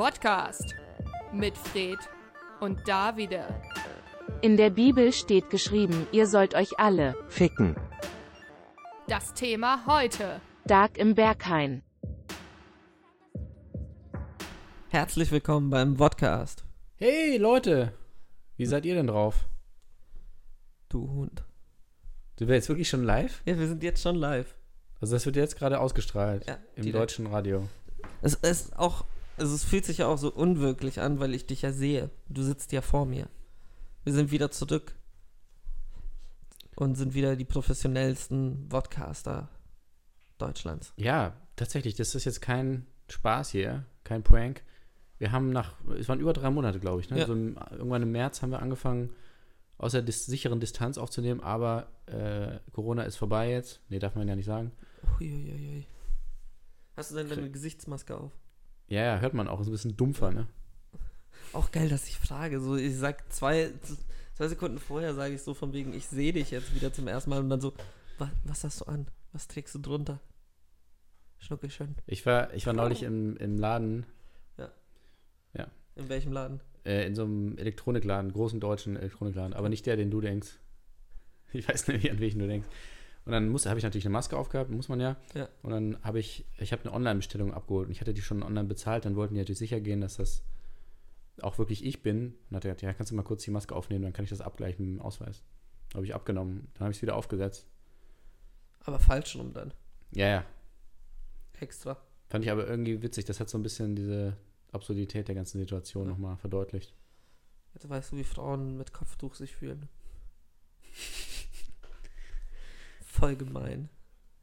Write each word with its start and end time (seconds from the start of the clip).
Podcast 0.00 0.74
mit 1.30 1.58
Fred 1.58 1.98
und 2.60 2.88
Davide. 2.88 3.44
In 4.40 4.56
der 4.56 4.70
Bibel 4.70 5.12
steht 5.12 5.50
geschrieben, 5.50 6.06
ihr 6.10 6.26
sollt 6.26 6.54
euch 6.54 6.78
alle 6.78 7.14
Ficken. 7.28 7.76
Das 9.08 9.34
Thema 9.34 9.84
heute. 9.86 10.40
Dark 10.64 10.96
im 10.96 11.14
Berghain. 11.14 11.82
Herzlich 14.88 15.30
willkommen 15.32 15.68
beim 15.68 15.98
Podcast. 15.98 16.64
Hey 16.96 17.36
Leute, 17.36 17.92
wie 18.56 18.64
seid 18.64 18.86
ihr 18.86 18.94
denn 18.94 19.08
drauf? 19.08 19.50
Du 20.88 21.10
Hund. 21.10 21.44
Sind 22.38 22.48
wir 22.48 22.54
jetzt 22.54 22.70
wirklich 22.70 22.88
schon 22.88 23.04
live? 23.04 23.42
Ja, 23.44 23.58
wir 23.58 23.68
sind 23.68 23.82
jetzt 23.82 24.00
schon 24.02 24.16
live. 24.16 24.54
Also 24.98 25.14
das 25.14 25.26
wird 25.26 25.36
jetzt 25.36 25.58
gerade 25.58 25.78
ausgestrahlt 25.78 26.46
Ja, 26.48 26.56
im 26.74 26.84
direkt. 26.84 27.02
deutschen 27.02 27.26
Radio. 27.26 27.68
Es 28.22 28.32
ist 28.32 28.78
auch, 28.78 29.04
also 29.40 29.54
es 29.54 29.64
fühlt 29.64 29.86
sich 29.86 29.98
ja 29.98 30.06
auch 30.06 30.18
so 30.18 30.30
unwirklich 30.30 31.00
an, 31.00 31.18
weil 31.18 31.34
ich 31.34 31.46
dich 31.46 31.62
ja 31.62 31.72
sehe. 31.72 32.10
Du 32.28 32.42
sitzt 32.42 32.72
ja 32.72 32.82
vor 32.82 33.06
mir. 33.06 33.28
Wir 34.04 34.12
sind 34.12 34.30
wieder 34.30 34.50
zurück 34.50 34.94
und 36.76 36.96
sind 36.96 37.14
wieder 37.14 37.36
die 37.36 37.46
professionellsten 37.46 38.68
Podcaster 38.68 39.48
Deutschlands. 40.36 40.92
Ja, 40.96 41.36
tatsächlich, 41.56 41.94
das 41.94 42.14
ist 42.14 42.26
jetzt 42.26 42.42
kein 42.42 42.86
Spaß 43.08 43.50
hier, 43.50 43.86
kein 44.04 44.22
Prank. 44.22 44.62
Wir 45.16 45.32
haben 45.32 45.50
nach, 45.50 45.74
es 45.98 46.08
waren 46.08 46.20
über 46.20 46.34
drei 46.34 46.50
Monate, 46.50 46.78
glaube 46.78 47.00
ich, 47.00 47.08
ne? 47.08 47.20
Ja. 47.20 47.26
so 47.26 47.32
im, 47.32 47.58
irgendwann 47.70 48.02
im 48.02 48.12
März 48.12 48.42
haben 48.42 48.50
wir 48.50 48.60
angefangen, 48.60 49.10
aus 49.78 49.92
der 49.92 50.02
dis 50.02 50.26
sicheren 50.26 50.60
Distanz 50.60 50.98
aufzunehmen, 50.98 51.40
aber 51.40 51.88
äh, 52.04 52.58
Corona 52.72 53.04
ist 53.04 53.16
vorbei 53.16 53.50
jetzt. 53.50 53.80
Nee, 53.88 53.98
darf 53.98 54.14
man 54.14 54.28
ja 54.28 54.36
nicht 54.36 54.46
sagen. 54.46 54.72
Uiuiui. 55.18 55.86
Hast 56.96 57.10
du 57.10 57.16
denn 57.16 57.28
deine 57.30 57.50
Gesichtsmaske 57.50 58.16
auf? 58.18 58.32
Ja, 58.90 59.02
ja, 59.02 59.18
hört 59.20 59.32
man 59.34 59.48
auch, 59.48 59.60
ist 59.60 59.68
ein 59.68 59.72
bisschen 59.72 59.96
dumpfer, 59.96 60.30
ne? 60.32 60.46
Auch 61.52 61.70
geil, 61.70 61.88
dass 61.88 62.06
ich 62.08 62.16
frage. 62.16 62.60
So, 62.60 62.76
ich 62.76 62.96
sag 62.96 63.32
zwei, 63.32 63.70
zwei 64.34 64.48
Sekunden 64.48 64.78
vorher 64.78 65.14
sage 65.14 65.34
ich 65.34 65.42
so 65.42 65.54
von 65.54 65.72
wegen, 65.72 65.94
ich 65.94 66.06
sehe 66.06 66.32
dich 66.32 66.50
jetzt 66.50 66.74
wieder 66.74 66.92
zum 66.92 67.08
ersten 67.08 67.30
Mal 67.30 67.40
und 67.40 67.48
dann 67.48 67.60
so, 67.60 67.72
was, 68.18 68.28
was 68.44 68.64
hast 68.64 68.80
du 68.82 68.84
an? 68.84 69.06
Was 69.32 69.48
trägst 69.48 69.74
du 69.74 69.78
drunter? 69.78 70.20
Schnucke 71.38 71.70
schön. 71.70 71.94
Ich 72.06 72.26
war, 72.26 72.52
ich 72.52 72.66
war 72.66 72.74
neulich 72.74 73.02
im, 73.02 73.36
im 73.38 73.56
Laden, 73.56 74.04
In 75.96 76.08
welchem 76.08 76.32
Laden? 76.32 76.60
äh, 76.84 77.06
in 77.06 77.14
so 77.14 77.24
einem 77.24 77.58
Elektronikladen, 77.58 78.32
großen 78.32 78.58
deutschen 78.60 78.96
Elektronikladen, 78.96 79.52
aber 79.54 79.68
nicht 79.68 79.84
der, 79.86 79.96
den 79.96 80.10
du 80.10 80.20
denkst. 80.20 80.58
Ich 81.52 81.68
weiß 81.68 81.88
nicht, 81.88 82.08
an 82.08 82.20
welchen 82.20 82.38
du 82.38 82.46
denkst. 82.46 82.68
Und 83.26 83.32
dann 83.32 83.52
habe 83.52 83.78
ich 83.78 83.84
natürlich 83.84 84.06
eine 84.06 84.12
Maske 84.12 84.36
aufgehabt, 84.36 84.70
muss 84.70 84.88
man 84.88 84.98
ja. 85.00 85.16
Ja. 85.34 85.48
Und 85.62 85.70
dann 85.70 86.02
habe 86.02 86.18
ich, 86.18 86.46
ich 86.58 86.72
habe 86.72 86.82
eine 86.84 86.92
Online-Bestellung 86.92 87.52
abgeholt 87.52 87.86
und 87.86 87.92
ich 87.92 88.00
hatte 88.00 88.14
die 88.14 88.22
schon 88.22 88.42
online 88.42 88.66
bezahlt. 88.66 89.04
Dann 89.04 89.14
wollten 89.14 89.34
die 89.34 89.40
natürlich 89.40 89.58
sicher 89.58 89.80
gehen, 89.80 90.00
dass 90.00 90.16
das 90.16 90.42
auch 91.42 91.58
wirklich 91.58 91.84
ich 91.84 92.02
bin. 92.02 92.34
Und 92.48 92.56
hat 92.56 92.64
er 92.64 92.70
gesagt, 92.70 92.82
ja, 92.82 92.92
kannst 92.94 93.12
du 93.12 93.16
mal 93.16 93.22
kurz 93.22 93.44
die 93.44 93.50
Maske 93.50 93.74
aufnehmen, 93.76 94.02
dann 94.04 94.12
kann 94.12 94.24
ich 94.24 94.30
das 94.30 94.40
abgleichen 94.40 94.84
mit 94.84 94.98
dem 94.98 95.02
Ausweis. 95.02 95.42
Habe 95.94 96.04
ich 96.06 96.14
abgenommen, 96.14 96.68
dann 96.74 96.80
habe 96.82 96.90
ich 96.92 96.98
es 96.98 97.02
wieder 97.02 97.16
aufgesetzt. 97.16 97.66
Aber 98.84 98.98
falsch 98.98 99.36
rum 99.36 99.52
dann. 99.52 99.74
Ja, 100.12 100.26
ja. 100.28 100.44
Extra. 101.60 102.00
Fand 102.28 102.44
ich 102.44 102.50
aber 102.50 102.66
irgendwie 102.66 103.02
witzig. 103.02 103.26
Das 103.26 103.38
hat 103.40 103.50
so 103.50 103.58
ein 103.58 103.62
bisschen 103.62 103.94
diese 103.96 104.36
Absurdität 104.72 105.28
der 105.28 105.34
ganzen 105.34 105.58
Situation 105.58 106.04
Ja. 106.06 106.10
nochmal 106.12 106.36
verdeutlicht. 106.36 106.94
Jetzt 107.74 107.88
weißt 107.88 108.12
du, 108.12 108.16
wie 108.16 108.24
Frauen 108.24 108.76
mit 108.76 108.92
Kopftuch 108.92 109.34
sich 109.34 109.54
fühlen. 109.54 109.88
Voll 113.20 113.36
gemein. 113.36 113.88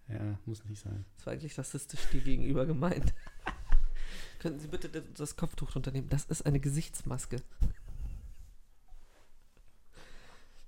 Ja, 0.07 0.39
muss 0.45 0.63
nicht 0.65 0.81
sein. 0.81 1.03
Das 1.17 1.25
war 1.25 1.33
eigentlich 1.33 1.57
rassistisch 1.57 1.99
dir 2.11 2.21
gegenüber 2.21 2.65
gemeint. 2.65 3.13
Könnten 4.39 4.59
Sie 4.59 4.67
bitte 4.67 4.87
das 4.89 5.35
Kopftuch 5.35 5.75
runternehmen? 5.75 6.09
Das 6.09 6.25
ist 6.25 6.45
eine 6.45 6.59
Gesichtsmaske. 6.59 7.41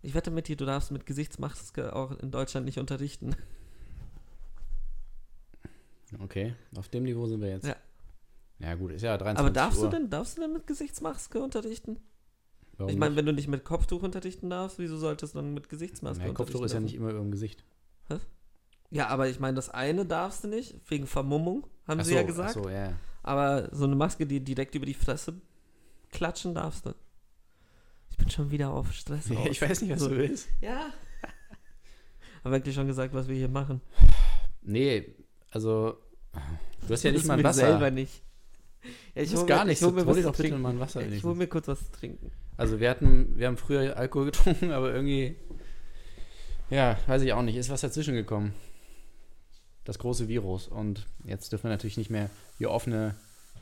Ich 0.01 0.13
wette 0.13 0.31
mit 0.31 0.47
dir, 0.47 0.55
du 0.57 0.65
darfst 0.65 0.91
mit 0.91 1.05
Gesichtsmaske 1.05 1.95
auch 1.95 2.11
in 2.19 2.31
Deutschland 2.31 2.65
nicht 2.65 2.79
unterrichten. 2.79 3.35
Okay, 6.19 6.55
auf 6.75 6.89
dem 6.89 7.03
Niveau 7.03 7.27
sind 7.27 7.41
wir 7.41 7.49
jetzt. 7.49 7.67
Ja. 7.67 7.75
Ja, 8.59 8.75
gut, 8.75 8.91
ist 8.91 9.03
ja 9.03 9.17
23 9.17 9.39
Aber 9.39 9.53
darfst 9.53 9.79
Uhr. 9.79 9.89
du 9.89 9.97
denn, 9.97 10.09
darfst 10.09 10.37
du 10.37 10.41
denn 10.41 10.51
mit 10.51 10.67
Gesichtsmaske 10.67 11.39
unterrichten? 11.41 11.97
Warum 12.77 12.91
ich 12.91 12.97
meine, 12.97 13.15
wenn 13.15 13.25
du 13.25 13.33
nicht 13.33 13.47
mit 13.47 13.63
Kopftuch 13.63 14.03
unterrichten 14.03 14.49
darfst, 14.49 14.79
wieso 14.79 14.97
solltest 14.97 15.35
du 15.35 15.39
dann 15.39 15.53
mit 15.53 15.69
Gesichtsmaske 15.69 16.25
Ja, 16.25 16.33
Kopftuch 16.33 16.61
unterrichten 16.61 16.65
ist 16.65 16.71
ja 16.73 16.79
dürfen? 16.79 16.83
nicht 16.85 16.95
immer 16.95 17.21
im 17.21 17.31
Gesicht. 17.31 17.63
Ja, 18.91 19.07
aber 19.07 19.27
ich 19.29 19.39
meine, 19.39 19.55
das 19.55 19.69
eine 19.69 20.05
darfst 20.05 20.43
du 20.43 20.47
nicht, 20.47 20.75
wegen 20.87 21.05
Vermummung, 21.05 21.67
haben 21.87 21.99
Ach 21.99 22.05
sie 22.05 22.11
so, 22.11 22.15
ja 22.17 22.23
ach 22.23 22.27
gesagt. 22.27 22.53
so, 22.53 22.69
ja. 22.69 22.93
Aber 23.21 23.69
so 23.71 23.85
eine 23.85 23.95
Maske, 23.95 24.25
die 24.25 24.39
direkt 24.43 24.73
über 24.75 24.85
die 24.85 24.93
Fresse 24.95 25.33
klatschen 26.11 26.55
darfst 26.55 26.85
du. 26.87 26.95
Ich 28.09 28.17
bin 28.17 28.29
schon 28.31 28.49
wieder 28.49 28.71
auf 28.71 28.91
Stress 28.93 29.29
aus. 29.35 29.47
Ich 29.47 29.61
weiß 29.61 29.81
nicht, 29.81 29.91
was 29.91 29.99
So. 29.99 30.09
du 30.09 30.17
willst. 30.17 30.47
Ja. 30.61 30.91
Haben 32.43 32.51
wirklich 32.53 32.73
schon 32.73 32.87
gesagt, 32.87 33.13
was 33.13 33.27
wir 33.27 33.35
hier 33.35 33.49
machen. 33.49 33.81
Nee, 34.61 35.13
also, 35.51 35.97
du 36.87 36.93
hast 36.93 37.03
ja 37.03 37.11
nicht 37.11 37.25
mal 37.25 37.37
ein 37.37 37.43
Wasser. 37.43 37.67
selber 37.67 37.91
nicht. 37.91 38.23
Ja, 39.13 39.21
Das 39.23 39.33
hol 39.33 39.39
ist 39.41 39.47
gar 39.47 39.65
nichts. 39.65 39.81
Ich 39.81 39.87
hol 39.87 39.93
mir 39.93 40.05
Hol 40.05 40.21
doch 40.23 40.31
bitte 40.31 40.43
trinken. 40.43 40.61
mal 40.61 40.69
ein 40.69 40.79
Wasser 40.79 41.01
Ich 41.01 41.07
wenigstens. 41.07 41.27
hol 41.29 41.35
mir 41.35 41.47
kurz 41.47 41.67
was 41.67 41.79
zu 41.85 41.91
trinken. 41.91 42.31
Also 42.55 42.79
wir 42.79 42.89
hatten, 42.89 43.37
wir 43.37 43.47
haben 43.47 43.57
früher 43.57 43.95
Alkohol 43.97 44.25
getrunken, 44.31 44.71
aber 44.71 44.93
irgendwie, 44.93 45.35
ja, 46.69 46.97
weiß 47.07 47.21
ich 47.21 47.33
auch 47.33 47.41
nicht, 47.41 47.55
ist 47.55 47.69
was 47.69 47.81
dazwischen 47.81 48.15
gekommen. 48.15 48.53
Das 49.85 49.99
große 49.99 50.27
Virus. 50.27 50.67
Und 50.67 51.07
jetzt 51.23 51.51
dürfen 51.51 51.63
wir 51.65 51.71
natürlich 51.71 51.97
nicht 51.97 52.09
mehr 52.09 52.29
hier 52.57 52.71
offene 52.71 53.15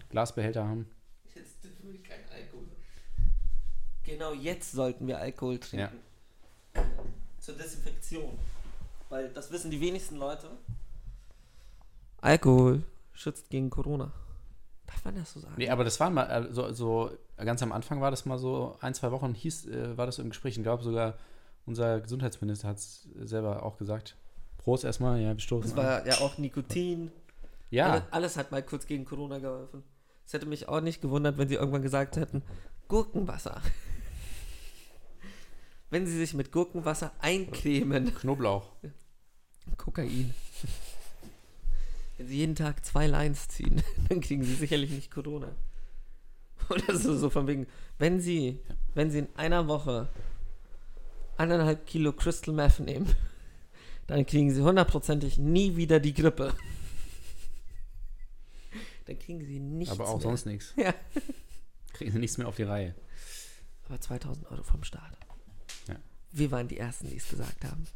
Glasbehälter 0.10 0.66
haben. 0.66 0.90
Jetzt 1.36 1.64
dürfen 1.64 1.92
wir 1.92 2.04
kein 2.04 2.20
Alkohol. 2.34 2.68
Genau 4.04 4.34
jetzt 4.34 4.72
sollten 4.72 5.08
wir 5.08 5.20
Alkohol 5.20 5.60
trinken. 5.60 5.98
Zur 7.40 7.56
Desinfektion. 7.56 8.38
Weil 9.10 9.30
das 9.30 9.52
wissen 9.52 9.72
die 9.72 9.80
wenigsten 9.80 10.18
Leute. 10.18 10.50
Alkohol 12.20 12.84
schützt 13.14 13.50
gegen 13.50 13.70
Corona. 13.70 14.12
Darf 14.86 15.04
man 15.06 15.16
das 15.16 15.34
so 15.34 15.40
sagen? 15.40 15.56
Nee, 15.58 15.70
aber 15.70 15.84
das 15.84 16.00
war 16.00 16.10
mal, 16.10 16.26
äh, 16.26 16.54
so, 16.54 16.72
so 16.74 17.12
ganz 17.38 17.62
am 17.62 17.72
Anfang 17.72 18.02
war 18.02 18.12
das 18.12 18.26
mal 18.26 18.38
so, 18.38 18.78
ein, 18.82 18.94
zwei 18.94 19.12
Wochen 19.12 19.34
hieß, 19.34 19.68
äh, 19.68 19.98
war 19.98 20.06
das 20.06 20.20
im 20.20 20.30
Gespräch. 20.30 20.58
Ich 20.58 20.64
glaube 20.64 20.84
sogar, 20.84 21.18
unser 21.68 22.00
Gesundheitsminister 22.02 22.68
hat 22.70 22.78
es 22.78 23.08
selber 23.24 23.64
auch 23.64 23.78
gesagt. 23.78 24.16
Prost 24.58 24.84
erstmal, 24.84 25.22
ja, 25.22 25.34
wir 25.34 25.40
stoßen 25.40 25.70
Das 25.76 25.78
an. 25.80 25.86
war 25.86 26.08
ja 26.08 26.16
auch 26.20 26.38
Nikotin. 26.38 27.12
Ja, 27.70 27.92
Alles, 27.92 28.04
alles 28.12 28.38
hat 28.38 28.52
mal 28.52 28.64
kurz 28.64 28.88
gegen 28.88 29.06
Corona 29.06 29.38
geholfen. 29.40 29.84
Es 30.26 30.34
hätte 30.34 30.46
mich 30.46 30.68
auch 30.68 30.82
nicht 30.82 31.02
gewundert, 31.02 31.38
wenn 31.38 31.48
sie 31.48 31.56
irgendwann 31.56 31.82
gesagt 31.82 32.16
hätten, 32.18 32.42
Gurkenwasser. 32.88 33.62
wenn 35.90 36.06
sie 36.06 36.18
sich 36.18 36.34
mit 36.34 36.52
Gurkenwasser 36.52 37.12
eincremen. 37.20 38.14
Knoblauch. 38.16 38.72
Kokain. 39.78 40.34
Wenn 42.18 42.28
sie 42.28 42.38
jeden 42.38 42.56
Tag 42.56 42.84
zwei 42.86 43.08
Lines 43.08 43.48
ziehen, 43.50 43.84
dann 44.10 44.22
kriegen 44.22 44.44
sie 44.44 44.56
sicherlich 44.56 44.92
nicht 44.92 45.12
Corona. 45.12 45.50
Oder 46.70 46.98
so, 46.98 47.16
so 47.16 47.30
von 47.30 47.48
wegen, 47.48 47.68
wenn 48.00 48.20
sie, 48.20 48.60
wenn 48.96 49.12
sie 49.12 49.20
in 49.20 49.28
einer 49.36 49.68
Woche 49.68 50.10
eineinhalb 51.38 51.86
Kilo 51.86 52.14
Crystal 52.14 52.54
Meth 52.54 52.80
nehmen, 52.80 53.14
dann 54.08 54.26
kriegen 54.26 54.54
sie 54.54 54.62
hundertprozentig 54.62 55.38
nie 55.38 55.76
wieder 55.76 56.00
die 56.00 56.14
Grippe. 56.14 56.54
Dann 59.06 59.18
kriegen 59.20 59.40
sie 59.46 59.60
nichts 59.60 59.94
Aber 59.94 60.06
auch 60.10 60.16
mehr. 60.18 60.24
sonst 60.24 60.46
nichts. 60.46 60.74
Ja. 60.76 60.94
Kriegen 61.94 62.12
sie 62.12 62.20
nichts 62.20 62.38
mehr 62.38 62.46
auf 62.46 62.58
die 62.58 62.64
Reihe. 62.64 62.94
Aber 63.86 64.02
2000 64.02 64.52
Euro 64.52 64.64
vom 64.64 64.84
Staat. 64.84 65.18
Ja. 65.88 65.96
Wir 66.34 66.52
waren 66.52 66.68
die 66.68 66.78
Ersten, 66.78 67.10
die 67.10 67.16
es 67.16 67.30
gesagt 67.30 67.64
haben. 67.64 67.88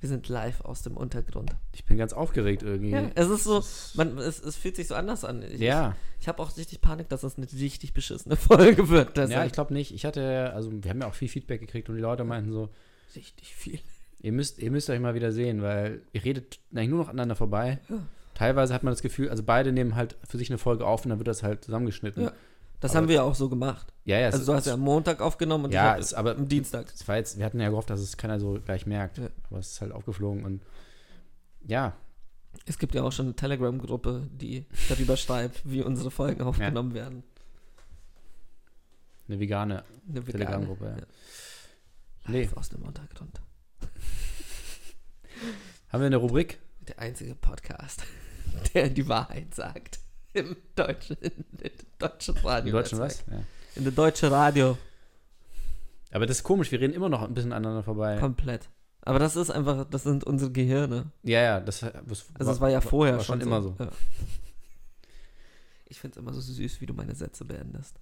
Wir 0.00 0.08
sind 0.08 0.28
live 0.28 0.60
aus 0.60 0.82
dem 0.82 0.96
Untergrund. 0.96 1.56
Ich 1.74 1.84
bin 1.84 1.98
ganz 1.98 2.12
aufgeregt 2.12 2.62
irgendwie. 2.62 2.90
Ja, 2.90 3.10
es 3.16 3.28
ist 3.28 3.44
so, 3.44 3.64
man, 3.94 4.16
es, 4.18 4.40
es 4.40 4.56
fühlt 4.56 4.76
sich 4.76 4.86
so 4.86 4.94
anders 4.94 5.24
an. 5.24 5.42
Ich, 5.42 5.58
ja. 5.60 5.96
Ich 6.20 6.28
habe 6.28 6.40
auch 6.40 6.56
richtig 6.56 6.80
Panik, 6.80 7.08
dass 7.08 7.22
das 7.22 7.36
eine 7.36 7.46
richtig 7.52 7.94
beschissene 7.94 8.36
Folge 8.36 8.88
wird. 8.88 9.16
Ja, 9.16 9.26
Deshalb 9.26 9.46
ich 9.46 9.52
glaube 9.52 9.74
nicht. 9.74 9.92
Ich 9.92 10.04
hatte, 10.04 10.52
also 10.54 10.70
wir 10.72 10.88
haben 10.90 11.00
ja 11.00 11.08
auch 11.08 11.14
viel 11.14 11.28
Feedback 11.28 11.60
gekriegt 11.60 11.88
und 11.88 11.96
die 11.96 12.02
Leute 12.02 12.22
meinten 12.22 12.52
so, 12.52 12.68
richtig 13.16 13.54
viel. 13.54 13.80
ihr 14.20 14.32
müsst, 14.32 14.58
ihr 14.58 14.70
müsst 14.70 14.88
euch 14.88 15.00
mal 15.00 15.14
wieder 15.14 15.32
sehen, 15.32 15.62
weil 15.62 16.02
ihr 16.12 16.24
redet 16.24 16.60
eigentlich 16.72 16.90
nur 16.90 17.00
noch 17.00 17.08
aneinander 17.08 17.34
vorbei. 17.34 17.80
Ja. 17.88 18.06
Teilweise 18.34 18.72
hat 18.72 18.84
man 18.84 18.92
das 18.92 19.02
Gefühl, 19.02 19.30
also 19.30 19.42
beide 19.42 19.72
nehmen 19.72 19.96
halt 19.96 20.16
für 20.28 20.38
sich 20.38 20.48
eine 20.48 20.58
Folge 20.58 20.86
auf 20.86 21.04
und 21.04 21.08
dann 21.08 21.18
wird 21.18 21.26
das 21.26 21.42
halt 21.42 21.64
zusammengeschnitten. 21.64 22.24
Ja. 22.24 22.32
Das 22.80 22.92
Aber- 22.92 22.98
haben 23.00 23.08
wir 23.08 23.16
ja 23.16 23.22
auch 23.22 23.34
so 23.34 23.48
gemacht. 23.48 23.92
ja, 24.04 24.18
ja, 24.18 24.26
Also 24.28 24.44
du 24.46 24.54
hast 24.54 24.66
ja 24.66 24.74
am 24.74 24.80
Montag 24.80 25.20
aufgenommen 25.20 25.66
und 25.66 25.72
ja, 25.72 25.96
hab 25.96 26.18
aber 26.18 26.36
am 26.36 26.48
Dienstag. 26.48 26.92
es 26.94 27.06
war 27.08 27.16
jetzt, 27.16 27.38
wir 27.38 27.44
hatten 27.44 27.60
ja 27.60 27.68
gehofft, 27.70 27.90
dass 27.90 28.00
es 28.00 28.16
keiner 28.16 28.38
so 28.38 28.58
gleich 28.64 28.86
merkt. 28.86 29.18
Ja. 29.18 29.28
Aber 29.50 29.58
es 29.58 29.72
ist 29.72 29.80
halt 29.80 29.92
aufgeflogen 29.92 30.44
und 30.44 30.62
ja, 31.66 31.94
Es 32.66 32.78
gibt 32.78 32.94
ja 32.94 33.02
auch 33.02 33.12
schon 33.12 33.26
eine 33.26 33.36
Telegram-Gruppe, 33.36 34.28
die 34.32 34.66
darüber 34.88 35.16
schreibt, 35.16 35.62
wie 35.68 35.82
unsere 35.82 36.10
Folgen 36.10 36.42
aufgenommen 36.42 36.94
werden. 36.94 37.22
eine 39.28 39.40
vegane 39.40 39.84
Eine 40.08 40.26
vegane. 40.26 40.44
Telegram-Gruppe. 40.44 40.84
Ja. 40.84 40.96
Ja. 40.98 41.06
Nee. 42.28 42.48
Aus 42.54 42.68
dem 42.68 42.82
Untergrund. 42.82 43.40
Haben 45.88 46.00
wir 46.00 46.06
eine 46.06 46.16
Rubrik? 46.16 46.58
Der 46.86 46.98
einzige 46.98 47.34
Podcast, 47.34 48.02
der 48.74 48.88
die 48.88 49.08
Wahrheit 49.08 49.54
sagt. 49.54 50.00
Im 50.38 50.56
deutschen, 50.74 51.16
in 51.16 51.32
deutschen 51.98 52.36
Radio. 52.38 52.66
Im 52.66 52.72
Deutschen 52.72 52.98
was? 52.98 53.24
Ja. 53.30 53.42
In 53.76 53.84
der 53.84 53.92
deutschen 53.92 54.28
Radio. 54.30 54.78
Aber 56.10 56.26
das 56.26 56.38
ist 56.38 56.42
komisch, 56.44 56.70
wir 56.72 56.80
reden 56.80 56.94
immer 56.94 57.08
noch 57.08 57.22
ein 57.22 57.34
bisschen 57.34 57.52
aneinander 57.52 57.82
vorbei. 57.82 58.18
Komplett. 58.18 58.68
Aber 59.02 59.18
das 59.18 59.36
ist 59.36 59.50
einfach, 59.50 59.84
das 59.88 60.02
sind 60.02 60.24
unsere 60.24 60.50
Gehirne. 60.50 61.10
Ja, 61.22 61.40
ja, 61.40 61.60
das, 61.60 61.80
das 61.80 62.26
Also 62.34 62.52
es 62.52 62.60
war 62.60 62.70
ja 62.70 62.80
vorher 62.80 63.16
war 63.16 63.24
schon 63.24 63.40
schon 63.40 63.48
immer 63.48 63.62
so. 63.62 63.76
Ja. 63.78 63.90
Ich 65.86 66.00
finde 66.00 66.18
es 66.18 66.22
immer 66.22 66.32
so 66.32 66.40
süß, 66.40 66.80
wie 66.80 66.86
du 66.86 66.94
meine 66.94 67.14
Sätze 67.14 67.44
beendest. 67.44 67.98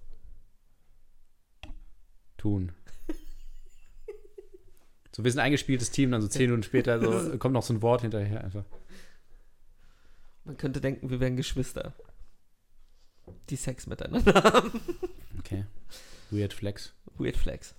Tun. 2.37 2.71
So, 5.15 5.23
wir 5.23 5.31
sind 5.31 5.39
ein 5.39 5.45
eingespieltes 5.45 5.89
Team, 5.89 6.11
dann 6.11 6.21
so 6.21 6.27
zehn 6.27 6.43
Minuten 6.43 6.61
später 6.61 7.01
so, 7.01 7.37
kommt 7.39 7.53
noch 7.53 7.63
so 7.63 7.73
ein 7.73 7.81
Wort 7.81 8.01
hinterher 8.01 8.43
einfach. 8.43 8.65
Man 10.43 10.57
könnte 10.57 10.79
denken, 10.79 11.09
wir 11.09 11.19
wären 11.19 11.35
Geschwister. 11.35 11.93
Die 13.49 13.55
Sex 13.55 13.87
miteinander 13.87 14.33
haben. 14.43 14.71
Okay. 15.39 15.65
Weird 16.31 16.53
Flex. 16.53 16.93
Weird 17.17 17.37
Flex. 17.37 17.73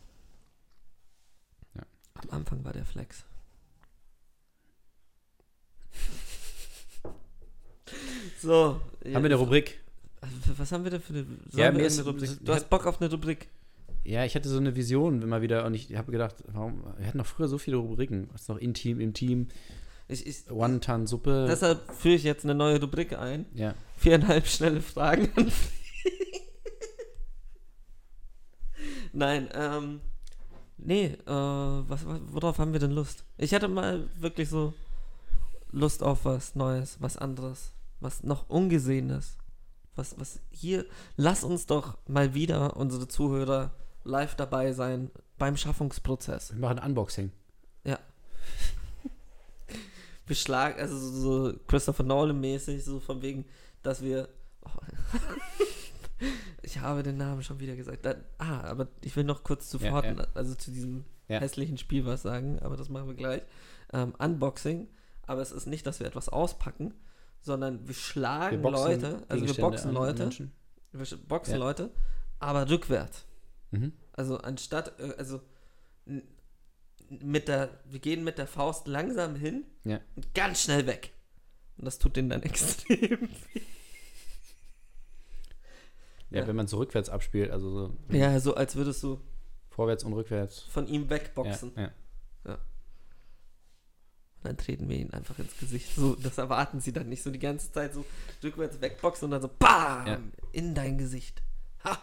Ja. 1.75 1.83
Am 2.15 2.31
Anfang 2.31 2.65
war 2.65 2.73
der 2.73 2.85
Flex. 2.85 3.25
So. 8.41 8.81
Haben 9.05 9.12
wir 9.12 9.17
eine 9.17 9.35
Rubrik? 9.37 9.81
Was 10.56 10.73
haben 10.73 10.85
wir 10.85 10.91
denn 10.91 11.00
für 11.00 11.12
eine, 11.15 11.27
Ja, 11.53 11.71
mir 11.73 11.85
ist- 11.87 12.05
Rubrik? 12.05 12.31
Du 12.45 12.53
hast 12.53 12.69
Bock 12.71 12.87
auf 12.87 13.00
eine 13.00 13.11
Rubrik? 13.11 13.49
Ja, 14.05 14.25
ich 14.25 14.35
hatte 14.35 14.49
so 14.49 14.56
eine 14.56 14.75
Vision 14.75 15.23
immer 15.23 15.43
wieder 15.43 15.65
und 15.67 15.75
ich 15.75 15.95
habe 15.97 16.11
gedacht, 16.12 16.37
warum, 16.49 16.83
wir 16.97 17.06
hatten 17.06 17.19
noch 17.19 17.27
früher 17.27 17.49
so 17.49 17.59
viele 17.59 17.77
Rubriken. 17.77 18.29
Was 18.33 18.49
noch 18.49 18.56
Intim 18.56 19.00
im 19.00 19.12
Team, 19.12 19.49
One-Ton-Suppe. 20.50 21.47
deshalb 21.49 21.93
führe 21.95 22.15
ich 22.15 22.23
jetzt 22.23 22.45
eine 22.45 22.55
neue 22.55 22.81
Rubrik 22.81 23.12
ein. 23.19 23.45
Ja. 23.55 23.75
Viereinhalb 23.99 24.47
schnelle 24.47 24.81
Fragen. 24.81 25.31
Nein, 29.12 29.49
ähm. 29.53 30.00
Nee, 30.81 31.06
äh, 31.06 31.27
was, 31.27 32.06
worauf 32.06 32.59
haben 32.59 32.73
wir 32.73 32.79
denn 32.79 32.93
Lust? 32.93 33.25
Ich 33.37 33.53
hatte 33.53 33.67
mal 33.67 34.09
wirklich 34.17 34.49
so 34.49 34.75
Lust 35.73 36.05
auf 36.05 36.25
was 36.25 36.55
Neues, 36.55 36.99
was 37.00 37.17
anderes, 37.17 37.73
was 37.99 38.23
noch 38.23 38.49
Ungesehenes. 38.49 39.37
Was, 39.97 40.19
was 40.21 40.39
hier, 40.50 40.87
lass 41.17 41.43
uns 41.43 41.67
doch 41.67 41.99
mal 42.06 42.33
wieder 42.35 42.77
unsere 42.77 43.09
Zuhörer 43.09 43.73
live 44.05 44.37
dabei 44.37 44.73
sein 44.73 45.11
beim 45.37 45.56
Schaffungsprozess. 45.56 46.53
Wir 46.53 46.61
machen 46.61 46.79
Unboxing. 46.79 47.33
Wir 50.29 50.37
schlagen, 50.37 50.79
also 50.79 50.97
so, 50.99 51.50
so 51.50 51.59
Christopher 51.67 52.03
Nolan-mäßig, 52.03 52.85
so 52.85 53.00
von 53.00 53.23
wegen, 53.23 53.47
dass 53.82 54.02
wir. 54.02 54.28
Oh. 54.64 54.69
ich 56.62 56.78
habe 56.80 57.02
den 57.02 57.16
Namen 57.16 57.42
schon 57.42 57.60
wieder 57.60 57.76
gesagt. 57.76 58.04
Da, 58.04 58.16
ah, 58.38 58.60
aber 58.62 58.88
ich 59.02 59.14
will 59.16 59.25
noch 59.25 59.44
kurz 59.44 59.69
zu 59.70 59.78
Ja, 59.78 59.90
Forten, 59.90 60.19
ja. 60.19 60.26
also 60.34 60.54
zu 60.54 60.70
diesem 60.70 61.04
Ja. 61.28 61.40
hässlichen 61.40 61.78
Spiel 61.78 62.04
was 62.06 62.22
sagen, 62.22 62.58
aber 62.60 62.76
das 62.76 62.88
machen 62.88 63.08
wir 63.08 63.14
gleich. 63.14 63.42
Ähm, 63.92 64.14
Unboxing, 64.19 64.88
aber 65.26 65.42
es 65.42 65.52
ist 65.52 65.66
nicht, 65.66 65.86
dass 65.86 66.00
wir 66.00 66.06
etwas 66.06 66.28
auspacken, 66.28 66.94
sondern 67.40 67.86
wir 67.86 67.94
schlagen 67.94 68.62
Leute, 68.62 69.25
also 69.28 69.46
wir 69.46 69.54
boxen 69.54 69.92
Leute, 69.92 70.25
Menschen. 70.25 70.52
wir 70.92 71.06
boxen. 71.28 71.58
Leute, 71.58 71.90
aber 72.38 72.69
rückwärts. 72.69 73.26
Mhm. 73.70 73.92
Also 74.12 74.38
anstatt, 74.38 74.98
äh, 75.00 75.14
also 75.19 75.40
mit 77.08 77.48
der, 77.48 77.70
wir 77.84 78.00
gehen 78.00 78.25
mit 78.25 78.38
der 78.38 78.46
Faust 78.46 78.86
langsam 78.86 79.34
hin 79.36 79.64
und 80.16 80.34
ganz 80.34 80.62
schnell 80.62 80.86
weg. 80.86 81.12
Und 81.78 81.84
das 81.84 81.98
tut 81.98 82.16
denen 82.16 82.28
dann 82.30 82.42
extrem. 82.44 83.28
Ja, 86.30 86.40
Ja. 86.40 86.46
wenn 86.46 86.56
man 86.56 86.66
so 86.66 86.76
rückwärts 86.78 87.08
abspielt, 87.08 87.50
also 87.50 87.70
so 87.70 87.96
Ja, 88.14 88.38
so 88.40 88.54
als 88.54 88.76
würdest 88.76 89.02
du 89.02 89.20
vorwärts 89.70 90.04
und 90.04 90.12
rückwärts. 90.12 90.60
von 90.60 90.86
ihm 90.86 91.08
wegboxen. 91.08 91.72
Ja, 91.76 91.90
ja. 92.44 92.54
Und 92.54 94.44
dann 94.44 94.56
treten 94.56 94.88
wir 94.88 94.96
ihn 94.98 95.10
einfach 95.12 95.38
ins 95.38 95.56
Gesicht. 95.58 95.94
So, 95.96 96.14
das 96.16 96.38
erwarten 96.38 96.80
sie 96.80 96.92
dann 96.92 97.08
nicht 97.08 97.22
so 97.22 97.30
die 97.30 97.38
ganze 97.40 97.72
Zeit 97.72 97.94
so 97.94 98.04
rückwärts 98.42 98.80
wegboxen 98.80 99.25
und 99.26 99.30
dann 99.32 99.42
so 99.42 99.48
BAM! 99.58 100.06
Ja. 100.06 100.20
In 100.52 100.75
dein 100.75 100.98
Gesicht. 100.98 101.42
Ha! 101.84 101.98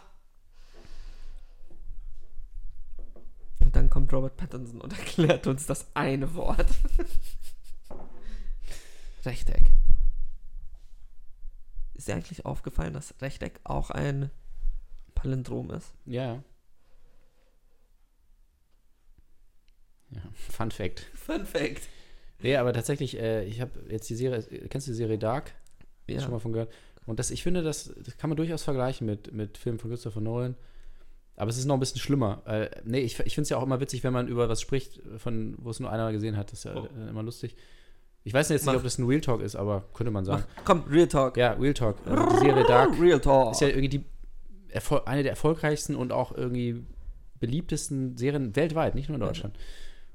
Und 3.60 3.74
dann 3.76 3.88
kommt 3.90 4.12
Robert 4.12 4.36
Pattinson 4.36 4.80
und 4.80 4.92
erklärt 4.98 5.46
uns 5.46 5.66
das 5.66 5.86
eine 5.94 6.34
Wort. 6.34 6.66
Rechteck. 9.26 9.62
Ist 11.94 12.08
dir 12.08 12.14
eigentlich 12.14 12.44
aufgefallen, 12.46 12.92
dass 12.94 13.14
Rechteck 13.20 13.60
auch 13.64 13.90
ein 13.90 14.30
Palindrom 15.14 15.70
ist? 15.70 15.94
ja. 16.04 16.42
Ja, 20.10 20.22
Fun 20.34 20.70
Fact. 20.70 21.00
Fun 21.14 21.44
Fact. 21.44 21.82
Nee, 22.40 22.56
aber 22.56 22.72
tatsächlich, 22.72 23.18
äh, 23.18 23.44
ich 23.44 23.60
habe 23.60 23.72
jetzt 23.90 24.08
die 24.08 24.14
Serie, 24.14 24.40
kennst 24.68 24.86
du 24.86 24.92
die 24.92 24.96
Serie 24.96 25.18
Dark? 25.18 25.52
Ja. 26.06 26.20
Schon 26.20 26.30
mal 26.30 26.38
von 26.38 26.52
gehört. 26.52 26.72
Und 27.06 27.18
das, 27.18 27.30
ich 27.32 27.42
finde, 27.42 27.62
das, 27.62 27.92
das 28.04 28.16
kann 28.16 28.30
man 28.30 28.36
durchaus 28.36 28.62
vergleichen 28.62 29.06
mit, 29.06 29.32
mit 29.32 29.58
Filmen 29.58 29.78
von 29.80 29.90
Christopher 29.90 30.20
Nolan. 30.20 30.54
Aber 31.34 31.50
es 31.50 31.58
ist 31.58 31.64
noch 31.64 31.74
ein 31.74 31.80
bisschen 31.80 32.00
schlimmer. 32.00 32.42
Äh, 32.46 32.70
nee, 32.84 33.00
ich, 33.00 33.18
ich 33.20 33.34
finde 33.34 33.42
es 33.42 33.48
ja 33.48 33.56
auch 33.56 33.62
immer 33.64 33.80
witzig, 33.80 34.04
wenn 34.04 34.12
man 34.12 34.28
über 34.28 34.48
was 34.48 34.60
spricht, 34.60 35.02
von, 35.18 35.56
wo 35.58 35.70
es 35.70 35.80
nur 35.80 35.90
einer 35.90 36.12
gesehen 36.12 36.36
hat. 36.36 36.52
Das 36.52 36.60
ist 36.60 36.64
ja 36.64 36.76
Oh. 36.76 36.86
immer 37.08 37.22
lustig. 37.24 37.56
Ich 38.26 38.34
weiß 38.34 38.48
jetzt 38.48 38.66
Mach. 38.66 38.72
nicht, 38.72 38.78
ob 38.78 38.82
das 38.82 38.98
ein 38.98 39.06
Real 39.06 39.20
Talk 39.20 39.40
ist, 39.40 39.54
aber 39.54 39.84
könnte 39.94 40.10
man 40.10 40.24
sagen. 40.24 40.42
Mach, 40.56 40.64
komm, 40.64 40.82
Real 40.90 41.06
Talk. 41.06 41.36
Ja, 41.36 41.52
Real 41.52 41.74
Talk. 41.74 41.96
Also 42.04 42.28
die 42.30 42.38
Serie 42.38 42.64
Dark 42.64 43.00
Real 43.00 43.20
Talk. 43.20 43.52
ist 43.52 43.60
ja 43.60 43.68
irgendwie 43.68 43.88
die 43.88 44.04
eine 45.04 45.22
der 45.22 45.30
erfolgreichsten 45.30 45.94
und 45.94 46.12
auch 46.12 46.36
irgendwie 46.36 46.84
beliebtesten 47.38 48.16
Serien 48.16 48.56
weltweit, 48.56 48.96
nicht 48.96 49.08
nur 49.08 49.14
in 49.14 49.20
Deutschland. 49.20 49.56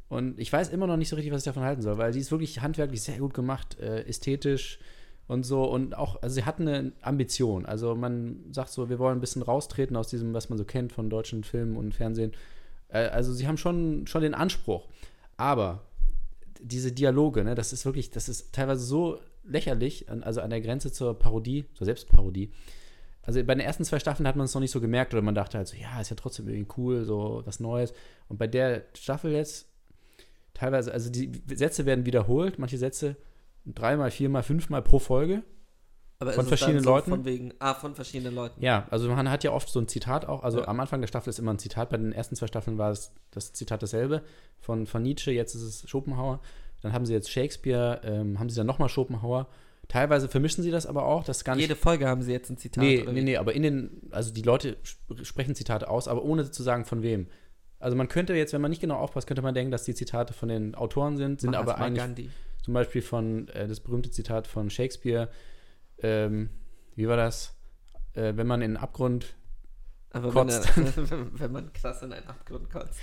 Und 0.09 0.37
ich 0.39 0.51
weiß 0.51 0.69
immer 0.69 0.87
noch 0.87 0.97
nicht 0.97 1.07
so 1.07 1.15
richtig, 1.15 1.31
was 1.31 1.43
ich 1.43 1.45
davon 1.45 1.63
halten 1.63 1.81
soll, 1.81 1.97
weil 1.97 2.11
die 2.11 2.19
ist 2.19 2.31
wirklich 2.31 2.61
handwerklich 2.61 3.01
sehr 3.01 3.17
gut 3.17 3.33
gemacht, 3.33 3.79
äh, 3.79 4.01
ästhetisch 4.01 4.79
und 5.27 5.45
so 5.45 5.63
und 5.63 5.97
auch, 5.97 6.21
also 6.21 6.35
sie 6.35 6.43
hat 6.43 6.59
eine 6.59 6.91
Ambition. 7.01 7.65
Also 7.65 7.95
man 7.95 8.43
sagt 8.51 8.71
so, 8.71 8.89
wir 8.89 8.99
wollen 8.99 9.19
ein 9.19 9.21
bisschen 9.21 9.41
raustreten 9.41 9.95
aus 9.95 10.09
diesem, 10.09 10.33
was 10.33 10.49
man 10.49 10.57
so 10.57 10.65
kennt 10.65 10.91
von 10.91 11.09
deutschen 11.09 11.45
Filmen 11.45 11.77
und 11.77 11.95
Fernsehen. 11.95 12.33
Äh, 12.89 13.07
also 13.07 13.31
sie 13.31 13.47
haben 13.47 13.57
schon, 13.57 14.05
schon 14.05 14.21
den 14.21 14.33
Anspruch. 14.33 14.89
Aber 15.37 15.83
diese 16.61 16.91
Dialoge, 16.91 17.43
ne, 17.43 17.55
das 17.55 17.73
ist 17.73 17.85
wirklich, 17.85 18.11
das 18.11 18.29
ist 18.29 18.53
teilweise 18.53 18.83
so 18.83 19.19
lächerlich, 19.43 20.09
also 20.09 20.41
an 20.41 20.49
der 20.49 20.61
Grenze 20.61 20.91
zur 20.91 21.17
Parodie, 21.17 21.65
zur 21.73 21.85
Selbstparodie. 21.85 22.51
Also 23.23 23.43
bei 23.43 23.53
den 23.53 23.61
ersten 23.61 23.83
zwei 23.83 23.99
Staffeln 23.99 24.27
hat 24.27 24.35
man 24.35 24.45
es 24.45 24.53
noch 24.53 24.61
nicht 24.61 24.71
so 24.71 24.81
gemerkt 24.81 25.13
oder 25.13 25.21
man 25.21 25.35
dachte 25.35 25.57
halt 25.57 25.67
so, 25.67 25.77
ja, 25.77 26.01
ist 26.01 26.09
ja 26.09 26.15
trotzdem 26.15 26.47
irgendwie 26.47 26.73
cool, 26.77 27.03
so 27.03 27.41
was 27.45 27.59
Neues. 27.59 27.93
Und 28.27 28.37
bei 28.37 28.47
der 28.47 28.85
Staffel 28.95 29.31
jetzt 29.31 29.67
teilweise, 30.53 30.91
also 30.91 31.09
die 31.09 31.31
Sätze 31.53 31.85
werden 31.85 32.05
wiederholt, 32.05 32.57
manche 32.57 32.77
Sätze 32.77 33.15
dreimal, 33.65 34.11
viermal, 34.11 34.43
fünfmal 34.43 34.81
pro 34.81 34.99
Folge. 34.99 35.43
Aber 36.21 36.33
Von 36.33 36.45
verschiedenen 36.45 36.83
so 36.83 36.91
Leuten? 36.91 37.09
Von 37.09 37.25
wegen, 37.25 37.51
ah, 37.57 37.73
von 37.73 37.95
verschiedenen 37.95 38.35
Leuten. 38.35 38.63
Ja, 38.63 38.87
also 38.91 39.09
man 39.09 39.29
hat 39.29 39.43
ja 39.43 39.51
oft 39.51 39.69
so 39.69 39.79
ein 39.79 39.87
Zitat 39.87 40.25
auch. 40.27 40.43
Also 40.43 40.59
Ja. 40.59 40.67
am 40.67 40.79
Anfang 40.79 41.01
der 41.01 41.07
Staffel 41.07 41.31
ist 41.31 41.39
immer 41.39 41.51
ein 41.51 41.57
Zitat. 41.59 41.89
Bei 41.89 41.97
den 41.97 42.11
ersten 42.13 42.35
zwei 42.35 42.45
Staffeln 42.45 42.77
war 42.77 42.91
es 42.91 43.11
das 43.31 43.53
Zitat 43.53 43.81
dasselbe 43.81 44.21
von, 44.59 44.85
von 44.85 45.01
Nietzsche. 45.01 45.31
Jetzt 45.31 45.55
ist 45.55 45.63
es 45.63 45.89
Schopenhauer. 45.89 46.39
Dann 46.81 46.93
haben 46.93 47.07
sie 47.07 47.13
jetzt 47.13 47.31
Shakespeare, 47.31 48.01
ähm, 48.03 48.39
haben 48.39 48.49
sie 48.49 48.55
dann 48.55 48.67
nochmal 48.67 48.87
Schopenhauer. 48.87 49.47
Teilweise 49.87 50.29
vermischen 50.29 50.63
sie 50.63 50.71
das 50.71 50.85
aber 50.85 51.05
auch, 51.05 51.23
das 51.23 51.43
gar 51.43 51.55
nicht. 51.55 51.63
Jede 51.63 51.75
Folge 51.75 52.07
haben 52.07 52.21
sie 52.21 52.31
jetzt 52.31 52.49
ein 52.51 52.57
Zitat. 52.57 52.83
nee, 52.83 53.03
nee, 53.11 53.23
nee, 53.23 53.37
aber 53.37 53.53
in 53.53 53.63
den, 53.63 54.01
also 54.11 54.31
die 54.31 54.43
Leute 54.43 54.77
sp 54.85 55.25
sprechen 55.25 55.55
Zitate 55.55 55.89
aus, 55.89 56.07
aber 56.07 56.23
ohne 56.23 56.49
zu 56.49 56.61
sagen 56.63 56.85
von 56.85 57.01
wem. 57.01 57.27
Also 57.79 57.97
man 57.97 58.07
könnte 58.07 58.33
jetzt, 58.35 58.53
wenn 58.53 58.61
man 58.61 58.69
nicht 58.69 58.79
genau 58.79 58.95
aufpasst, 58.97 59.25
könnte 59.27 59.41
man 59.41 59.55
denken, 59.55 59.71
dass 59.71 59.83
die 59.85 59.95
Zitate 59.95 60.33
von 60.33 60.49
den 60.49 60.75
Autoren 60.75 61.17
sind, 61.17 61.41
sind 61.41 61.55
aber 61.55 61.65
Mahatma 61.71 61.85
eigentlich 61.85 61.97
Gandhi. 62.03 62.29
zum 62.63 62.73
Beispiel 62.75 63.01
von 63.01 63.47
äh, 63.49 63.67
das 63.67 63.79
berühmte 63.79 64.11
Zitat 64.11 64.45
von 64.47 64.69
Shakespeare. 64.69 65.29
Ähm, 66.03 66.49
wie 66.95 67.07
war 67.07 67.17
das? 67.17 67.55
Äh, 68.13 68.33
wenn 68.35 68.47
man 68.47 68.61
in 68.61 68.71
den 68.71 68.77
Abgrund 68.77 69.35
Aber 70.11 70.31
kotzt. 70.31 70.75
wenn, 70.77 70.85
er, 70.85 71.27
wenn 71.39 71.51
man 71.51 71.73
krass 71.73 72.01
in 72.03 72.11
einen 72.13 72.27
Abgrund 72.27 72.69
kotzt. 72.69 72.99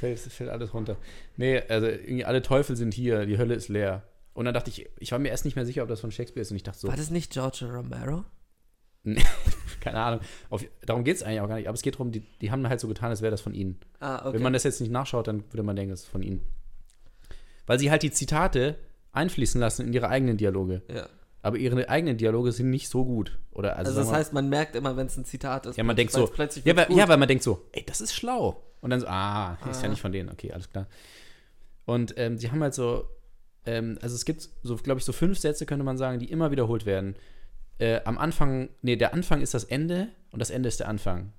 fällt, 0.00 0.18
fällt 0.18 0.50
alles 0.50 0.74
runter. 0.74 0.96
Nee, 1.36 1.62
also 1.68 1.86
irgendwie 1.86 2.24
alle 2.24 2.42
Teufel 2.42 2.76
sind 2.76 2.94
hier, 2.94 3.26
die 3.26 3.38
Hölle 3.38 3.54
ist 3.54 3.68
leer. 3.68 4.02
Und 4.34 4.46
dann 4.46 4.54
dachte 4.54 4.70
ich, 4.70 4.88
ich 4.98 5.12
war 5.12 5.18
mir 5.18 5.28
erst 5.28 5.44
nicht 5.44 5.56
mehr 5.56 5.66
sicher, 5.66 5.82
ob 5.82 5.88
das 5.88 6.00
von 6.00 6.10
Shakespeare 6.10 6.42
ist. 6.42 6.50
Und 6.50 6.56
ich 6.56 6.62
dachte 6.62 6.78
so, 6.78 6.88
War 6.88 6.96
das 6.96 7.10
nicht 7.10 7.32
George 7.32 7.66
Romero? 7.70 8.24
keine 9.80 9.98
Ahnung. 10.00 10.20
Auf, 10.48 10.64
darum 10.86 11.04
geht 11.04 11.16
es 11.16 11.22
eigentlich 11.22 11.40
auch 11.40 11.48
gar 11.48 11.56
nicht. 11.56 11.68
Aber 11.68 11.74
es 11.74 11.82
geht 11.82 11.94
darum, 11.94 12.12
die, 12.12 12.20
die 12.40 12.50
haben 12.50 12.66
halt 12.68 12.80
so 12.80 12.88
getan, 12.88 13.10
als 13.10 13.20
wäre 13.20 13.30
das 13.32 13.40
von 13.40 13.52
ihnen. 13.52 13.78
Ah, 14.00 14.20
okay. 14.20 14.34
Wenn 14.34 14.42
man 14.42 14.52
das 14.52 14.62
jetzt 14.64 14.80
nicht 14.80 14.90
nachschaut, 14.92 15.26
dann 15.26 15.44
würde 15.52 15.62
man 15.64 15.76
denken, 15.76 15.90
das 15.90 16.02
ist 16.02 16.08
von 16.08 16.22
ihnen. 16.22 16.40
Weil 17.66 17.78
sie 17.78 17.90
halt 17.90 18.02
die 18.02 18.10
Zitate 18.10 18.76
einfließen 19.12 19.60
lassen 19.60 19.86
in 19.86 19.92
ihre 19.92 20.08
eigenen 20.08 20.36
Dialoge. 20.36 20.82
ja. 20.88 21.08
Aber 21.44 21.56
ihre 21.58 21.88
eigenen 21.88 22.16
Dialoge 22.16 22.52
sind 22.52 22.70
nicht 22.70 22.88
so 22.88 23.04
gut. 23.04 23.38
Oder 23.50 23.76
also, 23.76 23.90
Also, 23.90 24.00
das 24.00 24.10
wir- 24.10 24.16
heißt, 24.16 24.32
man 24.32 24.48
merkt 24.48 24.76
immer, 24.76 24.96
wenn 24.96 25.06
es 25.08 25.16
ein 25.16 25.24
Zitat 25.24 25.66
ist. 25.66 25.76
Ja, 25.76 25.82
man 25.84 25.96
denkt 25.96 26.12
so, 26.12 26.24
es 26.24 26.30
Plötzlich 26.30 26.64
ja, 26.64 26.76
weil, 26.76 26.90
ja, 26.96 27.08
weil 27.08 27.16
man 27.18 27.26
denkt 27.28 27.42
so, 27.42 27.66
ey, 27.72 27.84
das 27.84 28.00
ist 28.00 28.14
schlau. 28.14 28.62
Und 28.80 28.90
dann 28.90 29.00
so, 29.00 29.06
ah, 29.08 29.58
ist 29.70 29.82
ja 29.82 29.88
Ah. 29.88 29.90
nicht 29.90 30.00
von 30.00 30.12
denen. 30.12 30.28
Okay, 30.30 30.52
alles 30.52 30.70
klar. 30.70 30.86
Und 31.84 32.14
ähm, 32.16 32.38
sie 32.38 32.50
haben 32.50 32.62
halt 32.62 32.74
so, 32.74 33.06
ähm, 33.66 33.98
also 34.00 34.14
es 34.14 34.24
gibt 34.24 34.48
so, 34.62 34.76
glaube 34.76 34.98
ich, 34.98 35.04
so 35.04 35.12
fünf 35.12 35.38
Sätze, 35.38 35.66
könnte 35.66 35.84
man 35.84 35.98
sagen, 35.98 36.18
die 36.20 36.30
immer 36.30 36.50
wiederholt 36.50 36.86
werden. 36.86 37.16
äh, 37.78 38.00
am 38.04 38.16
Anfang, 38.18 38.68
nee, 38.82 38.94
der 38.94 39.12
Anfang 39.12 39.40
ist 39.40 39.54
das 39.54 39.64
Ende 39.64 40.08
und 40.30 40.38
das 40.38 40.50
Ende 40.50 40.68
ist 40.68 40.78
der 40.78 40.88
Anfang. 40.88 41.32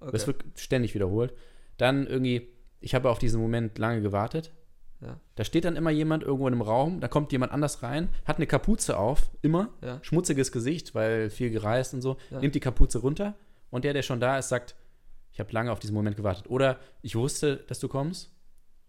Okay. 0.00 0.10
Das 0.12 0.26
wird 0.26 0.44
ständig 0.56 0.94
wiederholt. 0.94 1.32
Dann 1.78 2.06
irgendwie, 2.06 2.48
ich 2.80 2.94
habe 2.94 3.08
auf 3.08 3.18
diesen 3.18 3.40
Moment 3.40 3.78
lange 3.78 4.02
gewartet. 4.02 4.52
Ja. 5.04 5.20
Da 5.34 5.44
steht 5.44 5.64
dann 5.64 5.76
immer 5.76 5.90
jemand 5.90 6.22
irgendwo 6.22 6.46
in 6.48 6.54
einem 6.54 6.62
Raum, 6.62 7.00
da 7.00 7.08
kommt 7.08 7.30
jemand 7.32 7.52
anders 7.52 7.82
rein, 7.82 8.08
hat 8.24 8.36
eine 8.36 8.46
Kapuze 8.46 8.96
auf, 8.96 9.30
immer, 9.42 9.70
Ja. 9.82 9.98
schmutziges 10.02 10.50
Gesicht, 10.50 10.94
weil 10.94 11.30
viel 11.30 11.50
gereist 11.50 11.92
und 11.94 12.02
so, 12.02 12.16
Ja. 12.30 12.40
nimmt 12.40 12.54
die 12.54 12.60
Kapuze 12.60 12.98
runter 12.98 13.34
und 13.70 13.84
der, 13.84 13.92
der 13.92 14.02
schon 14.02 14.20
da 14.20 14.38
ist, 14.38 14.48
sagt, 14.48 14.74
ich 15.32 15.40
habe 15.40 15.52
lange 15.52 15.72
auf 15.72 15.78
diesen 15.80 15.94
Moment 15.94 16.16
gewartet. 16.16 16.48
Oder 16.48 16.78
ich 17.02 17.16
wusste, 17.16 17.56
dass 17.66 17.80
du 17.80 17.88
kommst. 17.88 18.30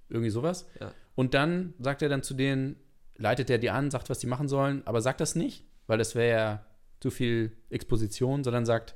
Irgendwie 0.10 0.29
sowas. 0.29 0.67
Und 1.15 1.34
dann 1.34 1.74
sagt 1.79 2.03
er 2.03 2.10
dann 2.10 2.22
zu 2.22 2.36
denen, 2.36 2.75
leitet 3.15 3.50
er 3.50 3.57
die 3.57 3.72
an, 3.72 3.89
sagt, 3.89 4.10
was 4.12 4.19
die 4.19 4.27
machen 4.27 4.48
sollen, 4.48 4.86
aber 4.86 5.01
sagt 5.01 5.19
das 5.22 5.34
nicht, 5.36 5.65
weil 5.88 5.98
das 5.98 6.13
wäre 6.13 6.38
ja 6.38 6.65
zu 7.00 7.10
viel 7.10 7.51
Exposition, 7.69 8.43
sondern 8.43 8.65
sagt, 8.67 8.95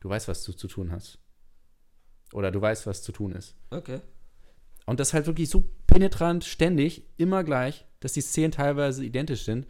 du 0.00 0.08
weißt, 0.08 0.26
was 0.28 0.42
du 0.42 0.52
zu 0.52 0.66
tun 0.66 0.90
hast. 0.90 1.18
Oder 2.32 2.50
du 2.50 2.60
weißt, 2.60 2.86
was 2.88 3.02
zu 3.04 3.12
tun 3.12 3.32
ist. 3.32 3.54
Okay. 3.70 4.00
Und 4.86 5.00
das 5.00 5.12
halt 5.12 5.26
wirklich 5.26 5.50
so 5.50 5.64
penetrant, 5.86 6.44
ständig, 6.44 7.02
immer 7.16 7.44
gleich, 7.44 7.84
dass 8.00 8.12
die 8.12 8.20
Szenen 8.20 8.52
teilweise 8.52 9.04
identisch 9.04 9.42
sind. 9.44 9.66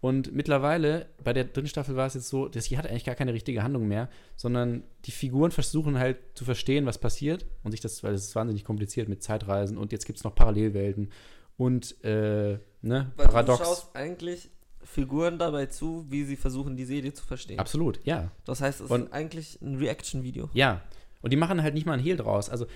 Und 0.00 0.32
mittlerweile, 0.32 1.06
bei 1.24 1.32
der 1.32 1.44
dritten 1.44 1.66
Staffel 1.66 1.96
war 1.96 2.06
es 2.06 2.14
jetzt 2.14 2.28
so, 2.28 2.48
dass 2.48 2.66
sie 2.66 2.78
hat 2.78 2.86
eigentlich 2.86 3.04
gar 3.04 3.16
keine 3.16 3.32
richtige 3.32 3.64
Handlung 3.64 3.88
mehr, 3.88 4.08
sondern 4.36 4.84
die 5.06 5.10
Figuren 5.10 5.50
versuchen 5.50 5.98
halt 5.98 6.18
zu 6.34 6.44
verstehen, 6.44 6.86
was 6.86 6.98
passiert 6.98 7.46
und 7.64 7.72
sich 7.72 7.80
das, 7.80 8.04
weil 8.04 8.14
es 8.14 8.24
ist 8.24 8.36
wahnsinnig 8.36 8.62
kompliziert 8.64 9.08
mit 9.08 9.24
Zeitreisen 9.24 9.76
und 9.76 9.90
jetzt 9.90 10.06
gibt 10.06 10.18
es 10.18 10.24
noch 10.24 10.36
Parallelwelten 10.36 11.10
und 11.56 11.96
äh, 12.04 12.58
ne, 12.82 13.10
Weil 13.16 13.26
Paradox. 13.26 13.58
du 13.58 13.64
schaust 13.64 13.96
eigentlich 13.96 14.50
Figuren 14.84 15.36
dabei 15.38 15.66
zu, 15.66 16.06
wie 16.08 16.22
sie 16.24 16.36
versuchen, 16.36 16.76
die 16.76 16.84
Serie 16.84 17.12
zu 17.12 17.24
verstehen. 17.24 17.58
Absolut, 17.58 17.98
ja. 18.04 18.30
Das 18.44 18.60
heißt, 18.60 18.80
es 18.82 18.90
Und- 18.90 19.06
ist 19.06 19.12
eigentlich 19.12 19.60
ein 19.60 19.78
Reaction-Video. 19.78 20.48
Ja. 20.52 20.80
Und 21.20 21.32
die 21.32 21.36
machen 21.36 21.60
halt 21.64 21.74
nicht 21.74 21.84
mal 21.84 21.94
ein 21.94 21.98
Hehl 22.00 22.16
draus. 22.16 22.48
Also, 22.48 22.66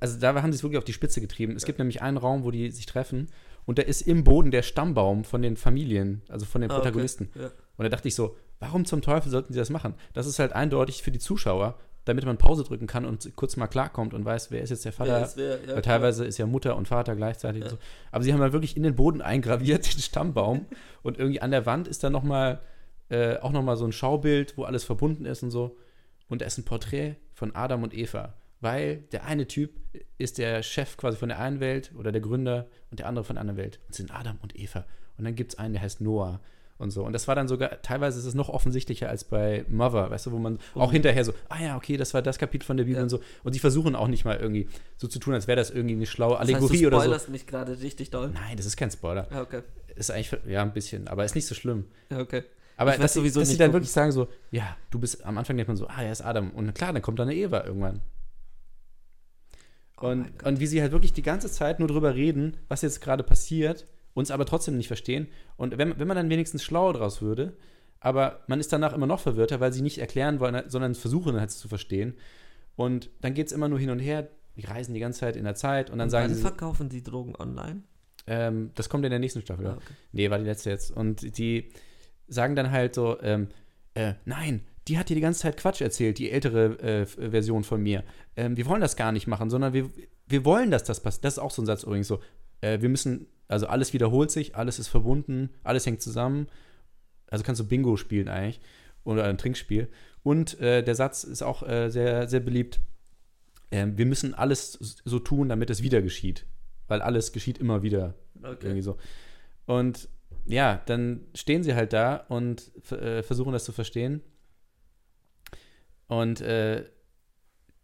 also 0.00 0.18
da 0.18 0.34
haben 0.42 0.52
sie 0.52 0.56
es 0.56 0.62
wirklich 0.62 0.78
auf 0.78 0.84
die 0.84 0.92
Spitze 0.92 1.20
getrieben. 1.20 1.54
Es 1.56 1.64
gibt 1.64 1.78
nämlich 1.78 2.02
einen 2.02 2.16
Raum, 2.16 2.44
wo 2.44 2.50
die 2.50 2.70
sich 2.70 2.86
treffen 2.86 3.28
und 3.64 3.78
da 3.78 3.82
ist 3.82 4.02
im 4.02 4.24
Boden 4.24 4.50
der 4.50 4.62
Stammbaum 4.62 5.24
von 5.24 5.42
den 5.42 5.56
Familien, 5.56 6.22
also 6.28 6.44
von 6.46 6.60
den 6.60 6.70
Ah, 6.70 6.74
okay. 6.74 6.82
Protagonisten. 6.82 7.30
Ja. 7.34 7.50
Und 7.76 7.84
da 7.84 7.88
dachte 7.88 8.08
ich 8.08 8.14
so, 8.14 8.36
warum 8.60 8.84
zum 8.84 9.02
Teufel 9.02 9.30
sollten 9.30 9.52
sie 9.52 9.58
das 9.58 9.70
machen? 9.70 9.94
Das 10.14 10.26
ist 10.26 10.38
halt 10.38 10.52
eindeutig 10.52 11.02
für 11.02 11.10
die 11.10 11.18
Zuschauer, 11.18 11.78
damit 12.04 12.24
man 12.24 12.36
Pause 12.38 12.64
drücken 12.64 12.88
kann 12.88 13.04
und 13.04 13.36
kurz 13.36 13.56
mal 13.56 13.68
klarkommt 13.68 14.14
und 14.14 14.24
weiß, 14.24 14.50
wer 14.50 14.62
ist 14.62 14.70
jetzt 14.70 14.84
der 14.84 14.92
Vater. 14.92 15.30
Wer? 15.36 15.58
Ja, 15.66 15.74
Weil 15.76 15.82
teilweise 15.82 16.24
ist 16.24 16.38
ja 16.38 16.46
Mutter 16.46 16.74
und 16.76 16.88
Vater 16.88 17.14
gleichzeitig. 17.14 17.62
Und 17.62 17.70
so. 17.70 17.78
Aber 18.10 18.24
sie 18.24 18.32
haben 18.32 18.40
halt 18.40 18.52
wirklich 18.52 18.76
in 18.76 18.82
den 18.82 18.96
Boden 18.96 19.22
eingraviert, 19.22 19.86
den 19.94 20.00
Stammbaum. 20.00 20.66
und 21.02 21.18
irgendwie 21.18 21.40
an 21.40 21.52
der 21.52 21.64
Wand 21.66 21.86
ist 21.86 22.02
dann 22.02 22.12
noch 22.12 22.24
mal, 22.24 22.60
äh, 23.08 23.36
auch 23.38 23.52
nochmal 23.52 23.76
so 23.76 23.84
ein 23.84 23.92
Schaubild, 23.92 24.56
wo 24.56 24.64
alles 24.64 24.82
verbunden 24.82 25.24
ist 25.24 25.44
und 25.44 25.50
so. 25.52 25.76
Und 26.28 26.40
da 26.40 26.46
ist 26.46 26.58
ein 26.58 26.64
Porträt 26.64 27.16
von 27.34 27.54
Adam 27.54 27.82
und 27.84 27.94
Eva. 27.94 28.34
Weil 28.62 28.98
der 29.12 29.24
eine 29.26 29.46
Typ 29.46 29.72
ist 30.18 30.38
der 30.38 30.62
Chef 30.62 30.96
quasi 30.96 31.18
von 31.18 31.28
der 31.28 31.38
einen 31.38 31.60
Welt 31.60 31.92
oder 31.98 32.12
der 32.12 32.20
Gründer 32.22 32.68
und 32.90 33.00
der 33.00 33.06
andere 33.08 33.24
von 33.24 33.34
der 33.36 33.40
anderen 33.42 33.58
Welt. 33.58 33.80
Und 33.86 33.90
es 33.90 33.96
sind 33.98 34.10
Adam 34.14 34.38
und 34.40 34.58
Eva. 34.58 34.84
Und 35.18 35.24
dann 35.24 35.34
gibt 35.34 35.52
es 35.52 35.58
einen, 35.58 35.74
der 35.74 35.82
heißt 35.82 36.00
Noah 36.00 36.40
und 36.78 36.90
so. 36.90 37.04
Und 37.04 37.12
das 37.12 37.28
war 37.28 37.34
dann 37.34 37.48
sogar, 37.48 37.82
teilweise 37.82 38.18
ist 38.18 38.24
es 38.24 38.34
noch 38.34 38.48
offensichtlicher 38.48 39.08
als 39.08 39.24
bei 39.24 39.64
Mother, 39.68 40.10
weißt 40.10 40.26
du, 40.26 40.32
wo 40.32 40.38
man 40.38 40.58
auch 40.74 40.92
hinterher 40.92 41.24
so, 41.24 41.32
ah 41.48 41.60
ja, 41.62 41.76
okay, 41.76 41.96
das 41.96 42.14
war 42.14 42.22
das 42.22 42.38
Kapitel 42.38 42.64
von 42.64 42.76
der 42.76 42.84
Bibel 42.84 42.96
Ja. 42.98 43.02
und 43.02 43.08
so. 43.08 43.20
Und 43.44 43.52
sie 43.52 43.58
versuchen 43.58 43.94
auch 43.96 44.08
nicht 44.08 44.24
mal 44.24 44.36
irgendwie 44.36 44.68
so 44.96 45.06
zu 45.08 45.18
tun, 45.18 45.34
als 45.34 45.46
wäre 45.48 45.56
das 45.56 45.70
irgendwie 45.70 45.94
eine 45.96 46.06
schlaue 46.06 46.32
Das 46.38 46.40
heißt, 46.42 46.50
Allegorie 46.54 46.80
du 46.82 46.86
oder 46.86 46.96
so. 46.98 47.02
spoilerst 47.02 47.28
mich 47.28 47.46
gerade 47.46 47.80
richtig 47.80 48.10
doll. 48.10 48.30
Nein, 48.32 48.56
das 48.56 48.66
ist 48.66 48.76
kein 48.76 48.90
Spoiler. 48.90 49.28
Ja, 49.30 49.42
okay. 49.42 49.62
Ist 49.96 50.10
eigentlich, 50.10 50.32
ja, 50.46 50.62
ein 50.62 50.72
bisschen, 50.72 51.08
aber 51.08 51.24
ist 51.24 51.34
nicht 51.34 51.46
so 51.46 51.54
schlimm. 51.54 51.84
Ja, 52.10 52.20
okay. 52.20 52.44
Aber 52.76 52.96
dass, 52.96 53.12
dass 53.14 53.22
sie 53.22 53.30
dann 53.30 53.42
gucken. 53.42 53.72
wirklich 53.74 53.90
sagen 53.92 54.10
so, 54.12 54.28
ja, 54.50 54.76
du 54.90 54.98
bist, 54.98 55.24
am 55.24 55.36
Anfang 55.36 55.56
denkt 55.56 55.68
man 55.68 55.76
so, 55.76 55.86
ah, 55.88 56.02
er 56.02 56.10
ist 56.12 56.22
Adam. 56.22 56.50
Und 56.52 56.74
klar, 56.74 56.92
dann 56.92 57.02
kommt 57.02 57.18
da 57.18 57.24
eine 57.24 57.34
Eva 57.34 57.64
irgendwann. 57.64 58.00
Oh 60.02 60.08
Und, 60.08 60.38
Gott. 60.38 60.48
und 60.48 60.60
wie 60.60 60.66
sie 60.66 60.82
halt 60.82 60.92
wirklich 60.92 61.12
die 61.12 61.22
ganze 61.22 61.50
Zeit 61.50 61.78
nur 61.78 61.88
drüber 61.88 62.14
reden, 62.14 62.56
was 62.68 62.82
jetzt 62.82 63.00
gerade 63.00 63.22
passiert, 63.22 63.86
uns 64.14 64.30
aber 64.30 64.44
trotzdem 64.44 64.76
nicht 64.76 64.88
verstehen. 64.88 65.28
Und 65.56 65.78
wenn, 65.78 65.98
wenn 65.98 66.08
man 66.08 66.16
dann 66.16 66.28
wenigstens 66.30 66.62
schlauer 66.62 66.92
draus 66.92 67.22
würde, 67.22 67.56
aber 68.00 68.40
man 68.48 68.60
ist 68.60 68.72
danach 68.72 68.92
immer 68.92 69.06
noch 69.06 69.20
verwirrter, 69.20 69.60
weil 69.60 69.72
sie 69.72 69.80
nicht 69.82 69.98
erklären 69.98 70.40
wollen, 70.40 70.68
sondern 70.68 70.94
versuchen 70.94 71.38
halt 71.38 71.50
zu 71.52 71.68
verstehen. 71.68 72.14
Und 72.76 73.10
dann 73.20 73.32
geht 73.34 73.46
es 73.46 73.52
immer 73.52 73.68
nur 73.68 73.78
hin 73.78 73.90
und 73.90 74.00
her. 74.00 74.28
Die 74.56 74.66
reisen 74.66 74.92
die 74.92 75.00
ganze 75.00 75.20
Zeit 75.20 75.36
in 75.36 75.44
der 75.44 75.54
Zeit 75.54 75.88
und 75.88 75.98
dann 75.98 76.06
Und 76.06 76.10
sagen 76.10 76.28
wann 76.28 76.34
sie, 76.34 76.42
verkaufen 76.42 76.88
die 76.88 77.02
Drogen 77.02 77.34
online? 77.36 77.82
ähm, 78.26 78.70
das 78.74 78.88
kommt 78.88 79.04
in 79.04 79.10
der 79.10 79.18
nächsten 79.20 79.40
Staffel. 79.40 79.66
Ah, 79.66 79.74
okay. 79.76 79.94
Nee, 80.12 80.30
war 80.30 80.38
die 80.38 80.44
letzte 80.44 80.70
jetzt. 80.70 80.90
Und 80.90 81.38
die 81.38 81.70
sagen 82.28 82.54
dann 82.56 82.70
halt 82.70 82.94
so, 82.94 83.20
ähm, 83.22 83.48
äh, 83.94 84.14
nein, 84.24 84.62
die 84.88 84.98
hat 84.98 85.08
dir 85.08 85.14
die 85.14 85.20
ganze 85.20 85.40
Zeit 85.40 85.56
Quatsch 85.56 85.80
erzählt, 85.80 86.18
die 86.18 86.30
ältere 86.30 86.78
äh, 86.80 87.06
Version 87.06 87.64
von 87.64 87.82
mir. 87.82 88.02
Ähm, 88.36 88.56
wir 88.56 88.66
wollen 88.66 88.80
das 88.80 88.96
gar 88.96 89.12
nicht 89.12 89.26
machen, 89.26 89.50
sondern 89.50 89.72
wir, 89.72 89.90
wir 90.26 90.44
wollen, 90.44 90.70
dass 90.70 90.84
das 90.84 91.00
passiert. 91.00 91.24
Das 91.24 91.34
ist 91.34 91.38
auch 91.38 91.50
so 91.50 91.62
ein 91.62 91.66
Satz 91.66 91.84
übrigens 91.84 92.08
so. 92.08 92.20
Äh, 92.60 92.80
wir 92.80 92.88
müssen, 92.88 93.26
also 93.48 93.66
alles 93.66 93.92
wiederholt 93.92 94.30
sich, 94.30 94.56
alles 94.56 94.78
ist 94.78 94.88
verbunden, 94.88 95.50
alles 95.62 95.86
hängt 95.86 96.02
zusammen. 96.02 96.48
Also 97.28 97.44
kannst 97.44 97.60
du 97.60 97.66
Bingo 97.66 97.96
spielen 97.96 98.28
eigentlich. 98.28 98.60
Oder 99.04 99.24
ein 99.24 99.38
Trinkspiel. 99.38 99.88
Und 100.22 100.60
äh, 100.60 100.82
der 100.84 100.94
Satz 100.94 101.24
ist 101.24 101.42
auch 101.42 101.66
äh, 101.66 101.90
sehr, 101.90 102.28
sehr 102.28 102.40
beliebt. 102.40 102.80
Ähm, 103.72 103.98
wir 103.98 104.06
müssen 104.06 104.34
alles 104.34 104.72
so 105.04 105.18
tun, 105.18 105.48
damit 105.48 105.70
es 105.70 105.82
wieder 105.82 106.02
geschieht. 106.02 106.46
Weil 106.86 107.02
alles 107.02 107.32
geschieht 107.32 107.58
immer 107.58 107.82
wieder. 107.82 108.14
Okay. 108.42 108.66
Irgendwie 108.66 108.82
so. 108.82 108.98
Und 109.66 110.08
ja, 110.44 110.82
dann 110.86 111.26
stehen 111.34 111.62
sie 111.62 111.74
halt 111.74 111.92
da 111.92 112.16
und 112.28 112.70
äh, 112.92 113.22
versuchen 113.22 113.52
das 113.52 113.64
zu 113.64 113.72
verstehen. 113.72 114.22
Und 116.12 116.40
äh, 116.42 116.84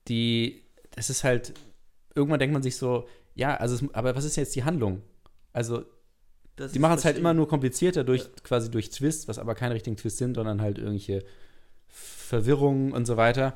die, 0.08 0.62
das 0.90 1.08
ist 1.08 1.25
halt, 1.25 1.54
irgendwann 2.14 2.38
denkt 2.38 2.52
man 2.52 2.62
sich 2.62 2.76
so, 2.76 3.08
ja, 3.35 3.56
also, 3.56 3.75
es, 3.75 3.94
aber 3.94 4.14
was 4.16 4.25
ist 4.25 4.37
jetzt 4.37 4.54
die 4.54 4.64
Handlung? 4.64 5.00
Also, 5.52 5.85
Das 6.56 6.73
die 6.73 6.78
machen 6.78 6.99
es 6.99 7.04
halt 7.06 7.16
immer 7.16 7.32
nur 7.32 7.49
komplizierter 7.49 8.04
durch, 8.04 8.28
quasi 8.42 8.70
durch 8.70 8.90
Twists, 8.90 9.28
was 9.28 9.38
aber 9.38 9.54
keine 9.54 9.75
richtigen 9.75 9.97
Twists 9.97 10.18
sind, 10.18 10.35
sondern 10.35 10.61
halt 10.61 10.76
irgendwelche 10.78 11.25
Verwirrungen 11.87 12.92
und 12.92 13.06
so 13.06 13.16
weiter. 13.16 13.54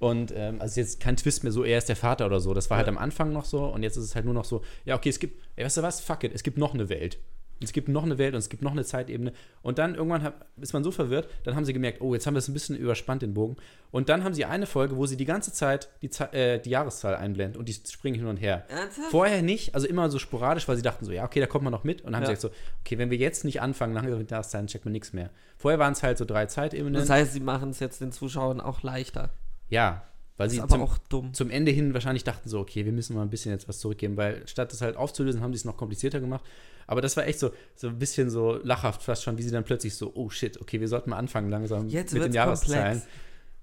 Und 0.00 0.32
ähm, 0.34 0.60
also 0.60 0.80
jetzt 0.80 1.00
kein 1.00 1.16
Twist 1.16 1.42
mehr 1.44 1.52
so, 1.52 1.64
er 1.64 1.78
ist 1.78 1.88
der 1.88 1.96
Vater 1.96 2.26
oder 2.26 2.40
so. 2.40 2.54
Das 2.54 2.70
war 2.70 2.76
halt 2.78 2.86
Ja. 2.86 2.92
am 2.92 2.98
Anfang 2.98 3.32
noch 3.32 3.44
so 3.44 3.66
und 3.66 3.82
jetzt 3.82 3.96
ist 3.96 4.04
es 4.04 4.14
halt 4.14 4.24
nur 4.24 4.34
noch 4.34 4.44
so, 4.44 4.62
ja, 4.84 4.96
okay, 4.96 5.08
es 5.10 5.18
gibt, 5.18 5.42
ey, 5.56 5.64
weißt 5.64 5.76
du 5.78 5.82
was, 5.82 6.00
fuck 6.00 6.24
it, 6.24 6.32
es 6.34 6.42
gibt 6.42 6.58
noch 6.58 6.74
eine 6.74 6.88
Welt. 6.88 7.18
Und 7.60 7.64
es 7.64 7.72
gibt 7.72 7.88
noch 7.88 8.04
eine 8.04 8.18
Welt 8.18 8.34
und 8.34 8.38
es 8.38 8.48
gibt 8.48 8.62
noch 8.62 8.70
eine 8.72 8.84
Zeitebene. 8.84 9.32
Und 9.62 9.78
dann 9.78 9.94
irgendwann 9.96 10.22
hab, 10.22 10.46
ist 10.60 10.72
man 10.72 10.84
so 10.84 10.90
verwirrt, 10.92 11.28
dann 11.44 11.56
haben 11.56 11.64
sie 11.64 11.72
gemerkt, 11.72 12.00
oh, 12.00 12.14
jetzt 12.14 12.26
haben 12.26 12.34
wir 12.34 12.38
es 12.38 12.48
ein 12.48 12.52
bisschen 12.52 12.76
überspannt, 12.76 13.22
den 13.22 13.34
Bogen. 13.34 13.56
Und 13.90 14.08
dann 14.08 14.22
haben 14.22 14.34
sie 14.34 14.44
eine 14.44 14.66
Folge, 14.66 14.96
wo 14.96 15.06
sie 15.06 15.16
die 15.16 15.24
ganze 15.24 15.52
Zeit 15.52 15.88
die, 16.02 16.10
äh, 16.36 16.60
die 16.60 16.70
Jahreszahl 16.70 17.16
einblenden 17.16 17.58
und 17.58 17.68
die 17.68 17.72
springen 17.72 18.14
hin 18.16 18.26
und 18.26 18.36
her. 18.36 18.64
Ernsthaft? 18.68 19.10
Vorher 19.10 19.42
nicht, 19.42 19.74
also 19.74 19.86
immer 19.88 20.08
so 20.10 20.18
sporadisch, 20.18 20.68
weil 20.68 20.76
sie 20.76 20.82
dachten 20.82 21.04
so, 21.04 21.10
ja, 21.12 21.24
okay, 21.24 21.40
da 21.40 21.46
kommt 21.46 21.64
man 21.64 21.72
noch 21.72 21.84
mit. 21.84 22.02
Und 22.02 22.12
dann 22.12 22.16
haben 22.16 22.22
Ja. 22.22 22.28
sie 22.28 22.34
gesagt 22.42 22.54
so, 22.54 22.80
okay, 22.84 22.98
wenn 22.98 23.10
wir 23.10 23.18
jetzt 23.18 23.44
nicht 23.44 23.60
anfangen, 23.60 23.94
langsam 23.94 24.18
mit 24.18 24.30
Jahreszahlen, 24.30 24.68
checkt 24.68 24.84
man 24.84 24.92
nichts 24.92 25.12
mehr. 25.12 25.30
Vorher 25.56 25.78
waren 25.80 25.94
es 25.94 26.02
halt 26.04 26.18
so 26.18 26.24
drei 26.24 26.46
Zeitebenen. 26.46 26.94
Das 26.94 27.10
heißt, 27.10 27.32
sie 27.32 27.40
machen 27.40 27.70
es 27.70 27.80
jetzt 27.80 28.00
den 28.00 28.12
Zuschauern 28.12 28.60
auch 28.60 28.82
leichter. 28.82 29.30
ja, 29.68 30.02
weil 30.38 30.48
sie 30.48 30.62
zum, 30.66 31.34
zum 31.34 31.50
Ende 31.50 31.70
hin 31.70 31.92
wahrscheinlich 31.92 32.24
dachten 32.24 32.48
so, 32.48 32.58
okay, 32.60 32.86
wir 32.86 32.92
müssen 32.92 33.14
mal 33.14 33.22
ein 33.22 33.28
bisschen 33.30 33.52
jetzt 33.52 33.68
was 33.68 33.78
zurückgeben, 33.80 34.16
weil 34.16 34.48
statt 34.48 34.72
das 34.72 34.80
halt 34.80 34.96
aufzulösen, 34.96 35.42
haben 35.42 35.52
sie 35.52 35.58
es 35.58 35.64
noch 35.66 35.76
komplizierter 35.76 36.20
gemacht. 36.20 36.44
Aber 36.86 37.02
das 37.02 37.16
war 37.18 37.26
echt 37.26 37.38
so, 37.38 37.50
so 37.76 37.88
ein 37.88 37.98
bisschen 37.98 38.30
so 38.30 38.58
lachhaft 38.62 39.02
fast 39.02 39.22
schon, 39.22 39.36
wie 39.36 39.42
sie 39.42 39.50
dann 39.50 39.64
plötzlich 39.64 39.94
so, 39.94 40.12
oh 40.14 40.30
shit, 40.30 40.58
okay, 40.62 40.80
wir 40.80 40.88
sollten 40.88 41.10
mal 41.10 41.18
anfangen 41.18 41.50
langsam 41.50 41.88
Jetzt 41.88 42.14
mit 42.14 42.24
den 42.24 42.32
Jahreszahlen. 42.32 43.00
komplex. 43.00 43.06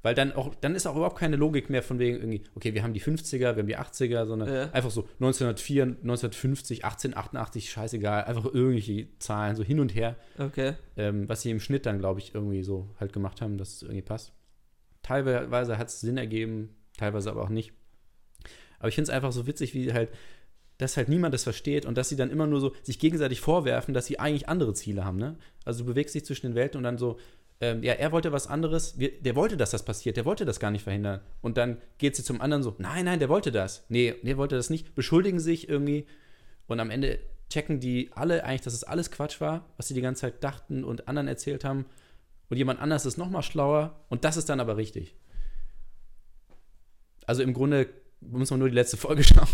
Weil 0.03 0.13
dann 0.13 0.33
auch, 0.33 0.53
dann 0.53 0.75
ist 0.75 0.85
auch 0.85 0.95
überhaupt 0.95 1.17
keine 1.17 1.35
Logik 1.35 1.71
mehr 1.71 1.81
von 1.81 1.97
wegen 1.97 2.17
irgendwie, 2.17 2.43
okay, 2.53 2.75
wir 2.75 2.83
haben 2.83 2.93
die 2.93 3.01
50er, 3.01 3.39
wir 3.39 3.55
haben 3.55 3.65
die 3.67 3.75
80er, 3.75 4.27
sondern 4.27 4.53
Ja. 4.53 4.69
einfach 4.71 4.91
so 4.91 5.07
1904, 5.19 5.81
1950, 6.03 6.85
1888, 6.85 7.71
scheißegal, 7.71 8.25
einfach 8.25 8.45
irgendwelche 8.45 9.07
Zahlen, 9.17 9.55
so 9.55 9.63
hin 9.63 9.79
und 9.79 9.95
her, 9.95 10.15
Okay. 10.37 10.73
ähm, 10.95 11.27
was 11.27 11.41
sie 11.41 11.49
im 11.49 11.59
Schnitt 11.59 11.87
dann, 11.87 11.97
glaube 11.97 12.19
ich, 12.19 12.35
irgendwie 12.35 12.61
so 12.61 12.87
halt 12.99 13.13
gemacht 13.13 13.41
haben, 13.41 13.57
dass 13.57 13.73
es 13.77 13.81
irgendwie 13.81 14.03
passt. 14.03 14.31
Teilweise 15.05 15.77
hat 15.77 15.89
es 15.89 16.01
Sinn 16.01 16.17
ergeben, 16.17 16.75
teilweise 16.97 17.29
aber 17.29 17.43
auch 17.43 17.49
nicht. 17.49 17.73
Aber 18.79 18.87
ich 18.87 18.95
finde 18.95 19.11
es 19.11 19.15
einfach 19.15 19.31
so 19.31 19.45
witzig, 19.45 19.75
wie 19.75 19.93
halt, 19.93 20.09
dass 20.79 20.97
halt 20.97 21.09
niemand 21.09 21.31
das 21.31 21.43
versteht 21.43 21.85
und 21.85 21.95
dass 21.95 22.09
sie 22.09 22.15
dann 22.15 22.31
immer 22.31 22.47
nur 22.47 22.59
so 22.59 22.73
sich 22.81 22.97
gegenseitig 22.97 23.39
vorwerfen, 23.39 23.93
dass 23.93 24.07
sie 24.07 24.17
eigentlich 24.17 24.49
andere 24.49 24.73
Ziele 24.73 25.05
haben, 25.05 25.19
ne? 25.19 25.37
Also 25.63 25.83
du 25.83 25.91
bewegst 25.91 26.15
dich 26.15 26.25
zwischen 26.25 26.47
den 26.47 26.55
Welten 26.55 26.79
und 26.79 26.83
dann 26.85 26.97
so, 26.97 27.19
ähm, 27.61 27.83
ja, 27.83 27.93
er 27.93 28.11
wollte 28.11 28.31
was 28.31 28.47
anderes, 28.47 28.97
wir, 28.97 29.11
der 29.21 29.35
wollte, 29.35 29.57
dass 29.57 29.69
das 29.69 29.85
passiert, 29.85 30.17
der 30.17 30.25
wollte 30.25 30.43
das 30.43 30.59
gar 30.59 30.71
nicht 30.71 30.83
verhindern. 30.83 31.21
Und 31.43 31.57
dann 31.57 31.77
geht 31.99 32.15
sie 32.15 32.23
zum 32.23 32.41
anderen 32.41 32.63
so, 32.63 32.73
nein, 32.79 33.05
nein, 33.05 33.19
der 33.19 33.29
wollte 33.29 33.51
das. 33.51 33.85
Nee, 33.89 34.15
der 34.23 34.37
wollte 34.37 34.55
das 34.55 34.71
nicht, 34.71 34.95
beschuldigen 34.95 35.39
sich 35.39 35.69
irgendwie 35.69 36.07
und 36.65 36.79
am 36.79 36.89
Ende 36.89 37.19
checken 37.51 37.79
die 37.79 38.09
alle 38.13 38.43
eigentlich, 38.43 38.61
dass 38.61 38.73
es 38.73 38.83
alles 38.83 39.11
Quatsch 39.11 39.39
war, 39.39 39.69
was 39.77 39.87
sie 39.87 39.93
die 39.93 40.01
ganze 40.01 40.21
Zeit 40.21 40.43
dachten 40.43 40.83
und 40.83 41.07
anderen 41.07 41.27
erzählt 41.27 41.63
haben. 41.63 41.85
Und 42.49 42.57
jemand 42.57 42.79
anders 42.79 43.05
ist 43.05 43.17
noch 43.17 43.29
mal 43.29 43.41
schlauer 43.41 43.99
und 44.09 44.23
das 44.23 44.37
ist 44.37 44.49
dann 44.49 44.59
aber 44.59 44.77
richtig. 44.77 45.15
Also 47.25 47.41
im 47.43 47.53
Grunde 47.53 47.89
muss 48.21 48.49
man 48.51 48.59
nur 48.59 48.69
die 48.69 48.75
letzte 48.75 48.97
Folge 48.97 49.23
schauen. 49.23 49.47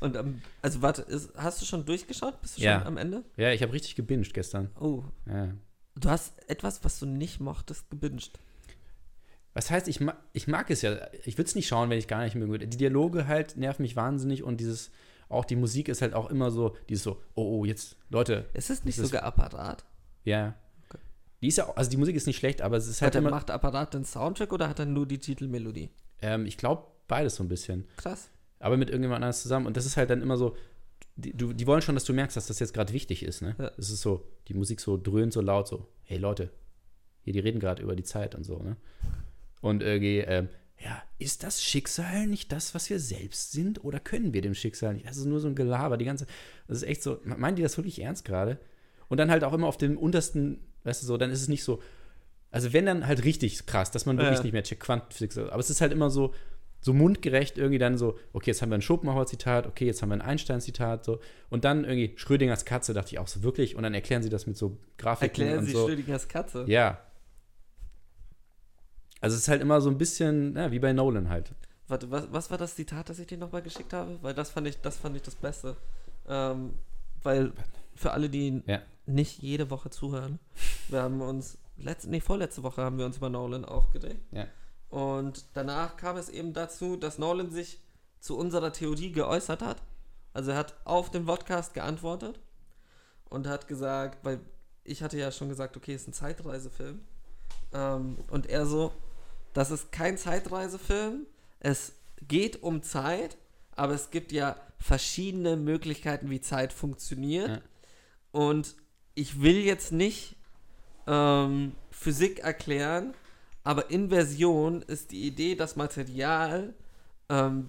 Und 0.00 0.16
ähm, 0.16 0.42
also 0.62 0.82
warte, 0.82 1.02
ist, 1.02 1.30
hast 1.36 1.60
du 1.60 1.64
schon 1.66 1.84
durchgeschaut? 1.84 2.40
Bist 2.40 2.58
du 2.58 2.62
Ja. 2.62 2.78
schon 2.78 2.88
am 2.88 2.96
Ende? 2.96 3.24
Ja, 3.36 3.50
ich 3.52 3.62
habe 3.62 3.72
richtig 3.72 3.94
gebinged 3.96 4.34
gestern. 4.34 4.70
Oh, 4.80 5.04
Ja. 5.26 5.52
Du 5.94 6.08
hast 6.08 6.48
etwas, 6.48 6.82
was 6.84 6.98
du 7.00 7.04
nicht 7.06 7.38
mochtest, 7.38 7.90
gebinged. 7.90 8.38
Was 9.52 9.70
heißt, 9.70 9.88
ich, 9.88 10.00
ma 10.00 10.16
ich 10.32 10.48
mag 10.48 10.70
es 10.70 10.80
ja. 10.80 10.96
Ich 11.26 11.36
würde 11.36 11.48
es 11.48 11.54
nicht 11.54 11.68
schauen, 11.68 11.90
wenn 11.90 11.98
ich 11.98 12.08
gar 12.08 12.22
nicht 12.24 12.34
mögen 12.34 12.50
würde. 12.50 12.66
Die 12.66 12.78
Dialoge 12.78 13.26
halt 13.26 13.58
nerven 13.58 13.82
mich 13.82 13.94
wahnsinnig 13.94 14.42
und 14.42 14.58
dieses, 14.58 14.90
auch 15.28 15.44
die 15.44 15.56
Musik 15.56 15.90
ist 15.90 16.00
halt 16.00 16.14
auch 16.14 16.30
immer 16.30 16.50
so, 16.50 16.74
dieses 16.88 17.04
so, 17.04 17.20
oh, 17.34 17.58
oh, 17.60 17.64
jetzt, 17.66 17.96
Leute, 18.08 18.46
Ist 18.54 18.70
es 18.70 18.84
nicht 18.84 18.98
Das- 18.98 19.06
sogar 19.08 19.24
Apparat? 19.24 19.84
ja. 20.24 20.54
Die 21.42 21.48
ist 21.48 21.58
ja, 21.58 21.68
also 21.74 21.90
die 21.90 21.96
Musik 21.96 22.16
ist 22.16 22.26
nicht 22.26 22.38
schlecht, 22.38 22.62
aber 22.62 22.76
es 22.76 22.86
ist 22.86 23.02
Hat 23.02 23.06
halt 23.06 23.14
er, 23.16 23.18
immer, 23.18 23.30
macht 23.30 23.50
Apparat 23.50 23.94
den 23.94 24.04
Soundtrack 24.04 24.52
oder 24.52 24.68
hat 24.68 24.78
er 24.78 24.86
nur 24.86 25.06
die 25.06 25.18
Titelmelodie? 25.18 25.90
ähm, 26.20 26.46
ich 26.46 26.56
glaube, 26.56 26.84
beides 27.08 27.34
so 27.34 27.42
ein 27.42 27.48
bisschen. 27.48 27.84
Krass. 27.96 28.30
aber 28.60 28.76
mit 28.76 28.90
irgendjemand 28.90 29.24
anders 29.24 29.42
zusammen. 29.42 29.66
Und 29.66 29.76
das 29.76 29.84
ist 29.86 29.96
halt 29.96 30.08
dann 30.10 30.22
immer 30.22 30.36
so, 30.36 30.56
die, 31.16 31.36
du, 31.36 31.52
die 31.52 31.66
wollen 31.66 31.82
schon, 31.82 31.96
dass 31.96 32.04
du 32.04 32.12
merkst, 32.12 32.36
dass 32.36 32.46
das 32.46 32.58
jetzt 32.60 32.72
gerade 32.72 32.92
wichtig 32.92 33.22
ist. 33.24 33.42
Ne? 33.42 33.54
Ja. 33.58 33.72
Es 33.76 33.90
ist 33.90 34.00
so, 34.02 34.24
die 34.48 34.54
Musik 34.54 34.80
so 34.80 34.96
dröhnt 34.96 35.32
so 35.32 35.40
laut, 35.40 35.66
so, 35.68 35.88
hey 36.04 36.16
Leute, 36.16 36.50
hier, 37.22 37.32
die 37.32 37.40
reden 37.40 37.60
gerade 37.60 37.82
über 37.82 37.96
die 37.96 38.04
Zeit 38.04 38.34
und 38.34 38.44
so. 38.44 38.58
Ne? 38.62 38.76
Und 39.60 39.82
irgendwie, 39.82 40.18
ähm, 40.18 40.48
ja, 40.78 41.02
ist 41.18 41.42
das 41.42 41.62
Schicksal 41.62 42.26
nicht 42.26 42.50
das, 42.50 42.74
was 42.74 42.88
wir 42.88 42.98
selbst 42.98 43.52
sind? 43.52 43.84
Oder 43.84 44.00
können 44.00 44.32
wir 44.32 44.42
dem 44.42 44.54
Schicksal 44.54 44.94
nicht? 44.94 45.06
Das 45.06 45.16
ist 45.16 45.26
nur 45.26 45.38
so 45.40 45.48
ein 45.48 45.54
Gelaber, 45.54 45.96
die 45.96 46.04
ganze, 46.04 46.26
das 46.66 46.78
ist 46.78 46.88
echt 46.88 47.02
so, 47.02 47.20
meinen 47.24 47.56
die 47.56 47.62
das 47.62 47.76
wirklich 47.76 48.00
ernst 48.00 48.24
gerade? 48.24 48.58
Und 49.08 49.18
dann 49.18 49.30
halt 49.30 49.44
auch 49.44 49.52
immer 49.52 49.66
auf 49.66 49.76
dem 49.76 49.98
untersten, 49.98 50.60
weißt 50.84 51.02
du 51.02 51.06
so, 51.06 51.16
dann 51.16 51.30
ist 51.30 51.42
es 51.42 51.48
nicht 51.48 51.64
so, 51.64 51.80
also 52.50 52.72
wenn 52.72 52.86
dann 52.86 53.06
halt 53.06 53.24
richtig 53.24 53.66
krass, 53.66 53.90
dass 53.90 54.06
man 54.06 54.18
wirklich 54.18 54.38
Ja. 54.38 54.42
nicht 54.44 54.52
mehr 54.52 54.62
checkt, 54.62 54.82
Quantenphysik, 54.82 55.36
aber 55.38 55.58
es 55.58 55.70
ist 55.70 55.80
halt 55.80 55.92
immer 55.92 56.10
so, 56.10 56.34
so 56.84 56.92
mundgerecht 56.92 57.58
irgendwie 57.58 57.78
dann 57.78 57.96
so, 57.96 58.18
okay, 58.32 58.50
jetzt 58.50 58.60
haben 58.60 58.70
wir 58.70 58.74
ein 58.76 58.82
Schopenhauer-Zitat, 58.82 59.66
okay, 59.68 59.86
jetzt 59.86 60.02
haben 60.02 60.08
wir 60.08 60.14
ein 60.16 60.20
Einstein-Zitat, 60.20 61.04
so. 61.04 61.20
Und 61.48 61.64
dann 61.64 61.84
irgendwie 61.84 62.12
Schrödingers 62.18 62.64
Katze, 62.64 62.92
dachte 62.92 63.12
ich 63.12 63.20
auch 63.20 63.28
so 63.28 63.44
wirklich, 63.44 63.76
und 63.76 63.84
dann 63.84 63.94
erklären 63.94 64.22
sie 64.22 64.28
das 64.30 64.48
mit 64.48 64.56
so 64.56 64.76
Grafiken 64.98 65.42
Erklären 65.42 65.58
und 65.60 65.66
Sie 65.66 65.72
so. 65.72 65.86
Schrödingers 65.86 66.26
Katze. 66.26 66.64
Ja. 66.66 66.98
Also 69.20 69.36
es 69.36 69.42
ist 69.42 69.48
halt 69.48 69.62
immer 69.62 69.80
so 69.80 69.88
ein 69.90 69.96
bisschen, 69.98 70.56
ja, 70.56 70.72
wie 70.72 70.80
bei 70.80 70.92
Nolan 70.92 71.28
halt. 71.28 71.52
Warte, 71.86 72.10
was, 72.10 72.32
was 72.32 72.50
war 72.50 72.58
das 72.58 72.74
Zitat, 72.74 73.08
das 73.08 73.20
ich 73.20 73.28
dir 73.28 73.38
nochmal 73.38 73.62
geschickt 73.62 73.92
habe? 73.92 74.18
Weil 74.20 74.34
das 74.34 74.50
fand 74.50 74.66
ich, 74.66 74.80
das 74.80 74.96
fand 74.96 75.14
ich 75.14 75.22
das 75.22 75.36
Beste. 75.36 75.76
Ähm, 76.28 76.74
weil 77.22 77.52
für 78.02 78.12
alle, 78.12 78.28
die 78.28 78.62
Ja. 78.66 78.82
nicht 79.06 79.40
jede 79.42 79.70
Woche 79.70 79.90
zuhören, 79.90 80.38
wir 80.88 81.02
haben 81.02 81.20
uns, 81.22 81.56
letzte, 81.76 82.10
nee, 82.10 82.20
vorletzte 82.20 82.62
Woche 82.62 82.82
haben 82.82 82.98
wir 82.98 83.06
uns 83.06 83.16
über 83.16 83.30
Nolan 83.30 83.64
aufgeregt. 83.64 84.20
Ja. 84.32 84.46
Und 84.90 85.46
danach 85.54 85.96
kam 85.96 86.16
es 86.16 86.28
eben 86.28 86.52
dazu, 86.52 86.96
dass 86.96 87.16
Nolan 87.18 87.50
sich 87.50 87.80
zu 88.20 88.36
unserer 88.36 88.72
Theorie 88.72 89.10
geäußert 89.10 89.62
hat. 89.62 89.82
Also 90.34 90.50
er 90.50 90.58
hat 90.58 90.74
auf 90.84 91.10
den 91.10 91.24
Podcast 91.26 91.72
geantwortet 91.74 92.38
und 93.30 93.46
hat 93.46 93.68
gesagt, 93.68 94.24
weil 94.24 94.40
ich 94.84 95.02
hatte 95.02 95.16
ja 95.18 95.30
schon 95.32 95.48
gesagt, 95.48 95.76
okay, 95.76 95.94
es 95.94 96.02
ist 96.02 96.08
ein 96.08 96.12
Zeitreisefilm. 96.12 97.00
Ähm, 97.72 98.18
und 98.30 98.46
er 98.48 98.66
so, 98.66 98.92
das 99.54 99.70
ist 99.70 99.92
kein 99.92 100.18
Zeitreisefilm. 100.18 101.26
Es 101.60 101.92
geht 102.28 102.62
um 102.62 102.82
Zeit, 102.82 103.36
aber 103.76 103.94
es 103.94 104.10
gibt 104.10 104.32
ja 104.32 104.56
verschiedene 104.78 105.56
Möglichkeiten, 105.56 106.28
wie 106.30 106.40
Zeit 106.40 106.72
funktioniert. 106.72 107.48
Ja. 107.48 107.60
Und 108.32 108.74
ich 109.14 109.40
will 109.42 109.58
jetzt 109.58 109.92
nicht 109.92 110.36
ähm, 111.06 111.72
Physik 111.90 112.40
erklären, 112.40 113.14
aber 113.64 113.90
Inversion 113.90 114.82
ist 114.82 115.12
die 115.12 115.26
Idee, 115.26 115.54
dass 115.54 115.76
Material 115.76 116.74
ähm, 117.28 117.68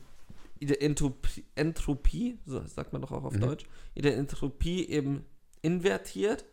in 0.59 0.67
der 0.69 0.81
Entropie, 0.81 1.45
Entropie, 1.55 2.39
so 2.45 2.65
sagt 2.65 2.93
man 2.93 3.01
doch 3.01 3.11
auch 3.11 3.25
auf 3.25 3.33
Mhm. 3.33 3.41
Deutsch, 3.41 3.65
in 3.93 4.03
der 4.03 4.17
Entropie 4.17 4.87
eben 4.87 5.25
invertiert, 5.61 6.45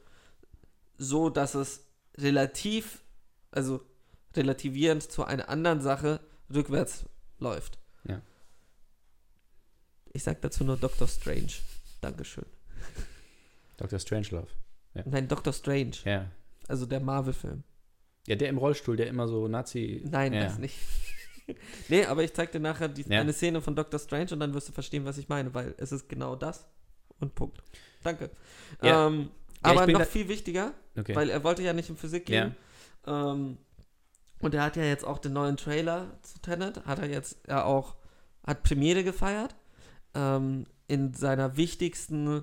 so 0.98 1.30
dass 1.30 1.54
es 1.54 1.86
relativ, 2.18 3.02
also 3.50 3.80
relativierend 4.36 5.02
zu 5.02 5.24
einer 5.24 5.48
anderen 5.48 5.80
Sache 5.80 6.20
rückwärts 6.52 7.04
läuft. 7.38 7.78
Ja. 8.04 8.20
Ich 10.12 10.24
sag 10.24 10.40
dazu 10.42 10.64
nur 10.64 10.76
Doctor 10.76 11.06
Strange. 11.08 11.52
Dankeschön. 12.00 12.46
Dr. 13.80 13.98
Strangelove. 13.98 14.48
Nein, 15.06 15.26
Doctor 15.28 15.52
Strange. 15.52 15.96
Ja. 16.04 16.26
Also 16.68 16.86
der 16.86 17.00
Marvel-Film. 17.00 17.64
Ja, 18.26 18.36
der 18.36 18.48
im 18.48 18.58
Rollstuhl, 18.58 18.96
der 18.96 19.06
immer 19.08 19.26
so 19.26 19.48
Nazi. 19.48 20.02
Nein, 20.08 20.32
ja. 20.34 20.44
das 20.44 20.58
nicht. 20.58 20.76
nee, 21.88 22.04
aber 22.04 22.22
ich 22.22 22.34
zeig 22.34 22.52
dir 22.52 22.60
nachher 22.60 22.88
die, 22.88 23.02
Ja. 23.08 23.20
eine 23.20 23.32
Szene 23.32 23.60
von 23.62 23.74
Doctor 23.74 23.98
Strange 23.98 24.28
und 24.32 24.40
dann 24.40 24.52
wirst 24.54 24.68
du 24.68 24.72
verstehen, 24.72 25.04
was 25.04 25.16
ich 25.18 25.28
meine, 25.28 25.52
weil 25.54 25.74
es 25.78 25.90
ist 25.92 26.08
genau 26.08 26.36
das 26.36 26.66
und 27.18 27.34
Punkt. 27.34 27.62
Danke. 28.02 28.30
Ja. 28.82 29.06
Ähm, 29.06 29.30
Ja, 29.64 29.70
aber 29.72 29.86
noch 29.86 30.04
viel 30.06 30.28
wichtiger, 30.28 30.72
Okay. 30.98 31.14
weil 31.14 31.30
er 31.30 31.42
wollte 31.44 31.62
ja 31.62 31.72
nicht 31.72 31.88
in 31.90 31.96
Physik 31.96 32.26
gehen. 32.26 32.54
Ähm, 33.06 33.56
und 34.40 34.54
er 34.54 34.62
hat 34.64 34.76
ja 34.76 34.84
jetzt 34.84 35.04
auch 35.04 35.18
den 35.18 35.32
neuen 35.34 35.56
Trailer 35.56 36.18
zu 36.22 36.38
Tenet, 36.40 36.84
hat 36.86 36.98
er 36.98 37.08
jetzt 37.08 37.38
ja 37.48 37.64
auch, 37.64 37.96
hat 38.46 38.62
Premiere 38.62 39.04
gefeiert. 39.04 39.54
Ähm, 40.14 40.66
in 40.88 41.14
seiner 41.14 41.56
wichtigsten, 41.56 42.42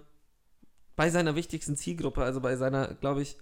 bei 0.98 1.10
seiner 1.10 1.36
wichtigsten 1.36 1.78
Zielgruppe, 1.78 2.24
also 2.24 2.42
bei 2.42 2.58
seiner, 2.58 2.96
glaube 2.96 3.22
ich, 3.22 3.38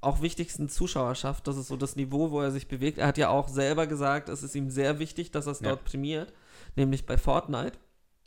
auch 0.00 0.22
wichtigsten 0.22 0.68
Zuschauerschaft. 0.68 1.46
Das 1.46 1.56
ist 1.56 1.68
so 1.68 1.76
das 1.76 1.94
Niveau, 1.96 2.30
wo 2.30 2.40
er 2.40 2.50
sich 2.50 2.66
bewegt. 2.66 2.98
Er 2.98 3.06
hat 3.06 3.18
ja 3.18 3.28
auch 3.28 3.46
selber 3.48 3.86
gesagt, 3.86 4.28
es 4.28 4.42
ist 4.42 4.54
ihm 4.56 4.70
sehr 4.70 4.98
wichtig, 4.98 5.30
dass 5.30 5.46
er 5.46 5.52
es 5.52 5.60
Ja. 5.60 5.68
dort 5.68 5.84
prämiert, 5.84 6.32
nämlich 6.76 7.04
bei 7.06 7.18
Fortnite. 7.18 7.78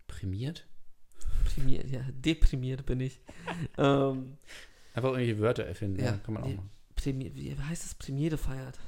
Prämiert? 0.07 0.67
Prämiert, 1.45 1.89
ja, 1.89 2.01
deprimiert 2.11 2.85
bin 2.85 2.99
ich. 2.99 3.19
ähm, 3.77 4.37
Einfach 4.93 5.09
irgendwelche 5.09 5.39
Wörter 5.39 5.63
erfinden. 5.65 6.01
Ja, 6.03 6.13
kann 6.17 6.33
man 6.35 6.43
auch 6.43 6.49
machen. 6.49 6.69
Wie 7.03 7.55
heißt 7.57 7.83
es? 7.85 7.95
Premiere 7.95 8.37
feiert. 8.37 8.79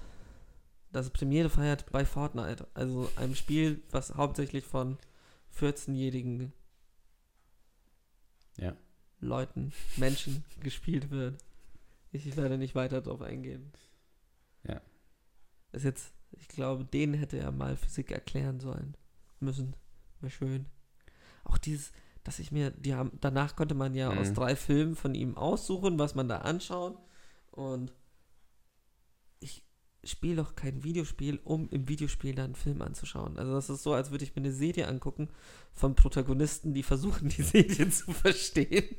Das 0.92 1.10
Premiere 1.10 1.50
feiert 1.50 1.92
bei 1.92 2.06
Fortnite. 2.06 2.68
Also 2.76 3.10
einem 3.16 3.34
Spiel, 3.34 3.82
was 3.90 4.14
hauptsächlich 4.14 4.66
von 4.66 5.00
14-jährigen 5.60 6.54
Ja. 8.58 8.76
Leuten, 9.24 9.72
Menschen 9.98 10.44
gespielt 10.62 11.10
wird. 11.12 11.44
Ich 12.12 12.36
werde 12.38 12.58
nicht 12.58 12.76
weiter 12.76 13.02
darauf 13.02 13.22
eingehen. 13.22 13.72
Ja. 14.68 14.82
Ist 15.72 15.86
jetzt, 15.86 16.14
ich 16.32 16.48
glaube, 16.48 16.86
denen 16.86 17.14
hätte 17.16 17.38
er 17.38 17.52
mal 17.52 17.76
Physik 17.76 18.12
erklären 18.12 18.60
sollen. 18.60 18.96
Müssen. 19.40 19.76
Wäre 20.20 20.30
schön. 20.32 20.66
Auch 21.44 21.58
dieses, 21.58 21.92
dass 22.24 22.40
ich 22.40 22.52
mir, 22.52 22.72
die 22.72 22.94
haben, 22.94 23.12
danach 23.20 23.56
konnte 23.56 23.76
man 23.76 23.96
ja 23.96 24.12
Mhm. 24.12 24.18
aus 24.20 24.34
drei 24.34 24.56
Filmen 24.56 24.96
von 24.96 25.16
ihm 25.16 25.36
aussuchen, 25.38 25.98
was 26.00 26.16
man 26.16 26.30
da 26.30 26.38
anschaut. 26.40 26.98
Und 27.52 27.94
ich 29.40 29.64
spiele 30.04 30.38
doch 30.38 30.56
kein 30.56 30.84
Videospiel, 30.84 31.40
um 31.44 31.70
im 31.70 31.88
Videospiel 31.88 32.36
dann 32.36 32.46
einen 32.46 32.56
Film 32.56 32.82
anzuschauen. 32.82 33.38
Also 33.38 33.54
das 33.54 33.70
ist 33.70 33.84
so, 33.84 33.94
als 33.94 34.12
würde 34.12 34.24
ich 34.24 34.36
mir 34.36 34.42
eine 34.42 34.52
Serie 34.52 34.88
angucken 34.88 35.30
von 35.74 35.96
Protagonisten, 35.96 36.74
die 36.74 36.84
versuchen, 36.84 37.30
die 37.30 37.42
Serie 37.42 37.90
zu 37.90 38.12
verstehen. 38.12 38.96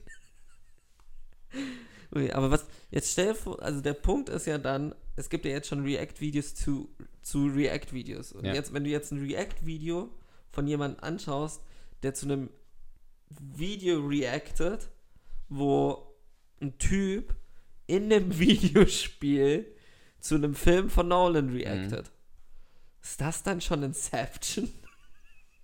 Okay, 2.11 2.33
aber 2.33 2.51
was, 2.51 2.67
jetzt 2.91 3.13
stell 3.13 3.35
vor, 3.35 3.61
also 3.63 3.81
der 3.81 3.95
Punkt 3.95 4.29
ist 4.29 4.47
ja 4.47 4.59
dann, 4.59 4.95
es 5.17 5.29
gibt 5.29 5.45
ja 5.45 5.51
jetzt 5.51 5.69
schon 5.69 5.83
React-Videos 5.83 6.55
zu, 6.55 6.89
zu 7.23 7.47
React-Videos. 7.47 8.33
Und 8.33 8.45
Ja. 8.47 8.55
jetzt, 8.55 8.73
wenn 8.73 8.85
du 8.85 8.91
jetzt 8.91 9.11
ein 9.11 9.19
React-Video 9.19 10.11
von 10.53 10.67
jemandem 10.67 11.03
anschaust, 11.03 11.61
der 12.03 12.15
zu 12.15 12.27
einem 12.27 12.51
Video 13.31 14.07
reactet, 14.07 14.91
wo 15.49 16.15
ein 16.61 16.79
Typ 16.79 17.35
in 17.87 18.13
einem 18.13 18.39
Videospiel 18.39 19.74
zu 20.25 20.37
einem 20.37 20.55
Film 20.55 20.89
von 20.89 21.09
Nolan 21.09 21.51
reactet. 21.51 22.11
Ist 23.03 23.21
das 23.21 23.43
dann 23.43 23.61
schon 23.61 23.83
Inception? 23.83 24.73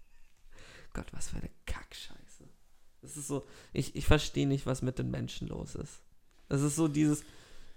Gott, 0.92 1.06
was 1.12 1.30
für 1.30 1.36
eine 1.36 1.48
Kackscheiße. 1.64 2.44
Das 3.00 3.16
ist 3.16 3.26
so, 3.26 3.46
ich, 3.72 3.96
ich 3.96 4.04
verstehe 4.04 4.46
nicht, 4.46 4.66
was 4.66 4.82
mit 4.82 4.98
den 4.98 5.10
Menschen 5.10 5.48
los 5.48 5.74
ist. 5.74 6.02
Das 6.48 6.60
ist 6.60 6.76
so 6.76 6.88
dieses 6.88 7.24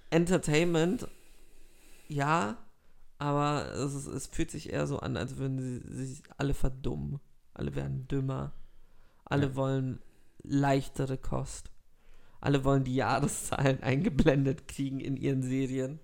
Entertainment, 0.10 1.08
ja, 2.10 2.58
aber 3.18 3.72
es, 3.72 3.94
ist, 3.94 4.08
es 4.08 4.28
fühlt 4.28 4.52
sich 4.52 4.74
eher 4.74 4.86
so 4.86 5.00
an, 5.00 5.16
als 5.16 5.38
würden 5.38 5.60
sie 5.90 6.06
sich 6.06 6.24
alle 6.38 6.54
verdummen. 6.54 7.22
Alle 7.54 7.76
werden 7.76 8.10
dümmer. 8.10 8.52
Alle 9.24 9.48
Ja. 9.48 9.56
wollen 9.56 10.00
leichtere 10.42 11.18
Kost. 11.18 11.72
Alle 12.42 12.66
wollen 12.66 12.84
die 12.84 12.96
Jahreszahlen 12.96 13.82
eingeblendet 13.84 14.68
kriegen 14.68 15.00
in 15.00 15.16
ihren 15.16 15.44
Serien. 15.44 16.02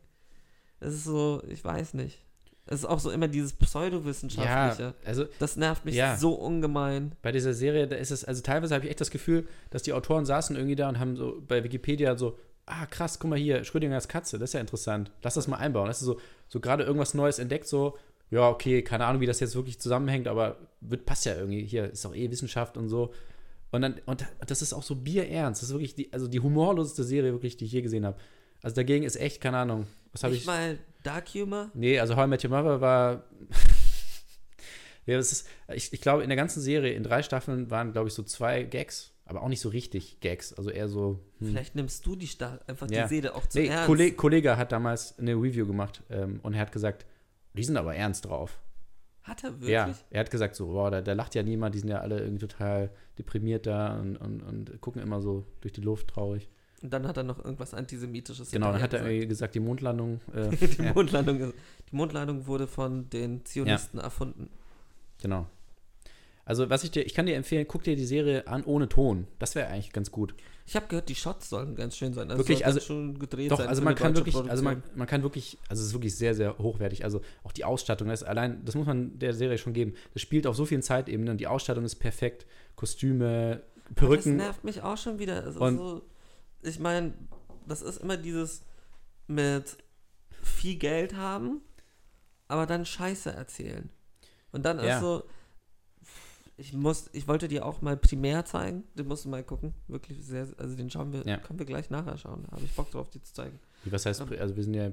Es 0.80 0.94
ist 0.94 1.04
so, 1.04 1.42
ich 1.48 1.64
weiß 1.64 1.94
nicht. 1.96 2.20
Es 2.66 2.80
ist 2.82 2.86
auch 2.86 3.00
so 3.00 3.10
immer 3.10 3.28
dieses 3.28 3.54
Pseudowissenschaftliche. 3.54 4.84
Ja, 4.84 4.94
also 5.06 5.26
Das 5.40 5.56
nervt 5.56 5.86
mich 5.86 5.96
Ja. 5.96 6.16
so 6.18 6.34
ungemein. 6.34 7.14
bei 7.22 7.32
dieser 7.32 7.54
Serie, 7.54 7.88
da 7.88 7.96
ist 7.96 8.12
es, 8.12 8.24
also 8.24 8.42
teilweise 8.42 8.76
habe 8.76 8.86
ich 8.86 8.92
echt 8.92 9.02
das 9.02 9.10
Gefühl, 9.12 9.48
dass 9.72 9.82
die 9.84 9.94
Autoren 9.94 10.26
saßen 10.26 10.56
irgendwie 10.56 10.76
da 10.76 10.88
und 10.90 11.00
haben 11.00 11.16
so 11.16 11.42
bei 11.48 11.64
Wikipedia 11.64 12.16
so, 12.16 12.38
ah 12.68 12.86
krass, 12.86 13.18
guck 13.20 13.32
mal 13.32 13.40
hier, 13.40 13.64
Schrödingers 13.64 14.08
Katze, 14.08 14.38
das 14.38 14.52
ist 14.52 14.54
ja 14.54 14.60
interessant. 14.60 15.12
Lass 15.24 15.34
das 15.34 15.48
mal 15.48 15.58
einbauen. 15.58 15.88
Das 15.88 16.00
ist 16.00 16.06
so, 16.06 16.20
so 16.48 16.60
gerade 16.60 16.84
irgendwas 16.84 17.16
Neues 17.16 17.40
entdeckt, 17.40 17.68
so, 17.68 17.98
ja, 18.30 18.48
okay, 18.48 18.84
keine 18.84 19.06
Ahnung, 19.06 19.22
wie 19.22 19.26
das 19.26 19.40
jetzt 19.40 19.56
wirklich 19.56 19.80
zusammenhängt, 19.80 20.28
aber 20.28 20.58
wird, 20.82 21.08
passt 21.08 21.26
ja 21.26 21.36
irgendwie. 21.36 21.66
Hier 21.66 21.90
ist 21.92 22.06
auch 22.06 22.14
eh 22.16 22.30
Wissenschaft 22.30 22.78
und 22.78 22.88
so. 22.88 23.12
Und 23.72 23.82
dann, 23.82 23.96
und 24.06 24.26
das 24.46 24.62
ist 24.62 24.74
auch 24.74 24.84
so 24.84 24.96
bierernst. 24.96 25.62
Das 25.64 25.70
ist 25.70 25.74
wirklich 25.74 25.96
die, 25.96 26.14
also 26.14 26.28
die 26.28 26.40
humorloseste 26.40 27.04
Serie, 27.04 27.32
wirklich, 27.32 27.58
die 27.58 27.66
ich 27.66 27.72
je 27.72 27.82
gesehen 27.82 28.06
habe. 28.06 28.18
Also 28.62 28.76
dagegen 28.76 29.04
ist 29.06 29.16
echt, 29.16 29.42
keine 29.42 29.58
Ahnung. 29.58 29.88
Was 30.12 30.24
habe 30.24 30.34
Nicht 30.34 30.42
ich? 30.42 30.48
mal 30.48 30.80
Dark 31.04 31.30
Humor? 31.30 31.70
Nee, 31.74 32.00
also 32.00 32.16
How 32.16 32.26
I 32.26 32.28
Met 32.28 32.44
Your 32.44 32.50
Mother 32.52 32.82
war. 32.82 33.24
ja, 35.06 35.18
das 35.18 35.32
ist, 35.32 35.48
ich, 35.74 35.94
ich 35.94 36.02
glaube, 36.02 36.24
in 36.24 36.30
der 36.30 36.36
ganzen 36.36 36.62
Serie, 36.62 36.94
in 36.94 37.04
drei 37.04 37.24
Staffeln 37.24 37.70
waren, 37.72 37.92
glaube 37.92 38.08
ich, 38.10 38.14
so 38.14 38.24
zwei 38.24 38.64
Gags, 38.64 39.14
aber 39.26 39.42
auch 39.42 39.48
nicht 39.50 39.62
so 39.62 39.70
richtig 39.70 40.20
Gags. 40.20 40.54
Also 40.54 40.70
eher 40.70 40.88
so. 40.88 41.20
Hm. 41.40 41.48
Vielleicht 41.50 41.76
nimmst 41.76 42.06
du 42.06 42.16
die 42.16 42.28
Sta 42.28 42.60
einfach 42.68 42.90
Ja. 42.90 43.04
die 43.04 43.10
Seele 43.10 43.36
auch 43.36 43.46
zu 43.48 43.60
Nee, 43.60 43.68
ernst. 43.68 43.86
Kollege, 43.88 44.16
Kollege 44.16 44.58
hat 44.58 44.72
damals 44.72 45.18
eine 45.20 45.34
Review 45.36 45.66
gemacht 45.66 46.04
ähm, 46.10 46.40
und 46.44 46.54
er 46.54 46.62
hat 46.62 46.72
gesagt, 46.72 47.06
die 47.54 47.64
sind 47.64 47.78
aber 47.78 47.96
ernst 47.96 48.26
drauf. 48.26 48.60
Hat 49.24 49.44
er 49.44 49.52
wirklich? 49.54 49.70
Ja, 49.72 49.94
er 50.10 50.20
hat 50.22 50.32
gesagt 50.32 50.56
so, 50.56 50.68
boah, 50.68 50.90
da, 50.90 51.02
da 51.02 51.14
lacht 51.14 51.36
ja 51.36 51.44
niemand, 51.44 51.76
die 51.76 51.80
sind 51.80 51.90
ja 51.90 52.00
alle 52.00 52.20
irgendwie 52.20 52.48
total 52.48 52.90
deprimiert 53.18 53.68
da 53.68 54.00
und, 54.00 54.18
und, 54.18 54.42
und 54.42 54.82
gucken 54.82 55.02
immer 55.02 55.22
so 55.22 55.46
durch 55.62 55.74
die 55.74 55.82
Luft 55.82 56.08
traurig. 56.08 56.50
Und 56.82 56.92
dann 56.94 57.08
hat 57.08 57.18
er 57.18 57.24
noch 57.24 57.44
irgendwas 57.44 57.74
Antisemitisches 57.74 58.52
Genau, 58.52 58.72
dann 58.72 58.82
hat 58.82 58.94
er 58.94 59.06
irgendwie 59.06 59.28
gesagt, 59.28 59.54
die 59.56 59.60
Mondlandung, 59.60 60.22
äh, 60.34 60.50
gesagt. 60.50 60.78
die, 60.80 60.84
ja, 60.84 60.94
Mondlandung, 60.94 61.54
die 61.92 61.96
Mondlandung 61.96 62.48
wurde 62.48 62.68
von 62.68 63.10
den 63.10 63.44
Zionisten 63.46 64.00
erfunden. 64.00 64.50
genau. 65.22 65.46
Also 66.46 66.68
was 66.68 66.84
ich 66.84 66.90
dir, 66.90 67.06
ich 67.06 67.14
kann 67.14 67.28
dir 67.28 67.36
empfehlen, 67.36 67.68
guck 67.68 67.84
dir 67.84 67.96
die 67.96 68.06
Serie 68.08 68.48
an 68.48 68.64
ohne 68.64 68.90
Ton. 68.90 69.28
Das 69.38 69.54
wäre 69.54 69.68
eigentlich 69.68 69.94
ganz 69.94 70.10
gut. 70.10 70.34
Ich 70.66 70.76
habe 70.76 70.88
gehört, 70.88 71.08
die 71.08 71.14
Shots 71.14 71.48
sollen 71.50 71.76
ganz 71.76 71.96
schön 71.96 72.14
sein. 72.14 72.28
Wirklich, 72.30 72.60
soll 72.60 72.66
also- 72.68 72.80
schon 72.80 73.20
gedreht 73.20 73.52
Doch, 73.52 73.60
also 73.60 73.82
für 73.82 73.86
man 73.86 73.94
kann 73.94 74.16
wirklich, 74.16 74.36
also 74.36 74.64
man, 74.64 74.76
Produktion. 74.78 74.98
man 74.98 75.08
kann 75.08 75.22
wirklich, 75.22 75.60
also 75.70 75.82
es 75.82 75.90
ist 75.90 75.94
wirklich 75.94 76.16
sehr, 76.16 76.34
sehr 76.34 76.58
hochwertig. 76.58 77.04
Also 77.04 77.22
auch 77.44 77.52
die 77.52 77.66
Ausstattung, 77.66 78.08
das 78.08 78.24
ist 78.24 78.28
allein, 78.28 78.66
das 78.66 78.74
muss 78.74 78.88
man 78.88 79.20
der 79.20 79.36
Serie 79.36 79.60
schon 79.60 79.74
geben. 79.74 79.94
Das 80.14 80.24
spielt 80.24 80.48
auf 80.48 80.56
so 80.56 80.66
vielen 80.66 80.82
Zeitebenen 80.82 81.38
die 81.38 81.46
Ausstattung 81.46 81.84
ist 81.86 81.98
perfekt. 81.98 82.48
Kostüme, 82.76 83.62
Das 83.90 83.96
Perücken. 83.96 84.38
nervt 84.38 84.64
mich 84.64 84.82
auch 84.82 84.98
schon 84.98 85.20
wieder. 85.20 85.46
Es 85.46 85.56
Und- 85.56 85.78
so, 85.78 86.02
ich 86.62 86.80
meine, 86.80 87.14
das 87.68 87.82
ist 87.82 87.98
immer 87.98 88.18
dieses 88.18 88.64
mit 89.28 89.78
viel 90.42 90.76
Geld 90.78 91.16
haben, 91.16 91.62
aber 92.48 92.66
dann 92.66 92.86
Scheiße 92.86 93.32
erzählen. 93.32 93.90
Und 94.52 94.64
dann 94.66 94.80
Ja. 94.84 94.96
ist 94.96 95.02
so, 95.02 95.24
ich 96.58 96.74
muss, 96.74 97.10
ich 97.14 97.28
wollte 97.28 97.48
dir 97.48 97.66
auch 97.66 97.82
mal 97.82 97.96
primär 97.96 98.44
zeigen, 98.46 98.84
den 98.96 99.08
musst 99.08 99.26
du 99.26 99.30
mal 99.30 99.44
gucken. 99.44 99.74
Wirklich 99.88 100.26
sehr, 100.26 100.48
also 100.58 100.76
den 100.76 100.90
schauen 100.90 101.14
wir, 101.14 101.26
Ja. 101.26 101.38
können 101.38 101.60
wir 101.60 101.66
gleich 101.66 101.90
nachher 101.90 102.18
schauen. 102.18 102.44
Da 102.44 102.52
habe 102.54 102.64
ich 102.66 102.76
Bock 102.76 102.90
drauf, 102.92 103.10
dir 103.10 103.22
zu 103.22 103.34
zeigen. 103.34 103.60
Wie, 103.84 103.92
Was 103.92 104.06
heißt, 104.06 104.20
also 104.22 104.56
wir 104.56 104.64
sind 104.64 104.74
ja 104.74 104.92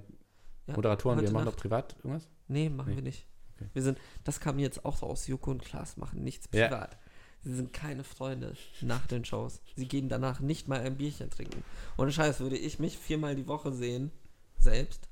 Ja, 0.69 0.75
Moderatoren, 0.75 1.21
wir 1.21 1.31
machen 1.31 1.45
Nacht. 1.45 1.55
doch 1.57 1.61
privat 1.61 1.97
irgendwas? 1.99 2.29
Nee, 2.49 2.69
machen 2.69 2.91
Nee. 2.91 2.97
wir 2.97 3.03
nicht. 3.03 3.27
Okay. 3.55 3.71
Wir 3.73 3.83
sind, 3.83 3.99
das 4.25 4.39
kam 4.41 4.59
jetzt 4.59 4.85
auch 4.85 4.97
so 4.97 5.07
aus 5.07 5.27
Joko 5.29 5.51
und 5.53 5.63
Klaas, 5.65 5.97
machen 5.97 6.23
nichts 6.23 6.47
privat. 6.49 6.99
Sie 7.43 7.55
sind 7.55 7.73
keine 7.73 8.03
Freunde 8.03 8.57
nach 8.81 9.07
den 9.07 9.25
Shows. 9.25 9.61
Sie 9.77 9.87
gehen 9.87 10.09
danach 10.09 10.41
nicht 10.41 10.67
mal 10.69 10.81
ein 10.81 10.97
Bierchen 10.97 11.31
trinken. 11.31 11.63
Ohne 11.97 12.11
Scheiß, 12.13 12.41
würde 12.41 12.57
ich 12.57 12.79
mich 12.79 12.99
viermal 12.99 13.37
die 13.37 13.47
Woche 13.47 13.73
sehen, 13.73 14.11
selbst, 14.59 15.09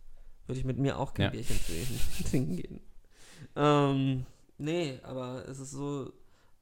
würde 0.46 0.58
ich 0.58 0.64
mit 0.64 0.78
mir 0.78 0.98
auch 0.98 1.14
kein 1.14 1.26
Ja. 1.26 1.30
Bierchen 1.30 1.58
trinken, 1.64 2.00
trinken 2.30 2.56
gehen. 2.56 2.80
Ähm, 3.56 4.26
nee, 4.58 4.98
aber 5.04 5.48
es 5.48 5.60
ist 5.60 5.70
so, 5.70 6.12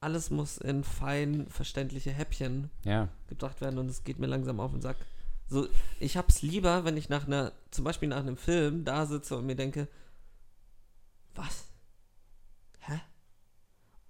alles 0.01 0.31
muss 0.31 0.59
in 0.59 0.85
fein 0.85 1.47
verständliche 1.49 2.11
Häppchen 2.11 2.71
Ja, 2.85 3.09
gebracht 3.29 3.61
werden 3.61 3.79
und 3.79 3.89
es 3.89 4.05
geht 4.05 4.19
mir 4.19 4.27
langsam 4.27 4.61
auf 4.61 4.73
den 4.73 4.83
Sack. 4.83 4.97
So, 5.49 5.69
ich 6.01 6.17
hab's 6.17 6.43
lieber, 6.43 6.85
wenn 6.85 6.97
ich 6.97 7.09
nach 7.09 7.27
einer, 7.27 7.53
zum 7.71 7.85
Beispiel 7.85 8.09
nach 8.09 8.19
einem 8.21 8.37
Film 8.37 8.85
da 8.85 9.07
sitze 9.07 9.37
und 9.37 9.47
mir 9.47 9.57
denke, 9.57 9.89
was? 11.35 11.67
Hä? 12.81 13.01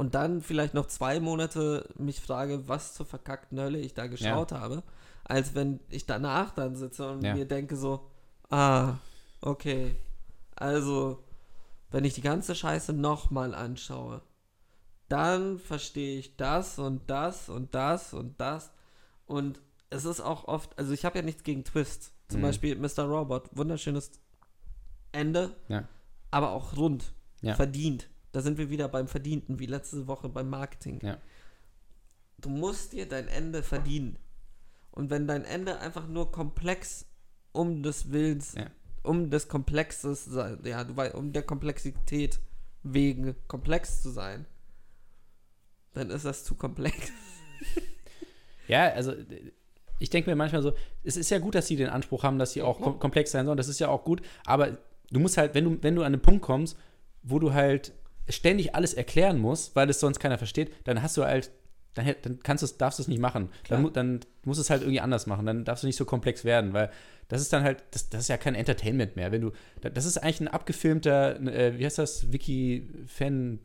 Und 0.03 0.17
dann 0.17 0.41
vielleicht 0.43 0.75
noch 0.75 0.87
zwei 0.87 1.21
Monate 1.21 1.89
mich 1.97 2.21
frage, 2.21 2.67
was 2.67 2.93
zur 2.93 3.07
verkackten 3.07 3.61
Hölle 3.61 3.79
ich 3.79 3.95
da 3.95 4.09
geschaut 4.09 4.51
habe, 4.51 4.83
als 5.23 5.55
wenn 5.55 5.79
ich 5.91 6.07
danach 6.07 6.51
dann 6.51 6.75
sitze 6.75 7.09
und 7.09 7.23
Ja. 7.23 7.35
mir 7.37 7.47
denke 7.47 7.77
so, 7.77 8.11
ah, 8.51 8.95
okay. 9.41 9.95
Also, 10.57 11.23
wenn 11.93 12.05
ich 12.05 12.15
die 12.15 12.21
ganze 12.21 12.57
Scheiße 12.57 12.93
nochmal 12.93 13.55
anschaue, 13.55 14.23
dann 15.09 15.61
verstehe 15.61 16.19
ich 16.19 16.37
das 16.37 16.81
und 16.81 17.09
das 17.09 17.49
und 17.49 17.73
das 17.73 18.13
und 18.13 18.41
das. 18.41 18.73
Und 19.27 19.61
es 19.89 20.05
ist 20.05 20.21
auch 20.21 20.49
oft, 20.49 20.77
also 20.81 20.93
ich 20.93 21.05
habe 21.05 21.19
ja 21.21 21.25
nichts 21.25 21.45
gegen 21.45 21.63
Twists. 21.63 22.13
Zum 22.27 22.41
Mhm. 22.41 22.43
Beispiel 22.47 22.75
Mr. 22.77 23.05
Robot, 23.05 23.51
wunderschönes 23.53 24.11
Ende, 25.13 25.55
Ja. 25.69 25.87
aber 26.33 26.51
auch 26.51 26.77
rund, 26.77 27.13
Ja. 27.41 27.55
verdient. 27.55 28.09
Da 28.33 28.41
sind 28.41 28.59
wir 28.59 28.71
wieder 28.71 28.89
beim 28.89 29.09
Verdienten, 29.09 29.59
wie 29.59 29.67
letzte 29.67 30.07
Woche 30.07 30.29
beim 30.29 30.49
Marketing. 30.49 31.01
Ja. 31.03 31.19
Du 32.39 32.49
musst 32.49 32.93
dir 32.93 33.07
dein 33.09 33.29
Ende 33.29 33.63
verdienen. 33.63 34.19
Und 34.91 35.11
wenn 35.11 35.27
dein 35.27 35.45
Ende 35.45 35.79
einfach 35.79 36.07
nur 36.09 36.33
komplex 36.33 37.07
um 37.53 37.83
des 37.83 38.11
Willens, 38.11 38.55
Ja. 38.55 38.67
um 39.03 39.31
des 39.31 39.49
Komplexes, 39.49 40.29
ja, 40.65 40.83
um 41.15 41.33
der 41.33 41.43
Komplexität 41.43 42.41
wegen 42.83 43.35
komplex 43.49 44.03
zu 44.03 44.11
sein, 44.11 44.47
dann 45.95 46.11
ist 46.11 46.25
das 46.25 46.45
zu 46.45 46.55
komplex. 46.55 46.97
Ja, 48.69 48.89
also 48.93 49.13
ich 49.99 50.09
denke 50.09 50.31
mir 50.31 50.37
manchmal 50.37 50.63
so, 50.63 50.73
es 51.05 51.17
ist 51.17 51.31
ja 51.31 51.39
gut, 51.39 51.55
dass 51.55 51.67
sie 51.67 51.77
den 51.77 51.89
Anspruch 51.89 52.23
haben, 52.23 52.39
dass 52.39 52.53
sie 52.53 52.63
auch 52.63 52.81
kom 52.81 52.99
komplex 52.99 53.33
sein 53.33 53.45
sollen. 53.45 53.57
Das 53.57 53.69
ist 53.69 53.81
ja 53.81 53.89
auch 53.89 54.05
gut. 54.05 54.23
Aber 54.47 54.79
du 55.11 55.21
musst 55.21 55.37
halt, 55.37 55.55
wenn 55.55 55.65
du, 55.65 55.83
wenn 55.83 55.95
du 55.95 56.03
an 56.03 56.13
einen 56.15 56.23
Punkt 56.23 56.43
kommst, 56.43 56.77
wo 57.23 57.39
du 57.39 57.53
halt 57.53 57.93
ständig 58.29 58.75
alles 58.75 58.95
erklären 58.95 59.39
musst, 59.39 59.75
weil 59.77 59.89
es 59.91 60.01
sonst 60.01 60.19
keiner 60.21 60.39
versteht, 60.39 60.73
dann 60.85 61.03
hast 61.03 61.17
du 61.17 61.25
halt, 61.25 61.51
dann, 61.95 62.15
dann 62.23 62.41
kannst 62.41 62.63
du 62.63 62.67
es, 62.67 62.79
darfst 62.79 62.99
du 62.99 63.03
es 63.03 63.09
nicht 63.09 63.21
machen. 63.21 63.51
Klar. 63.65 63.83
Dann, 63.83 63.93
dann 63.93 64.21
musst 64.45 64.59
du 64.59 64.63
es 64.63 64.71
halt 64.71 64.83
irgendwie 64.83 65.01
anders 65.01 65.27
machen. 65.27 65.45
Dann 65.47 65.65
darfst 65.65 65.83
du 65.83 65.87
nicht 65.87 65.97
so 65.97 66.05
komplex 66.05 66.45
werden, 66.45 66.73
weil 66.73 66.91
das 67.29 67.41
ist 67.41 67.53
dann 67.53 67.63
halt, 67.65 67.83
das, 67.91 68.09
das 68.11 68.23
ist 68.23 68.29
ja 68.29 68.37
kein 68.37 68.55
Entertainment 68.55 69.17
mehr. 69.17 69.33
Wenn 69.33 69.41
du, 69.43 69.53
da- 69.81 69.91
das 69.91 70.05
ist 70.07 70.19
eigentlich 70.19 70.41
ein 70.41 70.49
abgefilmter, 70.49 71.41
äh, 71.41 71.79
wie 71.79 71.85
heißt 71.85 71.99
das, 71.99 72.33
Wiki-Fan- 72.33 73.59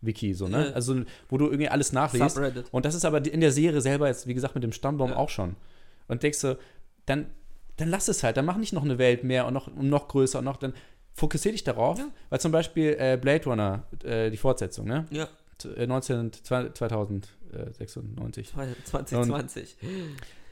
Wiki, 0.00 0.34
so, 0.34 0.48
ne? 0.48 0.66
Ja. 0.68 0.72
Also, 0.74 1.02
wo 1.30 1.38
du 1.38 1.46
irgendwie 1.46 1.70
alles 1.70 1.92
nachliest. 1.92 2.34
Subreddit. 2.34 2.66
Und 2.72 2.84
das 2.84 2.94
ist 2.94 3.06
aber 3.06 3.24
in 3.24 3.40
der 3.40 3.52
Serie 3.52 3.80
selber 3.80 4.06
jetzt, 4.08 4.26
wie 4.26 4.34
gesagt, 4.34 4.54
mit 4.54 4.62
dem 4.62 4.72
Stammbaum 4.72 5.10
Ja. 5.10 5.16
auch 5.16 5.30
schon. 5.30 5.56
Und 6.08 6.22
denkst 6.22 6.42
du, 6.42 6.58
dann, 7.06 7.26
dann 7.76 7.88
lass 7.88 8.08
es 8.08 8.22
halt, 8.22 8.36
dann 8.36 8.44
mach 8.44 8.58
nicht 8.58 8.74
noch 8.74 8.84
eine 8.84 8.98
Welt 8.98 9.24
mehr 9.24 9.46
und 9.46 9.54
noch, 9.54 9.66
und 9.68 9.88
noch 9.88 10.08
größer 10.08 10.40
und 10.40 10.44
noch, 10.44 10.58
dann 10.58 10.74
fokussier 11.14 11.52
dich 11.52 11.64
darauf. 11.64 11.98
Ja. 11.98 12.08
Weil 12.30 12.40
zum 12.40 12.52
Beispiel 12.52 12.96
äh, 12.98 13.16
Blade 13.20 13.44
Runner, 13.44 13.84
äh, 14.04 14.30
die 14.30 14.36
Fortsetzung, 14.36 14.86
ne? 14.86 15.06
Ja, 15.10 15.28
T- 15.58 15.68
äh, 15.70 15.86
19, 15.86 16.32
2096. 17.62 18.52
2020. 18.84 19.76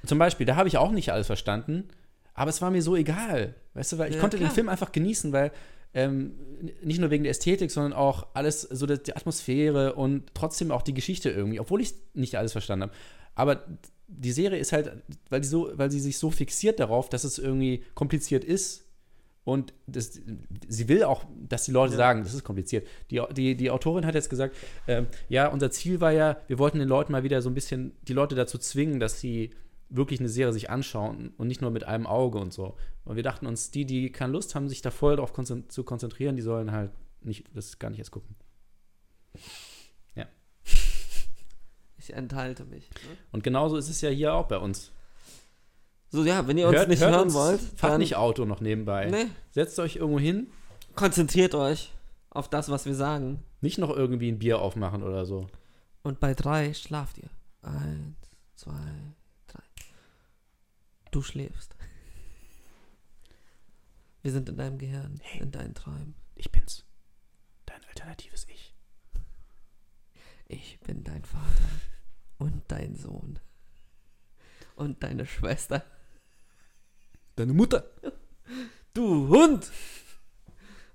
Zum 0.07 0.18
Beispiel, 0.18 0.46
da 0.46 0.57
habe 0.57 0.68
ich 0.68 0.79
auch 0.79 0.90
nicht 0.92 1.12
alles 1.12 1.27
verstanden, 1.27 1.88
aber 2.35 2.51
es 2.51 2.61
war 2.62 2.70
mir 2.70 2.83
so 2.83 2.96
egal. 2.96 3.55
Weißt 3.75 3.92
du, 3.92 3.98
weil 3.98 4.09
ich 4.11 4.16
Ja, 4.16 4.20
konnte 4.20 4.37
klar. 4.37 4.48
den 4.51 4.55
Film 4.55 4.68
einfach 4.68 4.92
genießen, 4.92 5.33
weil 5.33 5.53
ähm, 5.94 6.35
nicht 6.83 7.01
nur 7.01 7.11
wegen 7.11 7.22
der 7.25 7.31
Ästhetik, 7.31 7.70
sondern 7.70 7.92
auch 7.92 8.27
alles, 8.35 8.62
so 8.62 8.87
die, 8.87 9.03
die 9.03 9.14
Atmosphäre 9.14 9.94
und 9.94 10.25
trotzdem 10.35 10.70
auch 10.70 10.83
die 10.83 10.94
Geschichte 10.94 11.31
irgendwie, 11.31 11.61
obwohl 11.61 11.81
ich 11.83 11.94
nicht 12.14 12.37
alles 12.37 12.53
verstanden 12.53 12.85
habe. 12.85 12.92
Aber 13.35 13.62
die 14.09 14.33
Serie 14.33 14.59
ist 14.59 14.72
halt, 14.72 14.92
weil, 15.31 15.40
die 15.40 15.46
so, 15.48 15.70
weil 15.75 15.90
sie 15.90 16.01
sich 16.01 16.18
so 16.18 16.31
fixiert 16.31 16.81
darauf, 16.81 17.09
dass 17.09 17.25
es 17.25 17.38
irgendwie 17.38 17.85
kompliziert 17.94 18.44
ist. 18.44 18.85
Und 19.44 19.74
das, 19.87 20.20
sie 20.68 20.88
will 20.88 21.02
auch, 21.02 21.24
dass 21.48 21.64
die 21.64 21.72
Leute 21.72 21.92
Ja. 21.94 21.98
sagen, 21.98 22.22
das 22.22 22.33
ist 22.33 22.44
kompliziert. 22.44 22.87
Die, 23.11 23.20
die, 23.33 23.57
die 23.57 23.70
Autorin 23.70 24.07
hat 24.07 24.14
jetzt 24.14 24.31
gesagt, 24.31 24.57
ähm, 24.87 25.07
ja, 25.28 25.48
unser 25.48 25.70
Ziel 25.70 26.00
war 26.00 26.12
ja, 26.12 26.37
wir 26.46 26.59
wollten 26.59 26.78
den 26.78 26.88
Leuten 26.88 27.11
mal 27.12 27.24
wieder 27.24 27.42
so 27.42 27.50
ein 27.50 27.55
bisschen 27.55 27.92
die 28.02 28.12
Leute 28.12 28.35
dazu 28.37 28.57
zwingen, 28.59 29.00
dass 29.00 29.20
sie 29.20 29.50
wirklich 29.88 30.20
eine 30.20 30.28
Serie 30.28 30.52
sich 30.52 30.70
anschauen 30.70 31.35
und 31.37 31.48
nicht 31.48 31.61
nur 31.61 31.70
mit 31.70 31.85
einem 31.85 32.07
Auge 32.07 32.38
und 32.38 32.52
so. 32.52 32.76
Und 33.05 33.16
wir 33.16 33.22
dachten 33.22 33.46
uns, 33.46 33.70
die, 33.70 33.85
die 33.85 34.11
keine 34.12 34.33
Lust 34.33 34.55
haben, 34.55 34.68
sich 34.68 34.81
da 34.81 34.90
voll 34.90 35.16
darauf 35.16 35.33
konzen 35.33 35.68
zu 35.68 35.83
konzentrieren, 35.85 36.37
die 36.37 36.42
sollen 36.42 36.70
halt 36.72 36.92
nicht, 37.20 37.44
das 37.55 37.78
gar 37.78 37.90
nicht 37.90 37.98
erst 37.98 38.12
gucken. 38.12 38.37
Ich 41.98 42.12
enthalte 42.14 42.64
mich. 42.64 42.90
Ne? 42.90 43.16
Und 43.31 43.44
genauso 43.44 43.76
ist 43.76 43.88
es 43.88 44.00
ja 44.00 44.11
hier 44.11 44.35
auch 44.35 44.48
bei 44.48 44.59
uns. 44.59 44.90
So, 46.12 46.25
ja, 46.25 46.46
wenn 46.46 46.59
ihr 46.59 46.68
uns 46.68 46.87
nicht 46.87 47.01
hören 47.03 47.22
uns, 47.22 47.35
wollt, 47.35 47.61
Fahrt 47.77 47.98
nicht 47.98 48.16
Auto 48.16 48.44
noch 48.44 48.61
nebenbei. 48.61 49.07
nee, 49.07 49.27
Setzt 49.51 49.79
euch 49.79 49.96
irgendwo 49.96 50.20
hin, 50.20 50.46
konzentriert 50.94 51.55
euch 51.55 51.94
auf 52.29 52.48
das, 52.51 52.68
was 52.68 52.85
wir 52.85 52.94
sagen. 52.94 53.42
nicht 53.62 53.79
noch 53.79 53.90
irgendwie 53.90 54.31
ein 54.31 54.38
Bier 54.38 54.61
aufmachen 54.61 55.03
oder 55.03 55.25
so. 55.25 55.46
Und 56.03 56.20
bei 56.20 56.35
drei 56.35 56.75
schlaft 56.75 57.16
ihr. 57.18 57.31
Eins, 57.62 58.16
zwei, 58.57 58.92
drei. 59.46 59.62
Du 61.12 61.22
schläfst. 61.22 61.75
Wir 64.20 64.33
sind 64.33 64.48
in 64.48 64.57
deinem 64.57 64.79
Gehirn, 64.79 65.20
in 65.40 65.51
deinen 65.51 65.75
Träumen. 65.75 66.14
Ich 66.35 66.53
bin's. 66.53 66.85
Dein 67.66 67.83
alternatives 67.88 68.46
Ich. 68.48 68.75
Ich 70.46 70.79
bin 70.81 71.05
dein 71.05 71.25
Vater 71.25 71.70
und 72.38 72.62
dein 72.68 72.96
Sohn. 72.96 73.38
Und 74.77 75.03
deine 75.03 75.25
Schwester. 75.27 75.83
Deine 77.37 77.53
Mutter. 77.53 77.85
Du 78.95 79.29
Hund! 79.29 79.71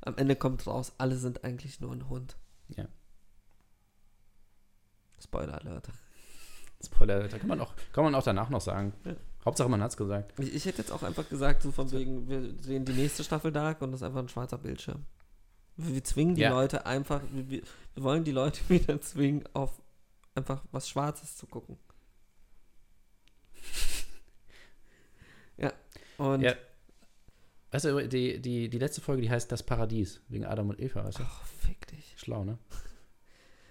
Am 0.02 0.16
Ende 0.18 0.36
kommt 0.36 0.68
raus, 0.68 0.94
alle 1.00 1.16
sind 1.16 1.44
eigentlich 1.44 1.80
nur 1.82 1.92
ein 1.92 2.08
Hund. 2.10 2.38
Ja. 2.68 2.88
Spoiler 5.20 5.56
Alert. 5.56 5.90
Spoiler, 6.86 7.28
da 7.28 7.40
kann 7.40 7.48
man 7.48 7.60
auch, 7.60 7.74
kann 7.92 8.04
man 8.04 8.14
auch 8.14 8.22
danach 8.22 8.50
noch 8.52 8.62
sagen. 8.62 8.94
Ja. 9.04 9.16
Hauptsache, 9.44 9.68
man 9.68 9.82
hat's 9.82 9.98
gesagt. 9.98 10.40
Ich, 10.40 10.54
ich 10.54 10.66
hätte 10.66 10.78
jetzt 10.78 10.92
auch 10.92 11.02
einfach 11.02 11.28
gesagt, 11.28 11.64
so 11.64 11.72
von 11.72 11.92
wegen, 11.92 12.28
wir 12.30 12.54
sehen 12.62 12.86
die 12.86 12.94
nächste 12.94 13.24
Staffel 13.24 13.52
Dark 13.52 13.82
und 13.82 13.92
das 13.92 14.02
ist 14.02 14.06
einfach 14.06 14.20
ein 14.20 14.30
schwarzer 14.30 14.60
Bildschirm. 14.60 15.06
Wir, 15.76 15.96
wir 15.96 16.04
zwingen 16.04 16.36
die 16.36 16.42
Ja. 16.42 16.52
Leute 16.52 16.86
einfach, 16.86 17.22
wir 17.32 17.50
wir 17.50 18.04
wollen 18.04 18.24
die 18.24 18.32
Leute 18.32 18.62
wieder 18.70 19.02
zwingen, 19.02 19.44
auf 19.54 19.82
einfach 20.36 20.64
was 20.72 20.88
Schwarzes 20.88 21.36
zu 21.36 21.48
gucken. 21.48 21.80
ja, 25.58 25.74
und 26.18 26.42
Ja. 26.42 26.54
Weißt 27.72 27.84
du, 27.86 28.08
die, 28.08 28.42
die, 28.42 28.70
die 28.70 28.80
letzte 28.80 29.02
Folge, 29.02 29.22
die 29.22 29.30
heißt 29.30 29.52
Das 29.52 29.62
Paradies, 29.62 30.22
wegen 30.30 30.46
Adam 30.46 30.70
und 30.70 30.80
Eva, 30.80 31.04
weißt 31.04 31.20
du? 31.20 31.24
oh, 31.24 31.46
fick 31.68 31.86
dich. 31.88 32.16
Schlau, 32.18 32.46
ne? 32.46 32.58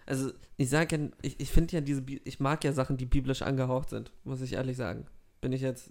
Also, 0.04 0.30
ich 0.58 0.68
sage 0.68 0.96
ja, 0.96 1.08
ich, 1.22 1.40
ich 1.40 1.50
finde 1.50 1.72
ja 1.74 1.80
diese, 1.80 2.02
Bi- 2.02 2.20
ich 2.24 2.38
mag 2.38 2.62
ja 2.62 2.72
Sachen, 2.72 2.96
die 2.98 3.06
biblisch 3.06 3.40
angehaucht 3.42 3.88
sind, 3.90 4.12
muss 4.24 4.40
ich 4.42 4.52
ehrlich 4.52 4.76
sagen. 4.76 5.06
Bin 5.40 5.52
ich 5.52 5.62
jetzt, 5.62 5.90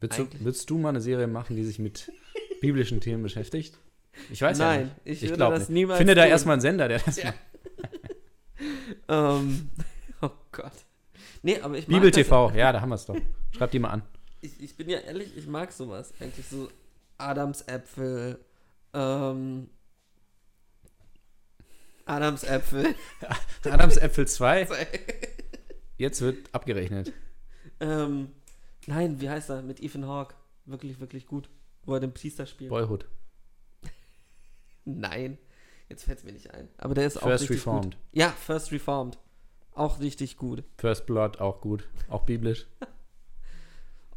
Würdest 0.00 0.18
du, 0.20 0.28
würdest 0.40 0.68
du 0.70 0.78
mal 0.78 0.90
eine 0.90 1.00
Serie 1.00 1.26
machen, 1.26 1.56
die 1.56 1.64
sich 1.64 1.78
mit 1.78 2.12
biblischen 2.60 3.00
Themen 3.00 3.22
beschäftigt? 3.22 3.76
Ich 4.30 4.42
weiß 4.42 4.58
ja 4.58 4.64
nein, 4.66 4.82
nicht. 5.04 5.22
ich, 5.22 5.30
Ich 5.30 5.32
glaube 5.34 5.54
das 5.58 5.68
nicht. 5.68 5.74
niemals 5.76 5.98
Finde 5.98 6.14
da 6.14 6.26
erstmal 6.26 6.54
einen 6.54 6.60
Sender, 6.62 6.88
der 6.88 6.98
das 7.00 7.16
Ja. 7.16 7.26
macht. 7.26 7.38
Ähm, 9.08 9.70
oh 10.22 10.30
Gott. 10.52 10.72
Nee, 11.42 11.58
aber 11.60 11.78
ich 11.78 11.86
Bibel 11.86 12.10
TV, 12.10 12.52
ja, 12.52 12.70
da 12.72 12.80
haben 12.80 12.90
wir 12.90 12.96
es 12.96 13.06
doch. 13.06 13.16
Schreib 13.52 13.70
die 13.70 13.78
mal 13.78 13.88
an. 13.90 14.02
Ich, 14.40 14.60
ich 14.62 14.76
bin 14.76 14.88
ja 14.88 14.98
ehrlich, 14.98 15.36
ich 15.36 15.46
mag 15.46 15.72
sowas. 15.72 16.12
Eigentlich 16.20 16.46
so 16.46 16.68
Adamsäpfel, 17.18 18.38
ähm, 18.94 19.68
Adamsäpfel. 22.06 22.94
Adams 23.64 23.96
Äpfel 23.96 24.26
2, 24.26 24.66
jetzt 25.98 26.20
wird 26.22 26.52
abgerechnet. 26.54 27.12
ähm, 27.80 28.32
nein, 28.86 29.20
wie 29.20 29.30
heißt 29.30 29.50
er? 29.50 29.62
Mit 29.62 29.80
Ethan 29.82 30.06
Hawke. 30.06 30.34
Wirklich, 30.64 30.98
wirklich 31.00 31.26
gut. 31.26 31.48
Wo 31.84 31.94
er 31.94 32.00
den 32.00 32.12
Priester 32.12 32.46
spielt. 32.46 32.70
Boyhood. 32.70 33.06
Nein, 34.84 35.38
jetzt 35.88 36.04
fällt 36.04 36.18
es 36.18 36.24
mir 36.24 36.32
nicht 36.32 36.50
ein. 36.52 36.68
Aber 36.78 36.94
der 36.94 37.06
ist 37.06 37.16
auch 37.16 37.22
First 37.22 37.44
richtig 37.44 37.58
Reformed. 37.58 37.94
gut. 37.96 38.02
Ja, 38.12 38.30
First 38.30 38.70
Reformed. 38.70 39.18
Auch 39.72 40.00
richtig 40.00 40.36
gut. 40.36 40.64
First 40.76 41.06
Blood, 41.06 41.40
auch 41.40 41.60
gut. 41.60 41.88
Auch 42.08 42.24
biblisch. 42.24 42.66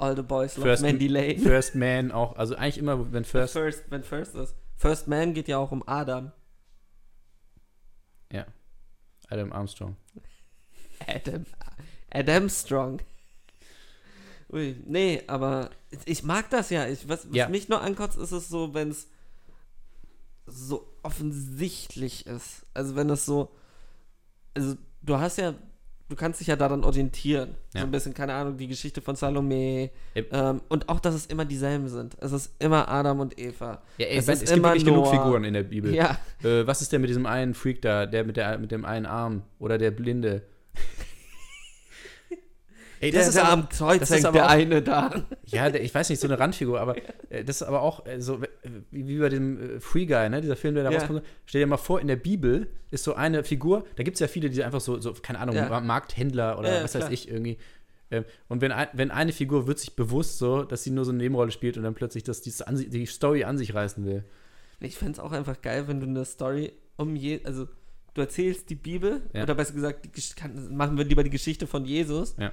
All 0.03 0.15
the 0.15 0.21
Boys 0.21 0.57
Love 0.57 0.67
First- 0.69 0.81
Mandy 0.83 1.07
Lane. 1.07 1.37
First 1.43 1.75
Man, 1.75 2.11
auch. 2.11 2.35
Also 2.35 2.55
eigentlich 2.55 2.77
immer, 2.77 3.11
wenn 3.13 3.23
First. 3.25 3.53
First, 3.53 3.83
wenn 3.89 4.03
First 4.03 4.35
ist. 4.35 4.55
First 4.75 5.07
Man 5.07 5.33
geht 5.33 5.47
ja 5.47 5.57
auch 5.57 5.71
um 5.71 5.83
Adam. 5.87 6.31
Adam 9.29 9.51
Armstrong. 9.53 9.95
Adam. 11.07 11.45
Adam 12.11 12.49
Strong. 12.49 12.99
Ui, 14.51 14.75
nee, 14.85 15.23
aber 15.25 15.71
ich 16.05 16.21
mag 16.23 16.49
das 16.51 16.69
ja. 16.69 16.85
Ich, 16.87 17.07
was 17.09 17.27
was 17.27 17.35
Ja. 17.35 17.49
mich 17.49 17.67
nur 17.69 17.81
ankotzt, 17.81 18.17
ist 18.17 18.31
es 18.31 18.47
so, 18.49 18.73
wenn 18.75 18.89
es 18.91 19.07
so 20.45 20.87
offensichtlich 21.01 22.27
ist. 22.27 22.65
Also 22.75 22.95
wenn 22.95 23.09
es 23.09 23.25
so. 23.25 23.49
Also 24.53 24.75
du 25.01 25.17
hast 25.17 25.37
ja. 25.37 25.55
Du 26.09 26.15
kannst 26.15 26.39
dich 26.41 26.47
ja 26.47 26.55
daran 26.55 26.83
orientieren. 26.83 27.55
Ja. 27.73 27.81
So 27.81 27.87
ein 27.87 27.91
bisschen, 27.91 28.13
keine 28.13 28.33
Ahnung, 28.33 28.57
die 28.57 28.67
Geschichte 28.67 29.01
von 29.01 29.15
Salome. 29.15 29.89
Ähm, 30.15 30.61
und 30.69 30.89
auch, 30.89 30.99
dass 30.99 31.15
es 31.15 31.25
immer 31.27 31.45
dieselben 31.45 31.87
sind. 31.87 32.15
Es 32.19 32.31
ist 32.31 32.53
immer 32.59 32.87
Adam 32.89 33.21
und 33.21 33.39
Eva. 33.39 33.81
Ja, 33.97 34.07
ey, 34.07 34.17
Es 34.17 34.27
es, 34.27 34.43
es 34.43 34.51
gibt 34.53 34.63
wirklich 34.63 34.85
genug. 34.85 35.07
Figuren 35.07 35.43
in 35.43 35.53
der 35.53 35.63
Bibel. 35.63 35.93
Ja, 35.93 36.17
Äh, 36.43 36.67
was 36.67 36.81
ist 36.81 36.91
denn 36.91 37.01
mit 37.01 37.09
diesem 37.09 37.25
einen 37.25 37.53
Freak 37.53 37.81
da, 37.81 38.05
der 38.05 38.25
mit, 38.25 38.37
der 38.37 38.57
mit 38.59 38.71
dem 38.71 38.85
einen 38.85 39.05
Arm 39.05 39.43
oder 39.59 39.77
der 39.77 39.91
Blinde? 39.91 40.43
Ey, 43.03 43.11
der, 43.11 43.29
der 43.31 43.49
am 43.51 43.69
Kreuz 43.69 43.99
das 43.99 44.11
ist 44.11 44.23
hängt, 44.23 44.35
der 44.35 44.45
auch- 44.45 44.49
eine 44.49 44.81
da. 44.81 45.23
Ja, 45.45 45.69
der, 45.69 45.83
ich 45.83 45.93
weiß 45.93 46.09
nicht, 46.09 46.19
so 46.19 46.27
eine 46.27 46.39
Randfigur, 46.39 46.79
aber 46.79 46.95
äh, 47.29 47.43
das 47.43 47.57
ist 47.57 47.63
aber 47.63 47.81
auch 47.81 48.05
äh, 48.05 48.21
so, 48.21 48.41
wie, 48.91 49.07
wie 49.07 49.17
bei 49.19 49.29
dem 49.29 49.77
äh, 49.77 49.79
Free 49.79 50.05
Guy, 50.05 50.29
ne, 50.29 50.41
dieser 50.41 50.55
Film, 50.55 50.75
der 50.75 50.83
da 50.83 50.91
Ja. 50.91 50.99
rauskommt. 50.99 51.21
Stell 51.45 51.61
dir 51.61 51.67
mal 51.67 51.77
vor, 51.77 51.99
in 52.01 52.07
der 52.07 52.15
Bibel 52.15 52.67
ist 52.91 53.03
so 53.03 53.13
eine 53.15 53.43
Figur, 53.43 53.85
da 53.95 54.03
gibt 54.03 54.15
es 54.15 54.19
ja 54.21 54.27
viele, 54.27 54.49
die 54.49 54.63
einfach 54.63 54.81
so, 54.81 54.99
so 54.99 55.13
keine 55.13 55.39
Ahnung, 55.39 55.55
Ja. 55.55 55.79
Markthändler 55.81 56.57
oder 56.59 56.77
Ja, 56.77 56.83
was 56.83 56.91
klar. 56.91 57.03
weiß 57.05 57.11
ich 57.11 57.27
irgendwie. 57.29 57.57
Ähm, 58.11 58.25
und 58.47 58.61
wenn, 58.61 58.71
ein, 58.71 58.87
wenn 58.93 59.11
eine 59.11 59.31
Figur 59.33 59.67
wird 59.67 59.79
sich 59.79 59.95
bewusst 59.95 60.37
so, 60.37 60.63
dass 60.63 60.83
sie 60.83 60.91
nur 60.91 61.03
so 61.05 61.11
eine 61.11 61.17
Nebenrolle 61.19 61.51
spielt 61.51 61.77
und 61.77 61.83
dann 61.83 61.95
plötzlich 61.95 62.23
das, 62.23 62.41
die, 62.41 62.51
die 62.89 63.05
Story 63.05 63.43
an 63.43 63.57
sich 63.57 63.73
reißen 63.73 64.05
will. 64.05 64.23
Ich 64.79 64.97
fände 64.97 65.13
es 65.13 65.19
auch 65.19 65.31
einfach 65.31 65.61
geil, 65.61 65.87
wenn 65.87 65.99
du 65.99 66.07
eine 66.07 66.25
Story 66.25 66.73
um 66.97 67.15
je, 67.15 67.41
also 67.43 67.67
du 68.13 68.21
erzählst 68.21 68.69
die 68.69 68.75
Bibel, 68.75 69.21
Ja. 69.33 69.43
oder 69.43 69.55
besser 69.55 69.73
gesagt, 69.73 70.05
die, 70.15 70.73
machen 70.73 70.97
wir 70.97 71.05
lieber 71.05 71.23
die 71.23 71.29
Geschichte 71.31 71.65
von 71.67 71.85
Jesus. 71.85 72.35
Ja. 72.37 72.51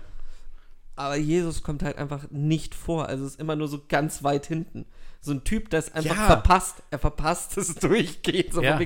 Aber 1.00 1.16
Jesus 1.16 1.62
kommt 1.62 1.82
halt 1.82 1.96
einfach 1.96 2.30
nicht 2.30 2.74
vor. 2.74 3.08
Also 3.08 3.24
es 3.24 3.32
ist 3.32 3.40
immer 3.40 3.56
nur 3.56 3.68
so 3.68 3.80
ganz 3.88 4.22
weit 4.22 4.44
hinten. 4.44 4.84
So 5.22 5.32
ein 5.32 5.44
Typ, 5.44 5.70
der 5.70 5.78
es 5.78 5.94
einfach 5.94 6.14
Ja. 6.16 6.26
verpasst. 6.26 6.82
Er 6.90 6.98
verpasst 6.98 7.56
es 7.56 7.74
durchgeht. 7.76 8.52
So 8.52 8.62
Ja. 8.62 8.78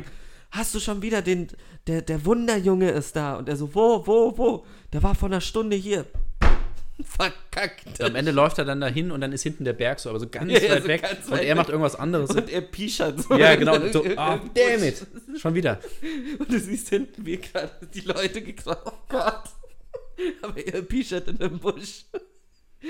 hast 0.53 0.73
du 0.77 0.79
schon 0.81 1.03
wieder 1.03 1.23
den, 1.23 1.49
der, 1.89 2.03
der 2.03 2.25
Wunderjunge 2.25 2.91
ist 2.91 3.17
da. 3.17 3.35
Und 3.35 3.49
er 3.49 3.57
so, 3.57 3.75
wo, 3.75 4.07
wo, 4.07 4.39
wo? 4.39 4.65
Der 4.93 5.03
war 5.03 5.17
vor 5.17 5.29
einer 5.29 5.41
Stunde 5.41 5.75
hier. 5.75 6.07
Verkackt. 7.05 8.01
Am 8.01 8.15
Ende 8.15 8.31
läuft 8.31 8.59
er 8.59 8.65
dann 8.65 8.81
dahin 8.81 9.11
und 9.11 9.21
dann 9.21 9.33
ist 9.33 9.43
hinten 9.43 9.65
der 9.65 9.73
Berg 9.73 9.99
so, 9.99 10.11
aber 10.11 10.21
so 10.21 10.29
ganz 10.29 10.53
Ja, 10.53 10.63
weit 10.71 10.83
so 10.83 10.89
weg. 10.89 11.03
ganz 11.03 11.27
und 11.27 11.33
weit 11.33 11.43
er 11.45 11.55
macht 11.57 11.69
irgendwas 11.69 11.97
anderes. 11.97 12.31
Und 12.31 12.49
er 12.49 12.61
pischert 12.61 13.21
so. 13.21 13.35
ja, 13.37 13.57
genau. 13.57 13.75
Und 13.75 13.93
so, 13.93 14.05
ah, 14.17 14.39
damn 14.55 14.85
it. 14.85 15.05
Schon 15.37 15.55
wieder. 15.55 15.81
Und 16.39 16.53
du 16.53 16.61
siehst 16.61 16.91
hinten, 16.91 17.27
wie 17.27 17.39
gerade 17.39 17.73
die 17.93 18.03
Leute 18.03 18.41
geklaut 18.41 18.79
Oh 18.87 18.93
Gott. 19.09 19.43
Aber 20.43 20.67
er 20.67 20.83
pischert 20.83 21.29
in 21.29 21.39
dem 21.39 21.59
Busch. 21.59 22.05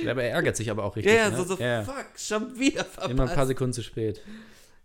Ja, 0.03 0.11
aber 0.11 0.25
er 0.25 0.31
ärgert 0.33 0.57
sich 0.57 0.71
aber 0.71 0.83
auch 0.85 0.97
Ja, 0.97 1.03
richtig. 1.03 1.15
ja, 1.15 1.31
ne? 1.31 1.37
so, 1.37 1.45
so, 1.45 1.57
Ja, 1.61 1.67
ja. 1.67 1.85
fuck, 1.85 2.07
schon 2.17 2.59
wieder 2.59 2.85
verpasst. 2.85 3.11
Immer 3.13 3.29
ein 3.29 3.35
paar 3.35 3.47
Sekunden 3.47 3.73
zu 3.73 3.83
spät. 3.85 4.21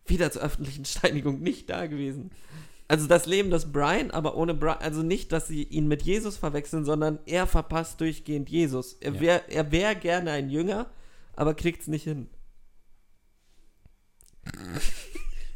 wieder 0.05 0.31
zur 0.31 0.43
öffentlichen 0.43 0.85
Steinigung 0.85 1.39
nicht 1.41 1.67
da 1.69 1.87
gewesen. 1.87 2.29
Also 2.87 3.07
das 3.07 3.25
Leben 3.25 3.49
des 3.49 3.71
Brian, 3.71 4.11
aber 4.11 4.35
ohne 4.35 4.53
Brian, 4.53 4.77
also 4.79 5.01
nicht, 5.03 5.31
dass 5.31 5.47
sie 5.47 5.63
ihn 5.63 5.87
mit 5.87 6.03
Jesus 6.03 6.37
verwechseln, 6.37 6.85
sondern 6.85 7.19
er 7.25 7.47
verpasst 7.47 7.99
durchgehend 8.01 8.49
Jesus. 8.49 8.93
Er 8.99 9.13
Ja. 9.13 9.19
wäre 9.19 9.41
er 9.49 9.71
wär 9.71 9.95
gerne 9.95 10.31
ein 10.31 10.49
Jünger, 10.51 10.89
aber 11.35 11.55
kriegt's 11.55 11.87
nicht 11.87 12.03
hin. 12.03 12.29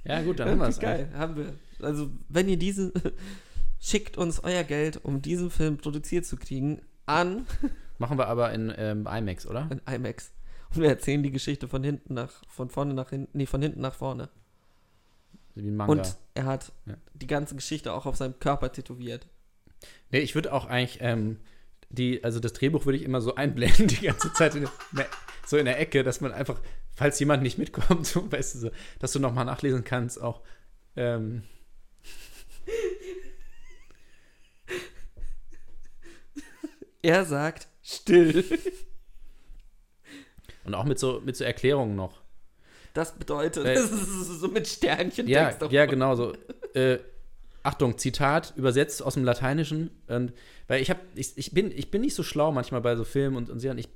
Ja, 0.05 0.21
gut, 0.21 0.39
dann 0.39 0.49
haben 0.51 0.59
wir 0.59 0.67
es. 0.67 0.79
Geil, 0.79 1.11
haben 1.15 1.35
wir. 1.35 1.53
Also, 1.81 2.09
wenn 2.29 2.49
ihr 2.49 2.57
diesen, 2.57 2.91
schickt 3.83 4.17
uns 4.17 4.39
euer 4.43 4.63
Geld, 4.63 5.03
um 5.03 5.21
diesen 5.21 5.51
Film 5.51 5.77
produziert 5.77 6.25
zu 6.25 6.37
kriegen, 6.37 6.81
an 7.05 7.45
Machen 7.99 8.17
wir 8.17 8.27
aber 8.27 8.51
in 8.53 8.73
ähm, 8.75 9.07
IMAX, 9.07 9.45
oder? 9.45 9.69
in 9.69 9.81
IMAX. 9.93 10.31
Und 10.73 10.81
wir 10.81 10.89
erzählen 10.89 11.21
die 11.21 11.31
Geschichte 11.31 11.67
von 11.67 11.83
hinten 11.83 12.15
nach, 12.15 12.31
von 12.47 12.69
vorne 12.69 12.93
nach 12.93 13.09
hinten, 13.11 13.37
nee, 13.37 13.45
von 13.45 13.61
hinten 13.61 13.81
nach 13.81 13.93
vorne. 13.93 14.29
Wie 15.53 15.67
ein 15.67 15.75
Manga. 15.75 15.91
Und 15.91 16.17
er 16.33 16.45
hat 16.45 16.71
Ja. 16.87 16.95
die 17.13 17.27
ganze 17.27 17.55
Geschichte 17.55 17.93
auch 17.93 18.05
auf 18.07 18.15
seinem 18.15 18.39
Körper 18.39 18.71
tätowiert. 18.71 19.27
nee, 20.11 20.19
ich 20.19 20.33
würde 20.33 20.53
auch 20.53 20.65
eigentlich, 20.65 20.99
ähm, 21.01 21.37
die, 21.89 22.23
also 22.23 22.39
das 22.39 22.53
Drehbuch 22.53 22.85
würde 22.85 22.97
ich 22.97 23.03
immer 23.03 23.21
so 23.21 23.35
einblenden, 23.35 23.87
die 23.87 24.05
ganze 24.07 24.33
Zeit 24.33 24.55
in 24.55 24.67
so 25.45 25.57
in 25.57 25.65
der 25.65 25.79
Ecke, 25.79 26.03
dass 26.03 26.21
man 26.21 26.31
einfach, 26.31 26.59
falls 26.95 27.19
jemand 27.19 27.43
nicht 27.43 27.57
mitkommt, 27.57 28.07
so, 28.07 28.31
weißt 28.31 28.55
du, 28.55 28.59
so, 28.59 28.71
dass 28.99 29.11
du 29.11 29.19
nochmal 29.19 29.45
nachlesen 29.45 29.83
kannst, 29.83 30.19
auch. 30.21 30.41
Ähm, 30.95 31.43
Er 37.03 37.25
sagt, 37.25 37.67
still. 37.83 38.43
und 40.65 40.73
auch 40.73 40.85
mit 40.85 40.97
so, 40.97 41.21
mit 41.23 41.35
so 41.35 41.43
Erklärungen 41.43 41.95
noch. 41.95 42.21
Das 42.93 43.13
bedeutet, 43.13 43.65
Äh, 43.65 43.77
so 43.83 44.47
mit 44.47 44.67
Sternchen 44.67 45.27
Ja, 45.27 45.53
ja, 45.69 45.85
genau 45.85 46.15
so. 46.15 46.33
Äh, 46.73 46.99
Achtung, 47.63 47.97
Zitat, 47.97 48.53
übersetzt 48.55 49.01
aus 49.01 49.13
dem 49.13 49.23
Lateinischen. 49.23 49.89
Und, 50.07 50.33
weil 50.67 50.81
ich, 50.81 50.89
hab, 50.89 50.99
ich, 51.15 51.37
ich, 51.37 51.51
bin, 51.51 51.71
ich 51.71 51.91
bin 51.91 52.01
nicht 52.01 52.15
so 52.15 52.23
schlau 52.23 52.51
manchmal 52.51 52.81
bei 52.81 52.95
so 52.95 53.03
Filmen 53.03 53.37
und, 53.37 53.49
und 53.49 53.59
Serien. 53.59 53.77
Ich, 53.77 53.87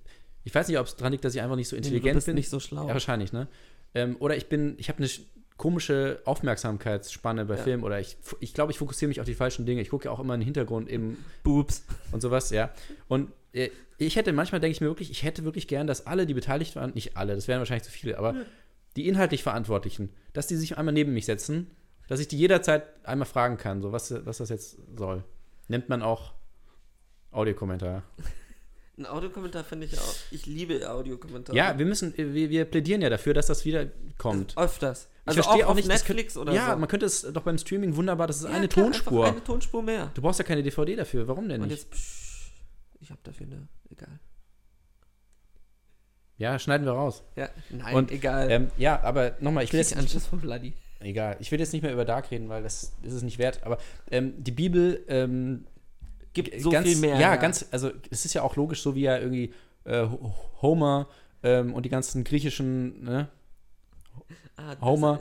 ich 0.45 0.55
weiß 0.55 0.67
nicht, 0.69 0.79
ob 0.79 0.87
es 0.87 0.95
daran 0.95 1.11
liegt, 1.11 1.25
dass 1.25 1.35
ich 1.35 1.41
einfach 1.41 1.57
nicht 1.57 1.67
so 1.67 1.75
Du 1.75 1.77
intelligent 1.77 2.15
bist 2.15 2.27
bin. 2.27 2.35
nicht 2.35 2.49
so 2.49 2.59
schlau. 2.59 2.87
Ja, 2.87 2.93
wahrscheinlich, 2.93 3.33
ne? 3.33 3.47
Ähm, 3.93 4.15
oder 4.19 4.37
ich 4.37 4.47
bin, 4.47 4.75
ich 4.77 4.89
habe 4.89 4.99
eine 4.99 5.09
komische 5.57 6.21
Aufmerksamkeitsspanne 6.25 7.45
bei 7.45 7.55
Ja. 7.55 7.63
Filmen 7.63 7.83
oder 7.83 7.99
ich, 7.99 8.17
ich 8.39 8.53
glaube, 8.53 8.71
ich 8.71 8.77
fokussiere 8.77 9.09
mich 9.09 9.19
auf 9.19 9.25
die 9.25 9.33
falschen 9.33 9.65
Dinge. 9.65 9.81
Ich 9.81 9.89
gucke 9.89 10.05
ja 10.05 10.11
auch 10.11 10.19
immer 10.19 10.35
in 10.35 10.41
den 10.41 10.45
Hintergrund 10.45 10.87
eben 10.89 11.23
Boobs. 11.43 11.83
und 12.11 12.21
sowas, 12.21 12.51
ja. 12.51 12.71
Und 13.07 13.31
äh, 13.53 13.69
ich 13.97 14.15
hätte, 14.15 14.33
manchmal 14.33 14.61
denke 14.61 14.73
ich 14.73 14.81
mir 14.81 14.87
wirklich, 14.87 15.09
ich 15.09 15.23
hätte 15.23 15.43
wirklich 15.43 15.67
gern, 15.67 15.87
dass 15.87 16.05
alle, 16.05 16.25
die 16.27 16.35
beteiligt 16.35 16.75
waren, 16.75 16.93
nicht 16.93 17.17
alle, 17.17 17.33
das 17.33 17.47
wären 17.47 17.59
wahrscheinlich 17.59 17.83
zu 17.85 17.91
viele, 17.91 18.17
aber 18.19 18.35
die 18.95 19.07
inhaltlich 19.07 19.43
Verantwortlichen, 19.43 20.09
dass 20.33 20.47
die 20.47 20.55
sich 20.55 20.77
einmal 20.77 20.93
neben 20.93 21.13
mich 21.13 21.25
setzen, 21.25 21.71
dass 22.07 22.19
ich 22.19 22.27
die 22.27 22.37
jederzeit 22.37 22.83
einmal 23.05 23.27
fragen 23.27 23.57
kann, 23.57 23.81
so 23.81 23.91
was, 23.91 24.13
was 24.25 24.37
das 24.37 24.49
jetzt 24.49 24.77
soll. 24.95 25.23
Nennt 25.67 25.89
man 25.89 26.01
auch 26.01 26.33
Audiokommentar. 27.31 28.03
Ein 28.97 29.05
Audiokommentar 29.05 29.63
finde 29.63 29.85
ich 29.85 29.97
auch. 29.99 30.15
Ich 30.31 30.47
liebe 30.47 30.89
Audiokommentare. 30.89 31.55
Ja, 31.55 31.77
wir 31.77 31.85
müssen, 31.85 32.17
wir, 32.17 32.49
wir 32.49 32.65
plädieren 32.65 33.01
ja 33.01 33.09
dafür, 33.09 33.35
dass 33.35 33.45
das 33.45 33.63
wieder 33.63 33.85
kommt. 34.17 34.57
Öfters. 34.57 35.07
Ich 35.21 35.27
Also 35.27 35.43
verstehe 35.43 35.63
auch, 35.65 35.67
auch 35.67 35.71
auf 35.71 35.75
nicht, 35.75 35.87
das 35.87 35.99
Netflix 36.07 36.35
oder 36.35 36.51
ja, 36.53 36.71
so. 36.73 36.79
man 36.79 36.89
könnte 36.89 37.05
es 37.05 37.21
doch 37.21 37.43
beim 37.43 37.57
Streaming 37.59 37.95
wunderbar, 37.95 38.25
das 38.25 38.37
ist 38.37 38.43
Ja, 38.45 38.49
eine 38.51 38.67
klar, 38.67 38.85
Tonspur. 38.85 39.27
Eine 39.27 39.43
Tonspur 39.43 39.83
mehr. 39.83 40.09
Du 40.15 40.21
brauchst 40.21 40.39
ja 40.39 40.45
keine 40.45 40.63
DVD 40.63 40.95
dafür, 40.95 41.27
warum 41.27 41.47
denn 41.47 41.61
Und 41.61 41.67
nicht? 41.67 41.77
jetzt, 41.81 41.91
psch, 41.91 42.51
ich 42.99 43.11
habe 43.11 43.19
dafür 43.23 43.45
eine, 43.45 43.67
egal. 43.91 44.19
Ja, 46.37 46.57
schneiden 46.57 46.85
wir 46.85 46.93
raus. 46.93 47.23
Ja, 47.35 47.49
nein, 47.69 47.95
Und, 47.95 48.11
egal. 48.11 48.49
Ähm, 48.49 48.71
ja, 48.77 49.01
aber 49.03 49.35
nochmal, 49.39 49.63
ich 49.63 49.73
will 49.73 49.79
jetzt 49.79 49.95
Anschluss 49.95 50.25
von 50.25 50.39
Bloody. 50.39 50.73
Egal. 50.99 51.37
Ich 51.39 51.51
will 51.51 51.59
jetzt 51.59 51.73
nicht 51.73 51.83
mehr 51.83 51.93
über 51.93 52.05
Dark 52.05 52.31
reden, 52.31 52.49
weil 52.49 52.63
das 52.63 52.93
ist 53.03 53.13
es 53.13 53.21
nicht 53.21 53.37
wert. 53.37 53.59
Aber 53.63 53.77
ähm, 54.09 54.33
die 54.43 54.51
Bibel 54.51 55.03
ähm, 55.07 55.65
Gibt 56.43 56.61
so 56.61 56.69
ganz, 56.69 56.87
viel 56.87 56.97
mehr. 56.97 57.19
Ja, 57.19 57.35
ganz. 57.35 57.65
Also 57.71 57.91
es 58.09 58.25
ist 58.25 58.33
ja 58.33 58.41
auch 58.43 58.55
logisch, 58.55 58.81
so 58.81 58.95
wie 58.95 59.01
ja 59.01 59.17
irgendwie 59.17 59.53
äh, 59.85 60.03
Ho- 60.03 60.33
Homer 60.61 61.07
ähm, 61.43 61.73
und 61.73 61.83
die 61.85 61.89
ganzen 61.89 62.23
griechischen, 62.23 63.03
ne, 63.03 63.29
Ah, 64.55 64.75
Homer. 64.81 65.19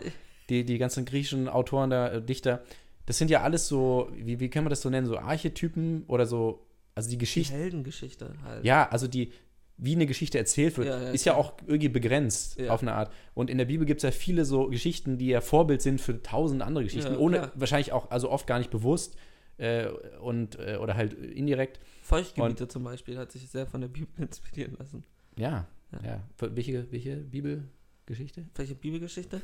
die, 0.49 0.65
die 0.65 0.79
ganzen 0.79 1.05
griechischen 1.05 1.49
Autoren, 1.49 1.91
da, 1.91 2.09
äh, 2.09 2.23
Dichter, 2.23 2.63
das 3.05 3.19
sind 3.19 3.31
ja 3.31 3.43
alles 3.43 3.69
so, 3.69 4.11
wie, 4.15 4.41
wie 4.41 4.49
kann 4.49 4.65
man 4.65 4.71
das 4.71 4.81
so 4.83 4.89
nennen, 4.91 5.07
so 5.07 5.19
Archetypen 5.19 6.05
oder 6.09 6.27
so, 6.27 6.67
also 6.95 7.09
die 7.09 7.17
Die 7.17 7.19
Geschichte. 7.19 7.55
Heldengeschichte 7.55 8.35
halt. 8.45 8.65
Ja, 8.65 8.89
also 8.89 9.07
die, 9.07 9.33
wie 9.77 9.95
eine 9.95 10.07
Geschichte 10.07 10.39
erzählt 10.39 10.79
wird, 10.79 10.89
Ja, 10.89 11.03
ja, 11.03 11.11
ist 11.11 11.27
ja 11.27 11.35
auch 11.35 11.53
irgendwie 11.67 11.91
begrenzt 11.91 12.59
Ja. 12.59 12.73
auf 12.73 12.81
eine 12.81 12.95
Art. 12.95 13.13
Und 13.35 13.51
in 13.51 13.59
der 13.59 13.67
Bibel 13.67 13.87
gibt 13.87 13.99
es 13.99 14.05
ja 14.05 14.11
viele 14.11 14.47
so 14.47 14.69
Geschichten, 14.69 15.19
die 15.19 15.27
ja 15.27 15.43
Vorbild 15.43 15.83
sind 15.83 16.01
für 16.01 16.23
tausend 16.23 16.63
andere 16.63 16.85
Geschichten, 16.85 17.13
Ja, 17.13 17.19
ohne 17.19 17.37
klar. 17.39 17.53
wahrscheinlich 17.57 17.93
auch, 17.93 18.11
also 18.11 18.31
oft 18.31 18.47
gar 18.47 18.59
nicht 18.59 18.71
bewusst 18.71 19.17
äh, 19.59 19.89
und 20.21 20.59
äh, 20.59 20.77
oder 20.77 20.95
halt 20.97 21.13
indirekt. 21.15 21.81
Feuchtgebiete 22.03 22.69
zum 22.69 22.85
Beispiel 22.85 23.17
hat 23.19 23.33
sich 23.33 23.49
sehr 23.49 23.67
von 23.67 23.81
der 23.81 23.89
Bibel 23.89 24.09
inspirieren 24.23 24.77
lassen. 24.79 25.05
Ja, 25.37 25.67
Ja. 25.93 26.01
ja. 26.05 26.49
Welche, 26.49 26.91
welche 26.93 27.17
Bibelgeschichte? 27.17 28.47
Welche 28.55 28.75
Bibelgeschichte? 28.75 29.41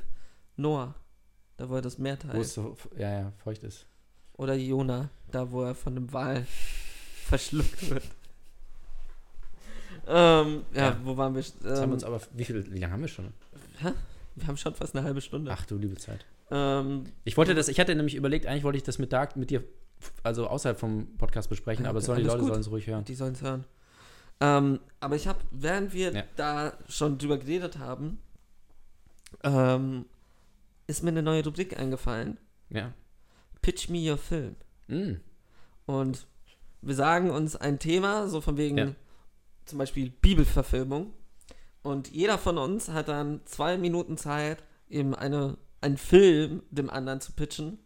Noah, 0.56 0.94
da 1.56 1.68
wo 1.68 1.76
er 1.76 1.82
das 1.82 1.98
Meer 1.98 2.18
Wo 2.22 2.28
teilt. 2.28 2.42
es 2.44 2.54
so 2.54 2.76
ja, 2.96 3.10
ja, 3.20 3.32
feucht 3.42 3.62
ist. 3.62 3.86
Oder 4.34 4.54
Jona, 4.54 5.10
da 5.30 5.50
wo 5.50 5.62
er 5.62 5.74
von 5.74 5.96
einem 5.96 6.12
Wal 6.12 6.46
verschluckt 7.26 7.90
wird. 7.90 8.04
Ähm, 10.06 10.62
ja, 10.74 10.90
Ja. 10.90 11.00
wo 11.04 11.16
waren 11.16 11.34
wir? 11.34 11.40
Jetzt 11.42 11.62
haben 11.64 11.74
wir 11.76 11.82
Ähm, 11.82 11.92
uns 11.92 12.04
aber, 12.04 12.20
wie 12.32 12.44
viel, 12.44 12.72
wie 12.72 12.78
lange 12.78 12.92
haben 12.92 13.00
wir 13.02 13.08
schon? 13.08 13.32
wir 14.34 14.46
haben 14.46 14.56
schon 14.56 14.74
fast 14.74 14.96
eine 14.96 15.04
halbe 15.04 15.20
Stunde. 15.20 15.50
Ach 15.52 15.64
du 15.66 15.76
liebe 15.76 15.96
Zeit. 15.96 16.24
Ähm, 16.50 17.04
Ich 17.24 17.36
wollte 17.36 17.54
das, 17.54 17.68
ich 17.68 17.78
hatte 17.78 17.94
nämlich 17.94 18.14
überlegt, 18.14 18.46
eigentlich 18.46 18.64
wollte 18.64 18.78
ich 18.78 18.82
das 18.82 18.98
mit 18.98 19.12
Dark 19.12 19.36
mit 19.36 19.50
dir, 19.50 19.62
also 20.22 20.46
außerhalb 20.48 20.78
vom 20.78 21.16
Podcast 21.18 21.48
besprechen, 21.48 21.84
Ja, 21.84 21.90
aber 21.90 22.00
sollen 22.00 22.18
die 22.20 22.24
Leute 22.26 22.44
sollen 22.44 22.60
es 22.60 22.70
ruhig 22.70 22.86
hören. 22.86 23.04
die 23.04 23.14
sollen 23.14 23.34
es 23.34 23.42
hören. 23.42 23.64
Ähm, 24.40 24.80
aber 25.00 25.16
ich 25.16 25.28
habe, 25.28 25.38
während 25.50 25.92
wir 25.92 26.12
Ja. 26.12 26.24
da 26.36 26.72
schon 26.88 27.18
drüber 27.18 27.38
geredet 27.38 27.78
haben, 27.78 28.18
ähm, 29.44 30.06
ist 30.86 31.02
mir 31.02 31.10
eine 31.10 31.22
neue 31.22 31.44
Rubrik 31.44 31.78
eingefallen. 31.78 32.38
Ja. 32.70 32.92
Pitch 33.60 33.88
me 33.88 34.10
your 34.10 34.18
film. 34.18 34.56
Mm. 34.88 35.14
Und 35.86 36.26
wir 36.80 36.94
sagen 36.94 37.30
uns 37.30 37.54
ein 37.56 37.78
Thema, 37.78 38.28
so 38.28 38.40
von 38.40 38.56
wegen 38.56 38.78
Ja. 38.78 38.94
zum 39.64 39.78
Beispiel 39.78 40.10
Bibelverfilmung. 40.10 41.12
Und 41.82 42.08
jeder 42.10 42.38
von 42.38 42.58
uns 42.58 42.88
hat 42.88 43.08
dann 43.08 43.40
zwei 43.44 43.78
Minuten 43.78 44.16
Zeit, 44.16 44.62
eben 44.88 45.14
eine, 45.14 45.56
einen 45.80 45.96
Film 45.96 46.62
dem 46.70 46.90
anderen 46.90 47.20
zu 47.20 47.32
pitchen. 47.32 47.78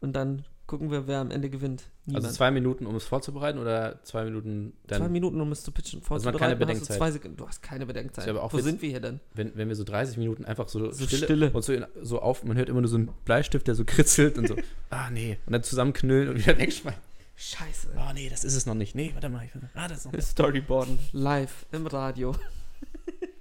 Und 0.00 0.14
dann 0.14 0.44
gucken 0.70 0.92
wir, 0.92 1.08
wer 1.08 1.18
am 1.18 1.32
Ende 1.32 1.50
gewinnt. 1.50 1.82
Niemand. 2.06 2.24
Also 2.24 2.36
zwei 2.36 2.52
Minuten, 2.52 2.86
um 2.86 2.94
es 2.94 3.02
vorzubereiten 3.04 3.58
oder 3.58 4.00
zwei 4.04 4.22
Minuten 4.22 4.72
dann, 4.86 5.02
zwei 5.02 5.08
Minuten, 5.08 5.40
um 5.40 5.50
es 5.50 5.64
zu 5.64 5.72
pitchen. 5.72 6.00
Also 6.08 6.30
man 6.30 6.36
keine 6.38 6.56
Vorzubereiten, 6.56 6.80
hast 6.80 6.88
du 6.90 6.94
Bedenkzeit. 6.94 7.22
zwei. 7.22 7.28
Du 7.36 7.48
hast 7.48 7.62
keine 7.62 7.86
Bedenkzeit. 7.86 8.36
Auch 8.36 8.52
Wo 8.52 8.58
jetzt- 8.58 8.66
sind 8.66 8.80
wir 8.80 8.88
hier 8.88 9.00
denn? 9.00 9.18
wenn, 9.34 9.56
wenn 9.56 9.66
wir 9.68 9.74
so 9.74 9.82
30 9.82 10.16
Minuten 10.16 10.44
einfach 10.44 10.68
so, 10.68 10.92
So 10.92 11.06
stille, 11.06 11.24
Stille. 11.24 11.50
und 11.50 11.64
so, 11.64 11.72
in, 11.72 11.84
so 12.02 12.20
auf, 12.20 12.44
man 12.44 12.56
hört 12.56 12.68
immer 12.68 12.82
nur 12.82 12.88
so 12.88 12.98
einen 12.98 13.10
Bleistift, 13.24 13.66
der 13.66 13.74
so 13.74 13.84
kritzelt 13.84 14.38
und 14.38 14.46
so, 14.46 14.54
ah 14.90 15.10
nee, 15.10 15.38
und 15.44 15.52
dann 15.52 15.64
zusammenknüllen 15.64 16.28
und 16.28 16.38
wieder 16.38 16.56
wegschmeißen. 16.56 17.00
Scheiße. 17.34 17.88
Oh 17.96 18.12
nee, 18.14 18.28
das 18.28 18.44
ist 18.44 18.54
es 18.54 18.66
noch 18.66 18.74
nicht. 18.76 18.94
Nee, 18.94 19.10
warte 19.14 19.28
mal, 19.28 19.44
ich, 19.44 19.50
ah, 19.74 19.88
das 19.88 19.98
ist 19.98 20.04
noch. 20.04 20.12
Es 20.14 20.30
Storyboarden. 20.30 21.00
Live 21.12 21.66
im 21.72 21.88
Radio. 21.88 22.32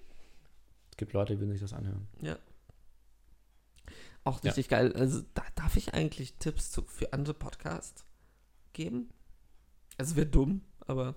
gibt 0.97 1.13
Leute, 1.13 1.35
die 1.35 1.39
würden 1.39 1.51
sich 1.51 1.61
das 1.61 1.73
anhören. 1.73 2.07
Auch 4.29 4.43
Ja. 4.43 4.49
richtig 4.51 4.69
geil. 4.69 4.93
Also, 4.93 5.23
da, 5.33 5.43
darf 5.55 5.75
ich 5.75 5.93
eigentlich 5.95 6.35
Tipps 6.35 6.69
zu, 6.71 6.83
für 6.83 7.13
andere 7.13 7.33
Podcasts 7.33 8.05
geben? 8.73 9.09
Also, 9.97 10.15
wäre 10.15 10.27
dumm, 10.27 10.61
aber 10.81 11.15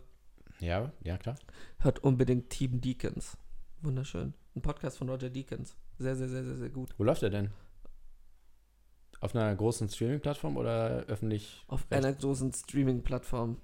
Ja, 0.61 0.91
ja, 1.05 1.19
klar. 1.19 1.37
hört 1.81 1.99
unbedingt 1.99 2.49
Team 2.49 2.81
Deacons. 2.81 3.37
Wunderschön. 3.83 4.33
Ein 4.57 4.63
Podcast 4.63 4.97
von 4.97 5.11
Roger 5.11 5.29
Deacons. 5.29 5.77
Sehr, 5.99 6.17
sehr, 6.17 6.29
sehr, 6.29 6.43
sehr, 6.45 6.57
sehr 6.57 6.71
gut. 6.71 6.95
Wo 6.97 7.05
läuft 7.05 7.23
er 7.23 7.29
denn? 7.31 7.51
Auf 9.21 9.37
einer 9.37 9.55
großen 9.55 9.89
Streaming-Plattform 9.91 10.57
oder 10.57 11.05
öffentlich 11.07 11.65
Auf 11.69 11.83
Recht. 11.91 11.93
einer 12.05 12.13
großen 12.15 12.53
Streaming-Plattform. 12.53 13.61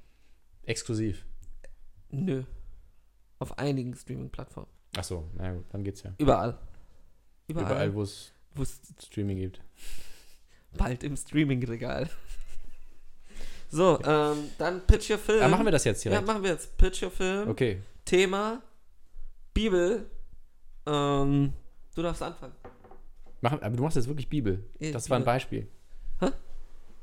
exklusiv? 0.64 1.24
Nö. 2.10 2.44
Auf 3.38 3.58
einigen 3.58 3.94
Streaming-Plattformen. 3.94 4.68
Ach 4.96 5.04
so, 5.04 5.24
na 5.36 5.54
gut, 5.54 5.64
dann 5.70 5.84
geht's 5.84 6.02
ja. 6.02 6.12
Überall. 6.18 6.58
Überall. 7.48 7.66
Überall, 7.66 7.94
wo 7.94 8.02
es 8.02 8.32
wo 8.54 8.62
es 8.62 8.80
Streaming 9.04 9.38
gibt. 9.38 9.60
bald 10.76 11.02
im 11.04 11.16
Streaming-Regal. 11.16 12.08
So, 13.70 14.00
ähm, 14.02 14.48
dann 14.56 14.80
Pitch 14.86 15.10
Your 15.10 15.18
Film. 15.18 15.42
Ah, 15.42 15.48
machen 15.48 15.66
wir 15.66 15.72
das 15.72 15.84
jetzt 15.84 16.02
Ja, 16.02 16.10
direkt? 16.10 16.26
machen 16.26 16.42
wir 16.42 16.52
jetzt. 16.52 16.74
Pitch 16.78 17.02
Your 17.02 17.10
Film. 17.10 17.50
okay. 17.50 17.82
Thema 18.06 18.62
Bibel. 19.52 20.06
Ähm, 20.86 21.52
du 21.94 22.00
darfst 22.02 22.22
anfangen. 22.22 22.54
Machen, 23.42 23.62
aber 23.62 23.76
du 23.76 23.82
machst 23.82 23.96
jetzt 23.96 24.08
wirklich 24.08 24.26
Bibel. 24.28 24.64
Ja, 24.78 24.92
Das 24.92 25.10
war 25.10 25.18
ein 25.18 25.20
Bibel. 25.22 25.34
Beispiel. 25.34 25.68
Hä? 26.20 26.30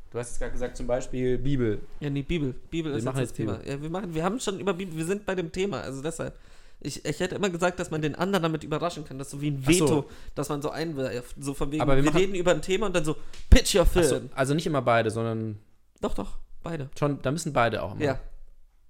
Du 0.09 0.17
hast 0.17 0.29
jetzt 0.31 0.39
gerade 0.39 0.51
gesagt, 0.53 0.75
zum 0.77 0.87
Beispiel 0.87 1.37
Bibel. 1.37 1.81
Ja, 1.99 2.09
nee, 2.09 2.23
Bibel. 2.23 2.53
Bibel 2.71 2.91
Wir 2.93 2.97
ist 2.97 3.03
machen 3.05 3.19
jetzt 3.19 3.29
das 3.29 3.37
Thema. 3.37 3.59
Ja, 3.63 3.79
wir, 3.79 3.89
machen, 3.91 4.15
wir 4.15 4.23
haben 4.23 4.39
schon 4.39 4.59
über 4.59 4.73
Bibel, 4.73 4.97
wir 4.97 5.05
sind 5.05 5.23
bei 5.23 5.35
dem 5.35 5.51
Thema, 5.51 5.81
also 5.81 6.01
deshalb. 6.01 6.35
Ich, 6.85 7.03
ich 7.03 7.19
hätte 7.19 7.35
immer 7.35 7.49
gesagt, 7.49 7.79
dass 7.79 7.91
man 7.91 8.01
den 8.01 8.15
anderen 8.15 8.43
damit 8.43 8.63
überraschen 8.63 9.05
kann. 9.05 9.17
Das 9.17 9.27
ist 9.27 9.31
so 9.31 9.41
wie 9.41 9.51
ein 9.51 9.63
Ach 9.65 9.71
so. 9.71 9.85
Veto, 9.85 10.09
dass 10.35 10.49
man 10.49 10.61
so 10.61 10.69
einwirft. 10.69 11.35
So 11.39 11.53
von 11.53 11.71
wegen, 11.71 11.81
Aber 11.81 11.95
wir 11.95 12.03
wir, 12.03 12.13
reden 12.13 12.35
über 12.35 12.51
ein 12.51 12.61
Thema 12.61 12.85
und 12.85 12.95
dann 12.95 13.03
so, 13.03 13.15
pitch 13.49 13.75
your 13.75 13.85
film. 13.85 14.05
so, 14.05 14.21
also 14.35 14.53
nicht 14.53 14.67
immer 14.67 14.81
beide, 14.81 15.09
sondern 15.09 15.59
Doch, 16.01 16.13
doch, 16.13 16.37
beide. 16.63 16.89
schon, 16.97 17.21
da 17.21 17.31
müssen 17.31 17.53
beide 17.53 17.83
auch 17.83 17.93
immer. 17.95 18.03
Ja, 18.03 18.19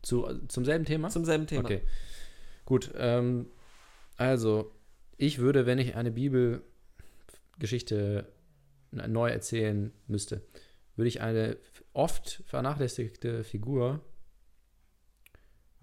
Zu, 0.01 0.27
zum 0.47 0.65
selben 0.65 0.85
Thema? 0.85 1.09
zum 1.09 1.25
selben 1.25 1.47
Thema. 1.47 1.63
Okay. 1.63 1.81
Gut, 2.65 2.91
ähm, 2.97 3.47
also, 4.17 4.71
ich 5.17 5.39
würde, 5.39 5.65
wenn 5.65 5.79
ich 5.79 5.95
eine 5.95 6.11
Bibelgeschichte 6.11 8.27
neu 8.91 9.29
erzählen 9.29 9.91
müsste, 10.07 10.41
würde 10.95 11.07
ich 11.07 11.21
eine 11.21 11.57
oft 11.93 12.43
vernachlässigte 12.47 13.43
Figur, 13.43 13.99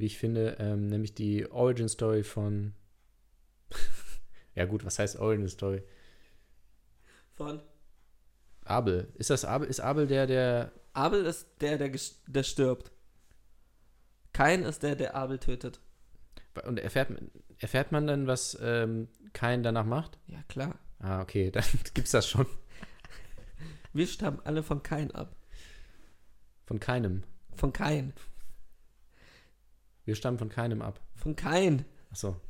wie 0.02 0.06
ich 0.06 0.18
finde, 0.18 0.56
ähm, 0.58 0.88
nämlich 0.88 1.14
die 1.14 1.48
Origin 1.50 1.88
Story 1.88 2.24
von. 2.24 2.74
ja, 4.56 4.64
gut, 4.64 4.84
was 4.84 4.98
heißt 4.98 5.16
Origin 5.16 5.48
Story? 5.48 5.84
Von 7.34 7.62
Abel. 8.64 9.12
Ist 9.14 9.30
das 9.30 9.44
Abel? 9.44 9.68
Ist 9.68 9.78
Abel 9.78 10.08
der, 10.08 10.26
der. 10.26 10.72
Abel 10.92 11.24
ist 11.24 11.46
der, 11.60 11.78
der, 11.78 11.92
der 12.26 12.42
stirbt. 12.42 12.90
Kain 14.32 14.64
ist 14.64 14.82
der, 14.82 14.96
der 14.96 15.14
Abel 15.14 15.38
tötet. 15.38 15.80
Und 16.66 16.80
erfährt, 16.80 17.10
erfährt 17.58 17.92
man 17.92 18.08
dann, 18.08 18.26
was 18.26 18.58
ähm, 18.60 19.06
Kain 19.32 19.62
danach 19.62 19.86
macht? 19.86 20.18
Ja, 20.26 20.42
klar. 20.48 20.80
Ah, 20.98 21.20
okay, 21.22 21.50
dann 21.52 21.64
gibt's 21.94 22.10
das 22.10 22.28
schon. 22.28 22.46
Wir 23.92 24.08
stammen 24.08 24.40
alle 24.42 24.64
von 24.64 24.82
Kain 24.82 25.12
ab. 25.12 25.36
Von 26.66 26.80
keinem. 26.80 27.22
Von 27.54 27.72
Kain. 27.72 28.14
Wir 30.04 30.14
stammen 30.16 30.38
von 30.38 30.48
keinem 30.48 30.82
ab. 30.82 31.00
Von 31.14 31.36
Kain. 31.36 31.84
Achso. 32.10 32.36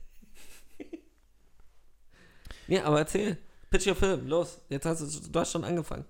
Ja, 2.69 2.85
aber 2.85 3.01
erzähl. 3.01 3.37
Pitch 3.71 3.87
your 3.87 3.95
film. 3.97 4.29
Los. 4.29 4.61
Jetzt 4.69 4.87
hast 4.87 5.01
du, 5.01 5.31
du 5.31 5.41
hast 5.41 5.53
schon 5.53 5.65
angefangen. 5.65 6.05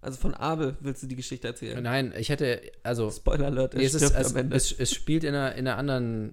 Also 0.00 0.18
von 0.18 0.34
Abel 0.34 0.76
willst 0.80 1.02
du 1.02 1.06
die 1.06 1.14
Geschichte 1.16 1.46
erzählen. 1.46 1.80
Nein, 1.82 2.12
ich 2.16 2.28
hätte, 2.28 2.60
also, 2.82 3.10
Spoiler 3.10 3.46
Alert, 3.46 3.74
er 3.74 3.80
nee, 3.80 3.86
es, 3.86 3.94
ist, 3.94 4.34
Ende. 4.34 4.56
es, 4.56 4.72
es 4.72 4.92
spielt 4.92 5.22
in 5.22 5.34
einer, 5.34 5.54
in 5.54 5.68
einer 5.68 5.76
anderen 5.76 6.32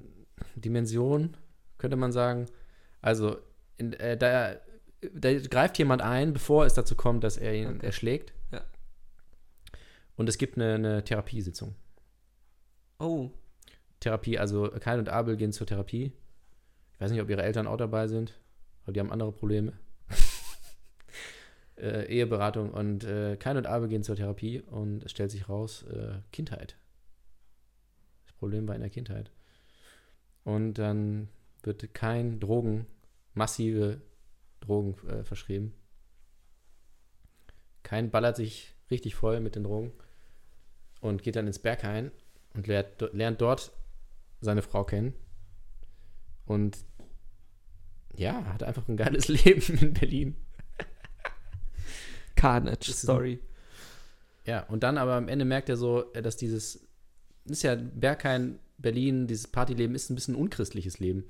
Dimension, 0.56 1.38
könnte 1.78 1.98
man 1.98 2.12
sagen. 2.12 2.48
Also, 3.02 3.38
in, 3.78 3.94
äh, 3.94 4.18
da, 4.18 4.56
da 5.14 5.34
greift 5.40 5.78
jemand 5.78 6.02
ein, 6.02 6.34
bevor 6.34 6.66
es 6.66 6.74
dazu 6.74 6.96
kommt, 6.96 7.24
dass 7.24 7.38
er 7.38 7.54
ihn 7.54 7.76
Okay. 7.76 7.86
erschlägt. 7.86 8.34
Ja. 8.52 8.64
Und 10.16 10.30
es 10.30 10.38
gibt 10.40 10.56
eine, 10.58 10.74
eine 10.76 11.04
Therapiesitzung. 11.04 11.76
oh, 12.98 13.30
Therapie, 14.00 14.40
also 14.40 14.70
Kain 14.80 15.00
und 15.00 15.10
Abel 15.10 15.36
gehen 15.36 15.52
zur 15.52 15.68
Therapie. 15.68 16.14
Ich 16.94 17.02
weiß 17.02 17.12
nicht, 17.12 17.22
ob 17.22 17.30
ihre 17.30 17.44
Eltern 17.44 17.68
auch 17.68 17.78
dabei 17.78 18.08
sind, 18.08 18.40
aber 18.84 18.94
die 18.94 19.00
haben 19.00 19.12
andere 19.12 19.32
Probleme. 19.32 19.74
äh, 21.78 22.06
Eheberatung 22.06 22.72
und 22.72 23.04
äh, 23.04 23.38
Kain 23.38 23.58
und 23.58 23.68
Abel 23.68 23.90
gehen 23.90 24.04
zur 24.04 24.16
Therapie 24.16 24.62
und 24.62 25.04
es 25.04 25.12
stellt 25.12 25.32
sich 25.32 25.50
raus, 25.50 25.84
äh, 25.84 26.20
Kindheit. 26.32 26.78
Das 28.26 28.34
Problem 28.34 28.68
war 28.68 28.76
in 28.76 28.82
der 28.82 28.90
Kindheit. 28.90 29.32
Und 30.44 30.76
dann 30.76 31.30
wird 31.64 31.94
kein 31.94 32.40
Drogen, 32.40 32.88
massive 33.34 34.02
Drogen 34.62 34.96
äh, 35.08 35.24
verschrieben. 35.24 35.74
Kein 37.84 38.12
ballert 38.12 38.36
sich 38.36 38.76
richtig 38.92 39.16
voll 39.16 39.40
mit 39.40 39.56
den 39.56 39.64
Drogen 39.64 39.92
und 41.02 41.24
geht 41.24 41.36
dann 41.36 41.48
ins 41.48 41.60
Berghain 41.60 42.12
und 42.54 42.68
lernt, 42.68 43.02
lernt 43.14 43.42
dort 43.42 43.72
seine 44.42 44.62
Frau 44.62 44.84
kennen. 44.84 45.14
Und 46.46 46.78
ja, 48.16 48.44
hat 48.46 48.64
einfach 48.64 48.88
ein 48.88 48.98
geiles 48.98 49.28
Leben 49.46 49.78
in 49.80 49.94
Berlin. 49.94 50.36
Carnage 52.36 52.92
Story. 52.94 53.40
Ja, 54.46 54.64
und 54.64 54.84
dann 54.84 54.98
aber 54.98 55.14
am 55.14 55.28
Ende 55.28 55.46
merkt 55.46 55.70
er 55.70 55.78
so, 55.78 56.12
äh, 56.14 56.22
dass 56.22 56.38
dieses, 56.38 56.88
ist 57.46 57.64
ja 57.64 57.76
Berghain, 57.76 58.60
Berlin, 58.78 59.28
dieses 59.28 59.48
Partyleben 59.48 59.96
ist 59.96 60.10
ein 60.10 60.16
bisschen 60.16 60.36
ein 60.36 60.42
unchristliches 60.42 61.00
Leben. 61.00 61.26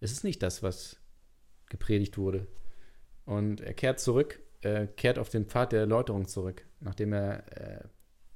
Es 0.00 0.12
ist 0.12 0.24
nicht 0.24 0.42
das, 0.42 0.62
was 0.62 0.96
gepredigt 1.68 2.18
wurde. 2.18 2.48
Und 3.24 3.60
er 3.60 3.74
kehrt 3.74 4.00
zurück, 4.00 4.40
äh, 4.62 4.86
kehrt 4.88 5.18
auf 5.18 5.30
den 5.30 5.46
Pfad 5.46 5.72
der 5.72 5.80
Erläuterung 5.80 6.26
zurück, 6.26 6.66
nachdem 6.80 7.12
er 7.12 7.44
äh, 7.56 7.84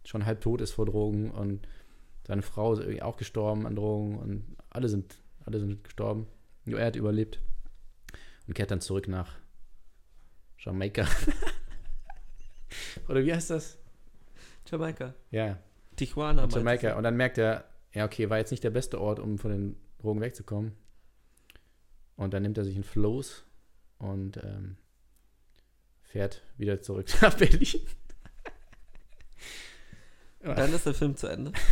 schon 0.05 0.25
halb 0.25 0.41
tot 0.41 0.61
ist 0.61 0.73
vor 0.73 0.87
Drogen 0.87 1.31
und 1.31 1.67
seine 2.27 2.43
Frau 2.43 2.73
ist 2.73 2.81
irgendwie 2.81 3.03
auch 3.03 3.17
gestorben 3.17 3.67
an 3.67 3.77
Drogen 3.77 4.19
und 4.19 4.57
alle 4.71 4.89
sind, 4.89 5.19
alle 5.45 5.61
sind 5.61 5.85
gestorben. 5.85 6.27
Nur 6.65 6.81
er 6.81 6.87
hat 6.87 6.97
überlebt 6.97 7.41
und 8.47 8.55
kehrt 8.55 8.71
dann 8.71 8.81
zurück 8.81 9.09
nach 9.09 9.37
Jamaika. 10.59 11.07
Oder 13.09 13.25
wie 13.25 13.33
heißt 13.33 13.51
das? 13.51 13.79
Jamaika. 14.67 15.15
Ja, 15.31 15.59
Tijuana. 15.97 16.43
meinte 16.43 16.59
Jamaika. 16.59 16.97
Und 16.97 17.03
dann 17.03 17.17
merkt 17.17 17.39
er, 17.39 17.65
ja, 17.93 18.05
okay, 18.05 18.31
war 18.31 18.39
jetzt 18.39 18.51
nicht 18.51 18.65
der 18.65 18.71
beste 18.71 19.01
Ort, 19.01 19.19
um 19.19 19.39
von 19.39 19.51
den 19.51 19.77
Drogen 19.99 20.21
wegzukommen. 20.21 20.73
Und 22.17 22.33
dann 22.33 22.43
nimmt 22.43 22.59
er 22.59 22.65
sich 22.65 22.75
einen 22.75 22.85
Floß 22.85 23.45
und 23.99 24.39
ähm, 24.39 24.77
fährt 26.03 26.43
wieder 26.57 26.81
zurück 26.81 27.09
nach 27.21 27.35
Berlin. 27.35 27.81
Und 30.41 30.59
dann 30.59 30.73
ist 30.75 30.87
der 30.87 30.95
Film 30.95 31.17
zu 31.17 31.27
Ende. 31.27 31.53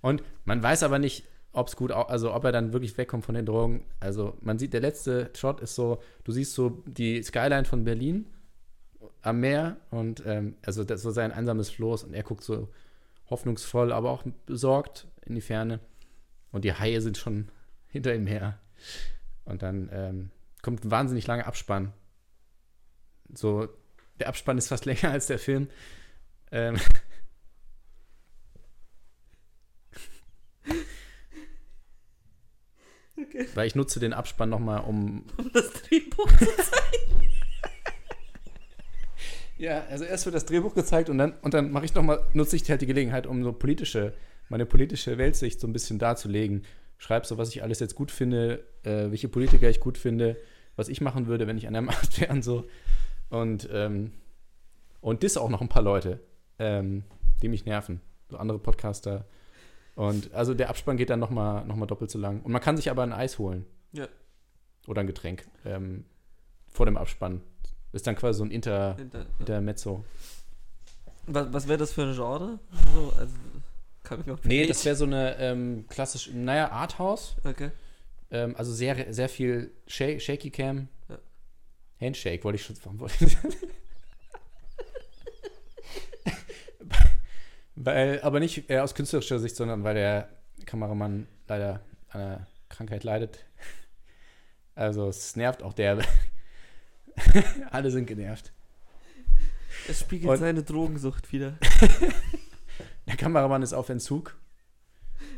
Und 0.00 0.22
man 0.44 0.62
weiß 0.62 0.82
aber 0.82 0.98
nicht, 0.98 1.24
ob 1.52 1.68
es 1.68 1.76
gut, 1.76 1.90
also 1.92 2.34
ob 2.34 2.44
er 2.44 2.52
dann 2.52 2.72
wirklich 2.72 2.96
wegkommt 2.96 3.24
von 3.24 3.34
den 3.34 3.46
Drogen. 3.46 3.84
Also 4.00 4.36
man 4.40 4.58
sieht, 4.58 4.72
der 4.72 4.80
letzte 4.80 5.30
Shot 5.34 5.60
ist 5.60 5.74
so, 5.74 6.00
du 6.24 6.32
siehst 6.32 6.54
so 6.54 6.82
die 6.86 7.22
Skyline 7.22 7.64
von 7.64 7.84
Berlin 7.84 8.26
am 9.22 9.40
Meer 9.40 9.76
und 9.90 10.22
ähm, 10.26 10.56
also 10.64 10.84
das 10.84 10.96
ist 10.96 11.02
so 11.02 11.10
sein 11.10 11.32
einsames 11.32 11.70
Floß 11.70 12.04
und 12.04 12.14
er 12.14 12.22
guckt 12.22 12.44
so 12.44 12.68
hoffnungsvoll, 13.30 13.92
aber 13.92 14.10
auch 14.10 14.24
besorgt 14.46 15.06
in 15.24 15.34
die 15.34 15.40
Ferne 15.40 15.80
und 16.52 16.64
die 16.64 16.72
Haie 16.72 17.00
sind 17.00 17.16
schon 17.16 17.48
hinter 17.88 18.14
ihm 18.14 18.26
her. 18.26 18.58
Und 19.44 19.62
dann 19.62 19.88
ähm, 19.92 20.30
kommt 20.62 20.84
ein 20.84 20.90
wahnsinnig 20.90 21.26
langer 21.26 21.46
Abspann. 21.46 21.92
So, 23.34 23.68
der 24.20 24.28
Abspann 24.28 24.58
ist 24.58 24.68
fast 24.68 24.84
länger 24.86 25.10
als 25.10 25.26
der 25.26 25.38
Film. 25.38 25.68
Ähm, 26.50 26.76
Weil 33.54 33.66
ich 33.66 33.74
nutze 33.74 34.00
den 34.00 34.12
Abspann 34.12 34.50
nochmal, 34.50 34.80
um. 34.80 35.24
Um 35.36 35.50
das 35.52 35.72
Drehbuch 35.72 36.30
Ja, 39.58 39.84
also 39.90 40.04
erst 40.04 40.24
wird 40.24 40.36
das 40.36 40.44
Drehbuch 40.46 40.74
gezeigt 40.74 41.10
und 41.10 41.18
dann, 41.18 41.32
und 41.42 41.52
dann 41.52 41.72
mache 41.72 41.84
ich 41.84 41.92
noch 41.92 42.04
mal, 42.04 42.24
nutze 42.32 42.54
ich 42.54 42.70
halt 42.70 42.80
die 42.80 42.86
Gelegenheit, 42.86 43.26
um 43.26 43.42
so 43.42 43.52
politische, 43.52 44.14
meine 44.48 44.66
politische 44.66 45.18
Weltsicht 45.18 45.58
so 45.58 45.66
ein 45.66 45.72
bisschen 45.72 45.98
darzulegen. 45.98 46.64
Schreib 46.96 47.26
so, 47.26 47.38
was 47.38 47.48
ich 47.48 47.60
alles 47.64 47.80
jetzt 47.80 47.96
gut 47.96 48.12
finde, 48.12 48.64
äh, 48.84 49.10
welche 49.10 49.28
Politiker 49.28 49.68
ich 49.68 49.80
gut 49.80 49.98
finde, 49.98 50.36
was 50.76 50.88
ich 50.88 51.00
machen 51.00 51.26
würde, 51.26 51.48
wenn 51.48 51.58
ich 51.58 51.66
an 51.66 51.72
der 51.72 51.82
Macht 51.90 52.20
wäre 52.20 52.32
und 52.32 52.44
so. 52.44 52.68
Und, 53.30 53.68
ähm, 53.72 54.12
und 55.00 55.24
das 55.24 55.36
auch 55.36 55.50
noch 55.50 55.60
ein 55.60 55.68
paar 55.68 55.82
Leute, 55.82 56.20
ähm, 56.60 57.02
die 57.42 57.48
mich 57.48 57.64
nerven. 57.64 58.00
So 58.30 58.36
andere 58.36 58.60
Podcaster. 58.60 59.26
Und 59.98 60.32
also 60.32 60.54
der 60.54 60.68
Abspann 60.68 60.96
geht 60.96 61.10
dann 61.10 61.18
noch 61.18 61.30
mal, 61.30 61.64
noch 61.64 61.74
mal 61.74 61.86
doppelt 61.86 62.08
so 62.10 62.20
lang. 62.20 62.40
Und 62.42 62.52
man 62.52 62.62
kann 62.62 62.76
sich 62.76 62.88
aber 62.88 63.02
ein 63.02 63.12
Eis 63.12 63.38
holen. 63.40 63.66
Ja. 63.92 64.06
Oder 64.86 65.00
ein 65.00 65.08
Getränk. 65.08 65.44
Ähm, 65.64 66.04
vor 66.68 66.86
dem 66.86 66.96
Abspann. 66.96 67.40
Ist 67.92 68.06
dann 68.06 68.14
quasi 68.14 68.38
so 68.38 68.44
ein 68.44 68.52
Inter, 68.52 68.94
Hinter- 68.96 69.26
Intermezzo. 69.40 70.04
Was, 71.26 71.52
was 71.52 71.66
wäre 71.66 71.78
das 71.78 71.92
für 71.92 72.02
ein 72.02 72.14
Genre? 72.14 72.60
So, 72.94 73.12
also, 73.18 73.34
Coming 74.04 74.30
of 74.30 74.44
Nee, 74.44 74.62
Age? 74.62 74.68
das 74.68 74.84
wäre 74.84 74.94
so 74.94 75.04
eine 75.04 75.36
ähm, 75.38 75.84
klassische, 75.88 76.30
naja, 76.36 76.70
Arthouse. 76.70 77.34
Okay. 77.42 77.70
Ähm, 78.30 78.54
also 78.56 78.72
sehr, 78.72 79.12
sehr 79.12 79.28
viel 79.28 79.72
Sha 79.88 80.18
Shaky 80.20 80.50
Cam. 80.50 80.88
Ja. 81.08 81.18
Handshake 82.00 82.44
wollte 82.44 82.56
ich 82.56 82.62
schon. 82.64 82.76
Warum 82.84 83.00
wollte 83.00 83.24
ich 83.24 83.36
weil, 87.84 88.20
aber 88.22 88.40
nicht 88.40 88.68
äh, 88.70 88.78
aus 88.78 88.94
künstlerischer 88.94 89.38
Sicht, 89.38 89.56
sondern 89.56 89.84
weil 89.84 89.94
der 89.94 90.28
Kameramann 90.66 91.26
leider 91.46 91.80
an 92.10 92.20
einer 92.20 92.46
Krankheit 92.68 93.04
leidet. 93.04 93.44
Also 94.74 95.08
es 95.08 95.34
nervt 95.34 95.64
auch 95.64 95.72
derbe. 95.72 96.04
Alle 97.72 97.90
sind 97.90 98.06
genervt. 98.06 98.52
Es 99.88 99.98
spiegelt 100.00 100.30
Und- 100.30 100.38
seine 100.38 100.62
Drogensucht 100.62 101.32
wieder. 101.32 101.58
Der 103.08 103.16
Kameramann 103.16 103.62
ist 103.62 103.72
auf 103.72 103.88
Entzug. 103.88 104.36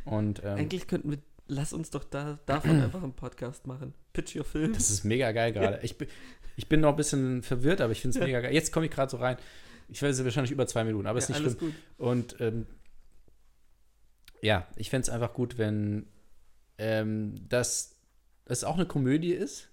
Und 0.05 0.43
ähm, 0.45 0.59
Eigentlich 0.59 0.86
könnten 0.88 1.11
wir, 1.11 1.18
lass 1.47 1.72
uns 1.72 1.88
doch 1.88 2.05
da, 2.05 2.38
davon 2.45 2.80
einfach 2.82 3.03
einen 3.03 3.14
Podcast 3.14 3.66
machen. 3.66 3.95
Pitch 4.12 4.36
your 4.36 4.45
film. 4.45 4.74
Das 4.74 4.91
ist 4.91 5.05
mega 5.05 5.32
geil 5.32 5.53
gerade. 5.55 5.78
Ich, 5.84 5.97
bin- 5.97 6.09
ich 6.57 6.68
bin 6.68 6.80
noch 6.80 6.91
ein 6.91 6.97
bisschen 6.97 7.43
verwirrt, 7.43 7.80
aber 7.80 7.93
ich 7.93 8.03
finde 8.03 8.18
es 8.18 8.22
mega 8.24 8.41
geil. 8.43 8.53
Jetzt 8.53 8.72
komme 8.72 8.84
ich 8.86 8.93
gerade 8.93 9.11
so 9.11 9.16
rein. 9.16 9.38
Ich 9.91 10.03
weiß, 10.03 10.11
es 10.11 10.18
ist 10.20 10.24
wahrscheinlich 10.24 10.53
über 10.53 10.66
zwei 10.66 10.84
Minuten, 10.84 11.07
aber 11.07 11.18
ist 11.18 11.28
ja, 11.28 11.34
nicht 11.34 11.45
alles 11.45 11.59
schlimm. 11.59 11.72
gut. 11.72 12.07
Und 12.07 12.41
ähm, 12.41 12.66
ja, 14.43 14.66
ich 14.76 14.91
fände 14.91 15.03
es 15.03 15.11
einfach 15.11 15.34
gut, 15.34 15.59
wenn 15.59 16.07
ähm, 16.78 17.34
das, 17.49 17.97
das 18.45 18.64
auch 18.64 18.76
eine 18.76 18.86
Komödie 18.86 19.32
ist. 19.32 19.68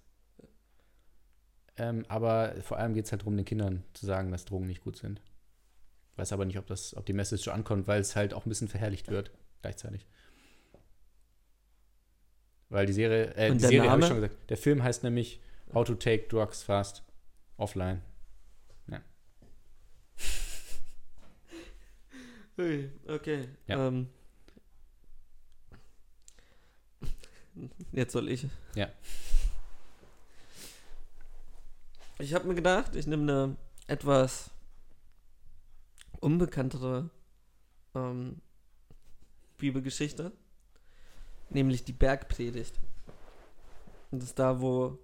Ähm, 1.77 2.05
aber 2.07 2.55
vor 2.61 2.77
allem 2.77 2.93
geht 2.93 3.05
es 3.05 3.11
halt 3.11 3.21
darum, 3.21 3.37
den 3.37 3.45
Kindern 3.45 3.83
zu 3.93 4.05
sagen, 4.05 4.31
dass 4.31 4.45
Drogen 4.45 4.67
nicht 4.67 4.83
gut 4.83 4.97
sind. 4.97 5.21
Weiß 6.15 6.33
aber 6.33 6.45
nicht, 6.45 6.57
ob, 6.57 6.65
das, 6.65 6.97
ob 6.97 7.05
die 7.05 7.13
Message 7.13 7.43
so 7.43 7.51
ankommt, 7.51 7.87
weil 7.87 8.01
es 8.01 8.15
halt 8.15 8.33
auch 8.33 8.45
ein 8.45 8.49
bisschen 8.49 8.67
verherrlicht 8.67 9.09
wird, 9.09 9.31
gleichzeitig. 9.61 10.07
Weil 12.69 12.87
die 12.87 12.93
Serie, 12.93 13.33
äh, 13.35 13.51
die 13.51 13.59
Serie 13.59 13.89
habe 13.89 14.01
ich 14.01 14.07
schon 14.07 14.17
gesagt, 14.17 14.49
der 14.49 14.57
Film 14.57 14.83
heißt 14.83 15.03
nämlich 15.03 15.39
How 15.73 15.85
to 15.85 15.93
Take 15.93 16.27
Drugs 16.27 16.63
Fast 16.63 17.03
Offline. 17.57 18.01
Okay. 22.57 23.47
Ja. 23.67 23.87
Ähm, 23.87 24.07
jetzt 27.91 28.13
soll 28.13 28.29
ich. 28.29 28.47
Ja. 28.75 28.89
Ich 32.19 32.33
habe 32.33 32.47
mir 32.47 32.55
gedacht, 32.55 32.95
ich 32.95 33.05
nehme 33.07 33.31
eine 33.31 33.57
etwas 33.87 34.49
unbekanntere 36.19 37.09
ähm, 37.93 38.41
Bibelgeschichte, 39.57 40.31
nämlich 41.49 41.83
die 41.83 41.93
Bergpredigt. 41.93 42.79
Und 44.11 44.21
das 44.23 44.29
ist 44.29 44.39
da, 44.39 44.61
wo 44.61 44.97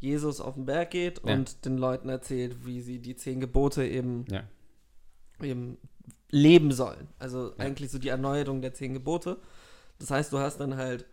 Jesus 0.00 0.40
auf 0.40 0.54
den 0.54 0.64
Berg 0.66 0.90
geht 0.92 1.20
Ja. 1.26 1.34
und 1.34 1.64
den 1.64 1.76
Leuten 1.76 2.08
erzählt, 2.08 2.64
wie 2.64 2.80
sie 2.80 3.00
die 3.00 3.16
zehn 3.16 3.40
Gebote 3.40 3.86
eben 3.86 4.24
Ja. 4.30 4.44
eben 5.42 5.76
leben 6.30 6.72
sollen. 6.72 7.08
Also 7.18 7.50
Ja. 7.50 7.64
eigentlich 7.64 7.90
so 7.90 7.98
die 7.98 8.08
Erneuerung 8.08 8.60
der 8.62 8.74
zehn 8.74 8.94
Gebote. 8.94 9.38
Das 9.98 10.10
heißt, 10.10 10.32
du 10.32 10.38
hast 10.38 10.58
dann 10.58 10.76
halt 10.76 11.06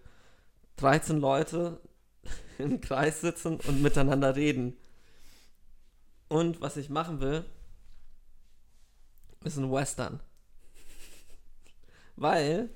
13 0.78 1.20
Leute 1.20 1.80
im 2.57 2.82
Kreis 2.82 3.22
sitzen 3.22 3.59
und 3.68 3.82
miteinander 3.82 4.36
reden. 4.36 4.76
Und 6.30 6.61
was 6.61 6.78
ich 6.78 6.89
machen 6.89 7.20
will, 7.20 7.45
ist 9.43 9.57
ein 9.57 9.72
Western. 9.72 10.20
Weil 12.16 12.70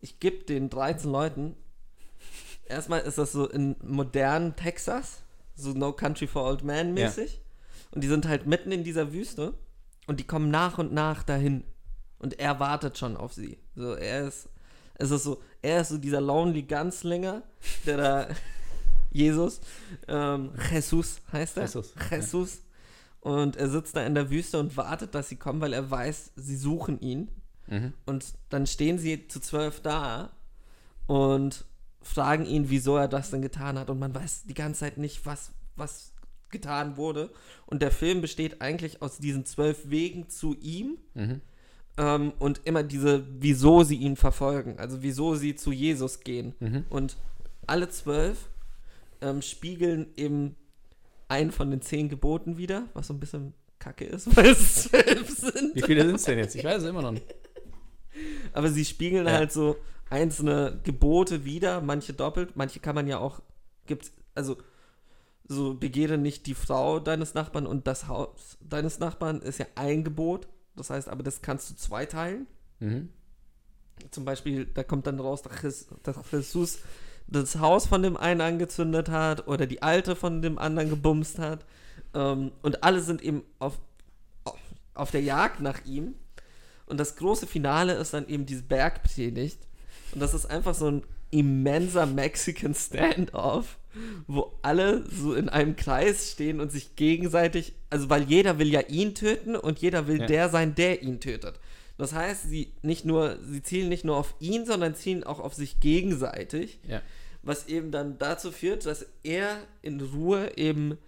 ich 0.00 0.20
gebe 0.20 0.44
den 0.44 0.68
13 0.70 1.10
Leuten, 1.10 1.56
erstmal 2.66 3.00
ist 3.00 3.18
das 3.18 3.32
so 3.32 3.48
in 3.48 3.76
modernen 3.82 4.56
Texas, 4.56 5.22
so 5.54 5.72
No 5.72 5.92
Country 5.92 6.26
for 6.26 6.44
Old 6.44 6.64
Man 6.64 6.92
mäßig. 6.94 7.40
Und 7.92 8.02
die 8.02 8.08
sind 8.08 8.26
halt 8.26 8.46
mitten 8.46 8.72
in 8.72 8.84
dieser 8.84 9.12
Wüste 9.12 9.54
und 10.06 10.20
die 10.20 10.26
kommen 10.26 10.50
nach 10.50 10.78
und 10.78 10.92
nach 10.92 11.22
dahin. 11.22 11.64
Und 12.18 12.38
er 12.38 12.58
wartet 12.60 12.98
schon 12.98 13.16
auf 13.16 13.32
sie. 13.32 13.58
So, 13.74 13.94
er 13.94 14.28
ist, 14.28 14.48
es 14.94 15.10
ist 15.10 15.24
so, 15.24 15.42
er 15.62 15.80
ist 15.80 15.90
so 15.90 15.98
dieser 15.98 16.20
Lonely 16.20 16.62
Gunslinger, 16.62 17.42
der 17.86 17.96
da, 17.96 18.28
Jesus, 19.10 19.60
ähm, 20.08 20.52
Jesus 20.70 21.20
heißt 21.32 21.56
er. 21.58 21.64
Jesus, 21.64 21.94
Jesus. 22.10 22.58
Und 23.20 23.56
er 23.56 23.70
sitzt 23.70 23.96
da 23.96 24.04
in 24.04 24.14
der 24.14 24.30
Wüste 24.30 24.58
und 24.58 24.76
wartet, 24.76 25.14
dass 25.14 25.28
sie 25.28 25.36
kommen, 25.36 25.60
weil 25.60 25.72
er 25.72 25.90
weiß, 25.90 26.32
sie 26.36 26.56
suchen 26.56 27.00
ihn. 27.00 27.30
Mhm. 27.66 27.94
Und 28.04 28.24
dann 28.50 28.66
stehen 28.66 28.98
sie 28.98 29.28
zu 29.28 29.40
zwölf 29.40 29.80
da 29.80 30.30
und 31.06 31.64
fragen 32.02 32.44
ihn, 32.44 32.68
wieso 32.68 32.96
er 32.96 33.08
das 33.08 33.30
denn 33.30 33.42
getan 33.42 33.78
hat. 33.78 33.90
Und 33.90 33.98
man 33.98 34.14
weiß 34.14 34.44
die 34.44 34.54
ganze 34.54 34.80
Zeit 34.80 34.98
nicht, 34.98 35.24
was, 35.24 35.52
was 35.76 36.13
getan 36.54 36.96
wurde. 36.96 37.30
Und 37.66 37.82
der 37.82 37.90
Film 37.90 38.22
besteht 38.22 38.62
eigentlich 38.62 39.02
aus 39.02 39.18
diesen 39.18 39.44
zwölf 39.44 39.90
Wegen 39.90 40.28
zu 40.30 40.54
ihm 40.60 40.96
Mhm. 41.14 41.40
ähm, 41.98 42.32
und 42.38 42.62
immer 42.64 42.82
diese, 42.82 43.26
wieso 43.38 43.82
sie 43.84 43.96
ihn 43.96 44.16
verfolgen. 44.16 44.78
Also 44.78 45.02
wieso 45.02 45.34
sie 45.34 45.54
zu 45.54 45.70
Jesus 45.72 46.20
gehen. 46.20 46.54
Mhm. 46.60 46.84
Und 46.88 47.16
alle 47.66 47.88
zwölf 47.90 48.48
ähm, 49.20 49.42
spiegeln 49.42 50.06
eben 50.16 50.56
einen 51.28 51.50
von 51.52 51.70
den 51.70 51.80
zehn 51.82 52.08
Geboten 52.08 52.56
wieder, 52.58 52.86
was 52.94 53.06
so 53.08 53.14
ein 53.14 53.20
bisschen 53.20 53.54
kacke 53.78 54.04
ist, 54.04 54.26
weil 54.36 54.46
es 54.48 54.84
zwölf 54.84 55.28
sind. 55.30 55.74
Wie 55.74 55.82
viele 55.82 56.04
sind 56.06 56.14
es 56.16 56.24
denn 56.24 56.38
jetzt? 56.38 56.54
Ich 56.56 56.64
weiß 56.64 56.82
es 56.82 56.88
immer 56.88 57.02
noch 57.02 57.12
nicht. 57.12 57.26
Aber 58.52 58.70
sie 58.70 58.84
spiegeln 58.84 59.26
Ja. 59.26 59.32
halt 59.32 59.52
so 59.52 59.76
einzelne 60.10 60.80
Gebote 60.84 61.44
wieder, 61.44 61.80
manche 61.80 62.12
doppelt, 62.12 62.54
manche 62.56 62.78
kann 62.80 62.94
man 62.94 63.06
ja 63.08 63.18
auch, 63.18 63.40
gibt's, 63.86 64.12
also 64.34 64.56
so 65.46 65.74
begehre 65.74 66.18
nicht 66.18 66.46
die 66.46 66.54
Frau 66.54 67.00
deines 67.00 67.34
Nachbarn 67.34 67.66
und 67.66 67.86
das 67.86 68.08
Haus 68.08 68.58
deines 68.60 68.98
Nachbarn 68.98 69.42
ist 69.42 69.58
ja 69.58 69.66
ein 69.74 70.04
Gebot. 70.04 70.48
Das 70.76 70.90
heißt, 70.90 71.08
aber 71.08 71.22
das 71.22 71.42
kannst 71.42 71.70
du 71.70 71.76
zweiteilen. 71.76 72.46
Mhm. 72.80 73.10
Zum 74.10 74.24
Beispiel, 74.24 74.66
da 74.66 74.82
kommt 74.82 75.06
dann 75.06 75.20
raus, 75.20 75.42
dass 75.42 75.86
Jesus 76.32 76.78
das 77.26 77.58
Haus 77.58 77.86
von 77.86 78.02
dem 78.02 78.16
einen 78.16 78.40
angezündet 78.40 79.08
hat 79.08 79.46
oder 79.46 79.66
die 79.66 79.82
alte 79.82 80.16
von 80.16 80.42
dem 80.42 80.58
anderen 80.58 80.90
gebumst 80.90 81.38
hat. 81.38 81.64
Ähm, 82.12 82.52
und 82.62 82.82
alle 82.82 83.00
sind 83.00 83.22
eben 83.22 83.42
auf, 83.58 83.78
auf, 84.44 84.58
auf 84.94 85.10
der 85.10 85.22
Jagd 85.22 85.60
nach 85.60 85.84
ihm. 85.84 86.14
Und 86.86 86.98
das 86.98 87.16
große 87.16 87.46
Finale 87.46 87.94
ist 87.94 88.14
dann 88.14 88.28
eben 88.28 88.46
diese 88.46 88.62
Bergpredigt. 88.62 89.58
Und 90.12 90.20
das 90.20 90.34
ist 90.34 90.46
einfach 90.46 90.74
so 90.74 90.88
ein 90.90 91.02
immenser 91.30 92.06
Mexican 92.06 92.74
Standoff, 92.74 93.78
wo 94.26 94.58
alle 94.62 95.04
so 95.10 95.34
in 95.34 95.48
einem 95.48 95.76
Kreis 95.76 96.30
stehen 96.32 96.60
und 96.60 96.72
sich 96.72 96.96
gegenseitig, 96.96 97.74
also 97.90 98.10
weil 98.10 98.22
jeder 98.24 98.58
will 98.58 98.68
ja 98.72 98.80
ihn 98.80 99.14
töten 99.14 99.56
und 99.56 99.78
jeder 99.78 100.06
will 100.06 100.20
Ja. 100.20 100.26
der 100.26 100.48
sein, 100.48 100.74
der 100.74 101.02
ihn 101.02 101.20
tötet. 101.20 101.60
Das 101.96 102.12
heißt, 102.12 102.48
sie 102.48 102.72
nicht 102.82 103.04
nur, 103.04 103.38
sie 103.42 103.62
zielen 103.62 103.88
nicht 103.88 104.04
nur 104.04 104.16
auf 104.16 104.34
ihn, 104.40 104.66
sondern 104.66 104.94
zielen 104.96 105.22
auch 105.24 105.38
auf 105.38 105.54
sich 105.54 105.78
gegenseitig, 105.80 106.80
Ja. 106.88 107.00
was 107.42 107.68
eben 107.68 107.90
dann 107.92 108.18
dazu 108.18 108.50
führt, 108.50 108.84
dass 108.86 109.06
er 109.22 109.58
in 109.82 110.00
Ruhe 110.00 110.56
eben 110.56 110.98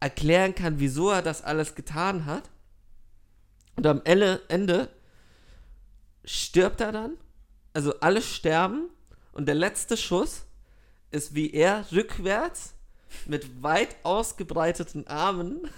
erklären 0.00 0.54
kann, 0.54 0.80
wieso 0.80 1.10
er 1.10 1.20
das 1.22 1.42
alles 1.42 1.74
getan 1.74 2.24
hat. 2.26 2.48
Und 3.76 3.86
am 3.86 4.00
Ende 4.04 4.88
stirbt 6.24 6.80
er 6.80 6.92
dann. 6.92 7.16
Also 7.72 7.98
alle 8.00 8.22
sterben. 8.22 8.88
Und 9.32 9.46
der 9.46 9.54
letzte 9.56 9.96
Schuss 9.96 10.44
ist, 11.14 11.34
wie 11.34 11.52
er 11.52 11.90
rückwärts 11.92 12.74
mit 13.26 13.62
weit 13.62 13.96
ausgebreiteten 14.02 15.06
Armen 15.06 15.70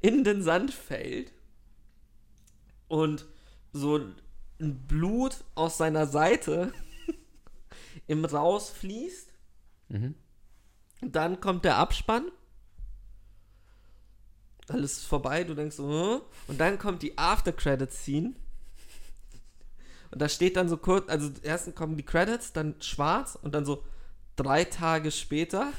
in 0.00 0.24
den 0.24 0.42
Sand 0.42 0.74
fällt. 0.74 1.32
Und 2.88 3.26
so 3.72 4.00
ein 4.60 4.86
Blut 4.86 5.36
aus 5.54 5.78
seiner 5.78 6.06
Seite 6.06 6.72
im 8.06 8.24
rausfließt. 8.24 9.32
Mhm. 9.88 10.14
Und 11.00 11.16
dann 11.16 11.40
kommt 11.40 11.64
der 11.64 11.76
Abspann. 11.76 12.30
Alles 14.68 14.98
ist 14.98 15.06
vorbei, 15.06 15.44
du 15.44 15.54
denkst 15.54 15.76
so, 15.76 15.88
hm? 15.88 16.20
und 16.46 16.60
dann 16.60 16.78
kommt 16.78 17.02
die 17.02 17.18
After-Credit-Scene. 17.18 18.34
Und 20.12 20.22
da 20.22 20.28
steht 20.28 20.56
dann 20.56 20.68
so 20.68 20.76
kurz, 20.76 21.08
also 21.08 21.30
erst 21.42 21.74
kommen 21.74 21.96
die 21.96 22.04
Credits, 22.04 22.52
dann 22.52 22.80
schwarz 22.80 23.36
und 23.40 23.54
dann 23.54 23.64
so 23.64 23.84
drei 24.36 24.64
Tage 24.64 25.10
später. 25.10 25.72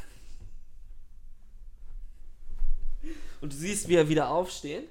Und 3.42 3.54
du 3.54 3.58
siehst, 3.58 3.88
wie 3.88 3.96
er 3.96 4.10
wieder 4.10 4.30
aufsteht. 4.30 4.88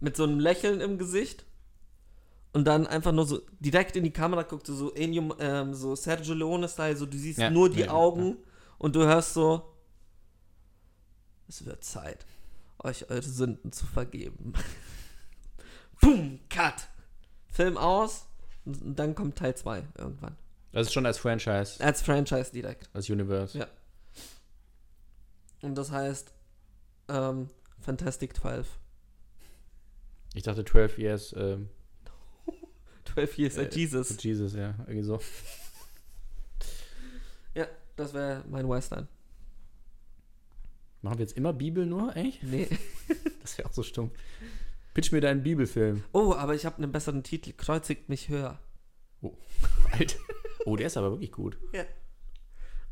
Mit 0.00 0.16
so 0.16 0.24
einem 0.24 0.38
Lächeln 0.38 0.80
im 0.80 0.98
Gesicht. 0.98 1.44
Und 2.52 2.66
dann 2.66 2.86
einfach 2.86 3.10
nur 3.10 3.26
so 3.26 3.40
direkt 3.58 3.96
in 3.96 4.04
die 4.04 4.12
Kamera 4.12 4.44
guckt, 4.44 4.68
so 4.68 4.94
ähm, 4.94 5.74
so 5.74 5.96
Sergio 5.96 6.34
Leone-Style, 6.34 6.96
so 6.96 7.04
du 7.04 7.18
siehst 7.18 7.40
Ja, 7.40 7.50
nur 7.50 7.68
die 7.68 7.80
ja, 7.80 7.86
ja, 7.86 7.92
Augen 7.92 8.36
und 8.78 8.94
du 8.94 9.00
hörst 9.00 9.34
so, 9.34 9.74
es 11.48 11.64
wird 11.66 11.82
Zeit, 11.82 12.24
euch 12.78 13.10
eure 13.10 13.22
Sünden 13.22 13.72
zu 13.72 13.86
vergeben. 13.86 14.52
Boom, 16.00 16.38
Cut. 16.48 16.86
Film 17.48 17.76
aus 17.76 18.26
und 18.64 18.96
dann 18.96 19.16
kommt 19.16 19.36
Teil 19.36 19.56
2 19.56 19.88
irgendwann. 19.98 20.36
Das 20.74 20.88
ist 20.88 20.92
schon 20.92 21.06
als 21.06 21.18
Franchise, 21.18 21.82
Als 21.82 22.02
Franchise 22.02 22.50
direkt. 22.52 22.88
als 22.92 23.08
Universe. 23.08 23.56
Ja. 23.58 23.66
Und 25.62 25.76
das 25.76 25.90
heißt 25.90 26.32
ähm, 27.08 27.48
Fantastic 27.80 28.36
12. 28.36 28.66
Ich 30.34 30.42
dachte 30.42 30.64
12 30.64 30.98
Years 30.98 31.34
ähm, 31.38 31.68
12 33.04 33.38
Years 33.38 33.56
Äh, 33.56 33.70
Jesus. 33.72 34.08
for 34.08 34.18
Jesus, 34.20 34.54
ja, 34.54 34.74
irgendwie 34.86 35.02
so. 35.04 35.20
Ja, 37.54 37.68
das 37.94 38.12
wäre 38.12 38.42
mein 38.48 38.68
Western. 38.68 39.06
Machen 41.02 41.18
wir 41.18 41.24
jetzt 41.24 41.36
immer 41.36 41.52
Bibel 41.52 41.86
nur, 41.86 42.16
echt? 42.16 42.42
Nee. 42.42 42.68
Das 43.42 43.58
wäre 43.58 43.68
auch 43.68 43.72
so 43.74 43.82
stumpf. 43.82 44.12
Pitch 44.94 45.12
mir 45.12 45.20
deinen 45.20 45.42
Bibelfilm. 45.42 46.02
Oh, 46.12 46.32
aber 46.34 46.54
ich 46.54 46.64
habe 46.64 46.78
einen 46.78 46.90
besseren 46.90 47.22
Titel. 47.22 47.52
Kreuzigt 47.52 48.08
mich 48.08 48.28
höher. 48.30 48.58
Alter. 49.92 50.16
Oh, 50.64 50.76
der 50.76 50.86
ist 50.86 50.96
aber 50.96 51.10
wirklich 51.12 51.32
gut. 51.32 51.56
Ja. 51.72 51.84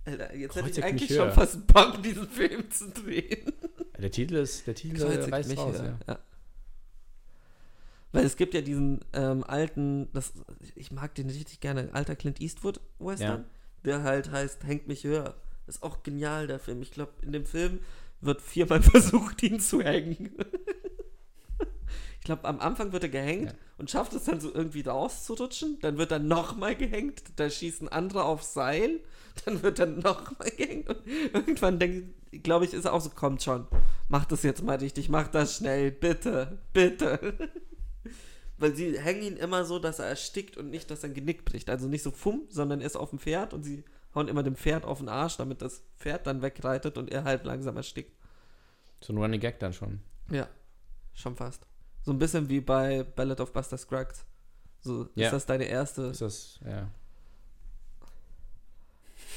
Alter, 0.04 0.34
jetzt 0.34 0.56
hätte 0.56 0.64
Kreuzigt 0.64 0.78
ich 0.78 0.84
eigentlich 0.84 1.14
schon 1.14 1.32
fast 1.32 1.66
Bock, 1.68 2.02
diesen 2.02 2.28
Film 2.28 2.70
zu 2.70 2.90
drehen. 2.90 3.52
Der 3.98 4.10
Titel 4.10 4.34
ist, 4.36 4.66
der 4.66 4.74
Titel 4.74 4.98
Kreuzigt 4.98 5.32
reißt 5.32 5.48
mich 5.48 5.58
raus, 5.58 5.76
ja. 5.78 5.98
Ja. 6.08 6.18
Weil 8.10 8.24
es 8.26 8.36
gibt 8.36 8.52
ja 8.54 8.60
diesen 8.60 9.00
ähm, 9.12 9.42
alten, 9.44 10.08
das, 10.12 10.32
ich 10.74 10.90
mag 10.92 11.14
den 11.14 11.28
richtig 11.30 11.60
gerne, 11.60 11.88
alter 11.92 12.14
Clint 12.16 12.40
Eastwood 12.40 12.80
Western, 12.98 13.40
Ja. 13.42 13.44
der 13.84 14.02
halt 14.02 14.30
heißt 14.30 14.64
Hängt 14.64 14.86
mich 14.86 15.04
höher. 15.04 15.34
Ist 15.66 15.82
auch 15.82 16.02
genial, 16.02 16.46
der 16.46 16.58
Film. 16.58 16.82
Ich 16.82 16.90
glaube, 16.90 17.12
in 17.22 17.32
dem 17.32 17.46
Film 17.46 17.78
wird 18.20 18.42
viermal 18.42 18.82
versucht, 18.82 19.42
ihn 19.42 19.60
zu 19.60 19.80
hängen. 19.82 20.32
Ich 22.22 22.24
glaube, 22.26 22.44
am 22.44 22.60
Anfang 22.60 22.92
wird 22.92 23.02
er 23.02 23.08
gehängt 23.08 23.50
Ja. 23.50 23.58
und 23.78 23.90
schafft 23.90 24.12
es 24.12 24.22
dann 24.22 24.40
so 24.40 24.54
irgendwie 24.54 24.82
rauszurutschen. 24.82 25.80
Dann 25.80 25.98
wird 25.98 26.12
er 26.12 26.20
nochmal 26.20 26.76
gehängt. 26.76 27.20
Da 27.34 27.50
schießen 27.50 27.88
andere 27.88 28.22
aufs 28.22 28.54
Seil. 28.54 29.00
Dann 29.44 29.60
wird 29.64 29.80
er 29.80 29.86
nochmal 29.86 30.50
gehängt. 30.56 30.88
Und 30.88 31.04
irgendwann 31.34 31.80
denke 31.80 32.14
glaube 32.44 32.64
ich, 32.64 32.74
ist 32.74 32.84
er 32.84 32.92
auch 32.92 33.00
so, 33.00 33.10
kommt 33.10 33.42
schon. 33.42 33.66
Mach 34.08 34.24
das 34.24 34.44
jetzt 34.44 34.62
mal 34.62 34.76
richtig. 34.76 35.08
Mach 35.08 35.26
das 35.26 35.56
schnell. 35.56 35.90
Bitte. 35.90 36.58
Bitte. 36.72 37.50
Weil 38.58 38.76
sie 38.76 38.96
hängen 39.00 39.22
ihn 39.22 39.36
immer 39.36 39.64
so, 39.64 39.80
dass 39.80 39.98
er 39.98 40.06
erstickt 40.06 40.56
und 40.56 40.70
nicht, 40.70 40.92
dass 40.92 41.02
er 41.02 41.08
ein 41.10 41.14
Genick 41.14 41.44
bricht. 41.44 41.68
Also 41.70 41.88
nicht 41.88 42.04
so 42.04 42.12
fumm, 42.12 42.42
sondern 42.50 42.80
er 42.82 42.86
ist 42.86 42.94
auf 42.94 43.10
dem 43.10 43.18
Pferd 43.18 43.52
und 43.52 43.64
sie 43.64 43.82
hauen 44.14 44.28
immer 44.28 44.44
dem 44.44 44.54
Pferd 44.54 44.84
auf 44.84 44.98
den 44.98 45.08
Arsch, 45.08 45.38
damit 45.38 45.60
das 45.60 45.82
Pferd 45.98 46.28
dann 46.28 46.40
wegreitet 46.40 46.98
und 46.98 47.10
er 47.10 47.24
halt 47.24 47.44
langsam 47.44 47.76
erstickt. 47.76 48.16
So 49.00 49.12
ein 49.12 49.16
Running 49.18 49.40
Gag 49.40 49.58
dann 49.58 49.72
schon. 49.72 49.98
Ja, 50.30 50.46
schon 51.14 51.34
fast. 51.34 51.66
So 52.04 52.10
ein 52.12 52.18
bisschen 52.18 52.48
wie 52.48 52.60
bei 52.60 53.02
Ballad 53.04 53.40
of 53.40 53.52
Buster 53.52 53.78
Scruggs. 53.78 54.24
So, 54.80 55.08
Ja. 55.14 55.26
ist 55.28 55.32
das 55.32 55.46
deine 55.46 55.64
erste? 55.64 56.02
Ist 56.02 56.20
das, 56.20 56.58
ja. 56.66 56.88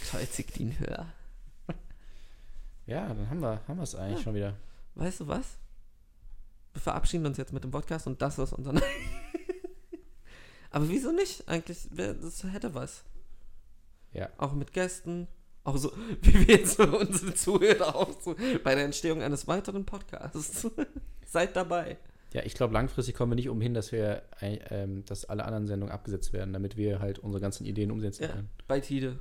Kreuzigt 0.09 0.59
ihn 0.59 0.77
höher. 0.79 1.05
Ja, 2.87 3.07
dann 3.07 3.27
haben 3.31 3.39
wir 3.39 3.61
haben 3.67 3.77
wir 3.77 3.83
es 3.83 3.95
eigentlich 3.95 4.19
Ja. 4.19 4.23
schon 4.23 4.35
wieder. 4.35 4.55
Weißt 4.93 5.21
du 5.21 5.27
was? 5.27 5.57
Wir 6.73 6.81
verabschieden 6.83 7.25
uns 7.25 7.37
jetzt 7.37 7.51
mit 7.51 7.63
dem 7.63 7.71
Podcast 7.71 8.05
und 8.05 8.21
das 8.21 8.37
ist 8.37 8.53
unser. 8.53 8.73
Aber 10.69 10.87
wieso 10.87 11.11
nicht? 11.11 11.47
Eigentlich, 11.47 11.87
das 11.91 12.43
hätte 12.43 12.75
was. 12.75 13.03
Ja. 14.13 14.29
Auch 14.37 14.53
mit 14.53 14.71
Gästen. 14.71 15.27
Auch 15.63 15.77
so, 15.77 15.91
wie 16.21 16.47
wir 16.47 16.57
jetzt 16.57 16.79
unsere 16.79 17.33
Zuhörer 17.33 17.95
auch 17.95 18.21
so 18.21 18.35
bei 18.63 18.75
der 18.75 18.85
Entstehung 18.85 19.23
eines 19.23 19.47
weiteren 19.47 19.83
Podcasts. 19.83 20.67
Seid 21.25 21.55
dabei. 21.55 21.97
Ja, 22.35 22.41
ich 22.43 22.53
glaube, 22.53 22.73
langfristig 22.73 23.15
kommen 23.15 23.31
wir 23.31 23.35
nicht 23.37 23.47
umhin, 23.47 23.73
dass 23.73 23.93
wir, 23.93 24.23
äh, 24.41 24.59
ähm, 24.69 25.05
dass 25.05 25.23
alle 25.23 25.45
anderen 25.45 25.67
Sendungen 25.67 25.93
abgesetzt 25.93 26.33
werden, 26.33 26.51
damit 26.51 26.75
wir 26.75 26.99
halt 26.99 27.17
unsere 27.17 27.39
ganzen 27.41 27.65
Ideen 27.65 27.91
umsetzen 27.91 28.23
Ja, 28.23 28.29
können. 28.29 28.49
bei 28.67 28.81
Tide. 28.81 29.19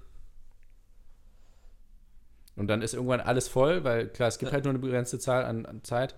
Und 2.57 2.67
dann 2.67 2.83
ist 2.83 2.93
irgendwann 2.95 3.21
alles 3.21 3.47
voll, 3.47 3.85
weil 3.85 4.09
klar, 4.09 4.29
es 4.29 4.39
gibt 4.39 4.51
Ja. 4.51 4.55
halt 4.55 4.65
nur 4.65 4.71
eine 4.73 4.81
begrenzte 4.81 5.21
Zahl 5.21 5.45
an, 5.45 5.65
an 5.65 5.85
Zeit. 5.85 6.17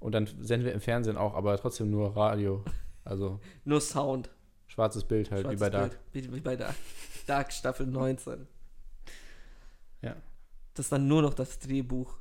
Und 0.00 0.12
dann 0.12 0.26
senden 0.26 0.66
wir 0.66 0.72
im 0.74 0.82
Fernsehen 0.82 1.16
auch, 1.16 1.34
aber 1.34 1.56
trotzdem 1.58 1.90
nur 1.90 2.16
Radio. 2.16 2.62
Also 3.06 3.38
Nur 3.64 3.82
Sound. 3.82 4.30
schwarzes 4.66 5.04
Bild 5.04 5.30
halt, 5.30 5.40
wie 5.44 5.56
Schwarzes 5.56 5.60
bei 5.60 5.68
Dark. 5.70 6.12
Bild. 6.12 6.26
Wie, 6.30 6.36
wie 6.36 6.40
bei 6.40 6.56
Dark. 6.56 6.74
Dark 7.26 7.52
Staffel 7.52 7.86
19. 7.86 8.46
Ja. 10.00 10.16
Das 10.72 10.86
ist 10.86 10.92
dann 10.92 11.06
nur 11.06 11.20
noch 11.20 11.34
das 11.34 11.58
Drehbuch. 11.58 12.16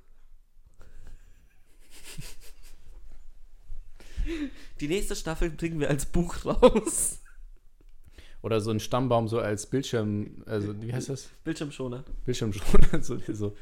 Die 4.79 4.87
nächste 4.87 5.15
Staffel 5.15 5.49
bringen 5.51 5.79
wir 5.79 5.89
als 5.89 6.05
Buch 6.05 6.45
raus. 6.45 7.19
Oder 8.41 8.59
so 8.59 8.71
ein 8.71 8.79
Stammbaum 8.79 9.27
so 9.27 9.39
als 9.39 9.65
Bildschirm, 9.67 10.43
also 10.45 10.81
wie 10.81 10.93
heißt 10.93 11.09
das? 11.09 11.29
Bildschirmschoner. 11.43 12.03
Bildschirmschoner. 12.25 13.01
so, 13.01 13.17
so. 13.31 13.55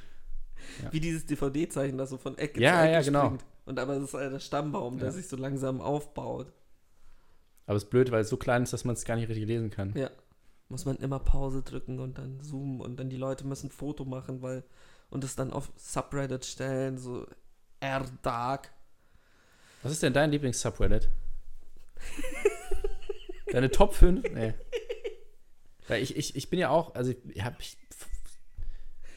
Ja. 0.84 0.92
Wie 0.94 1.00
dieses 1.00 1.26
DVD-Zeichen, 1.26 1.98
das 1.98 2.10
so 2.10 2.18
von 2.18 2.38
Ecke 2.38 2.60
Ja, 2.62 2.78
zu 2.80 2.84
Ecke 2.84 2.92
ja, 2.94 3.02
genau. 3.02 3.26
springt. 3.26 3.46
Und 3.66 3.80
aber 3.80 3.96
das 3.96 4.06
ist 4.06 4.14
halt 4.16 4.34
der 4.34 4.40
Stammbaum, 4.40 4.98
der 4.98 5.08
Ja. 5.10 5.14
sich 5.14 5.28
so 5.28 5.36
langsam 5.38 5.82
aufbaut. 5.82 6.52
Aber 7.68 7.78
es 7.78 7.84
ist 7.84 7.90
blöd, 7.92 8.12
weil 8.12 8.22
es 8.22 8.30
so 8.30 8.38
klein 8.38 8.64
ist, 8.64 8.74
dass 8.74 8.84
man 8.84 8.94
es 8.96 9.06
gar 9.06 9.16
nicht 9.16 9.30
richtig 9.30 9.46
lesen 9.46 9.70
kann. 9.70 9.94
Ja. 9.96 10.10
muss 10.68 10.86
man 10.86 10.96
immer 10.98 11.20
Pause 11.20 11.62
drücken 11.64 12.00
und 12.00 12.18
dann 12.18 12.42
zoomen 12.42 12.80
und 12.82 12.98
dann 13.00 13.10
die 13.10 13.18
Leute 13.18 13.46
müssen 13.46 13.68
ein 13.68 13.72
Foto 13.72 14.06
machen, 14.06 14.42
weil 14.42 14.64
und 15.10 15.24
es 15.24 15.36
dann 15.36 15.52
auf 15.52 15.70
Subreddit 15.76 16.46
stellen, 16.46 16.98
so 16.98 17.28
R-Dark. 17.82 18.72
Was 19.84 19.92
ist 19.92 20.04
denn 20.04 20.14
dein 20.14 20.32
Lieblings-Subreddit? 20.32 21.10
Deine 23.52 23.70
Top 23.72 23.94
5? 23.94 24.24
Nee. 24.34 24.54
Weil 25.88 26.02
ich, 26.02 26.16
ich, 26.16 26.36
ich 26.36 26.50
bin 26.50 26.60
ja 26.60 26.70
auch, 26.70 26.96
also 26.96 27.12
ich 27.34 27.44
hab, 27.44 27.60
ich 27.60 27.78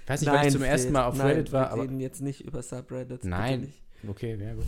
weiß 0.07 0.21
nicht, 0.23 0.33
weil 0.33 0.47
ich 0.47 0.53
zum 0.53 0.63
Fred, 0.63 0.71
ersten 0.71 0.93
Mal 0.93 1.05
auf 1.07 1.17
nein, 1.17 1.27
Reddit 1.29 1.53
war, 1.53 1.67
wir 1.67 1.71
aber. 1.73 1.83
reden 1.83 2.01
jetzt 2.01 2.21
nicht 2.21 2.41
über 2.45 2.63
Subreddits. 2.63 3.25
Nein. 3.25 3.73
Okay, 4.09 4.37
ja 4.41 4.55
gut. 4.55 4.65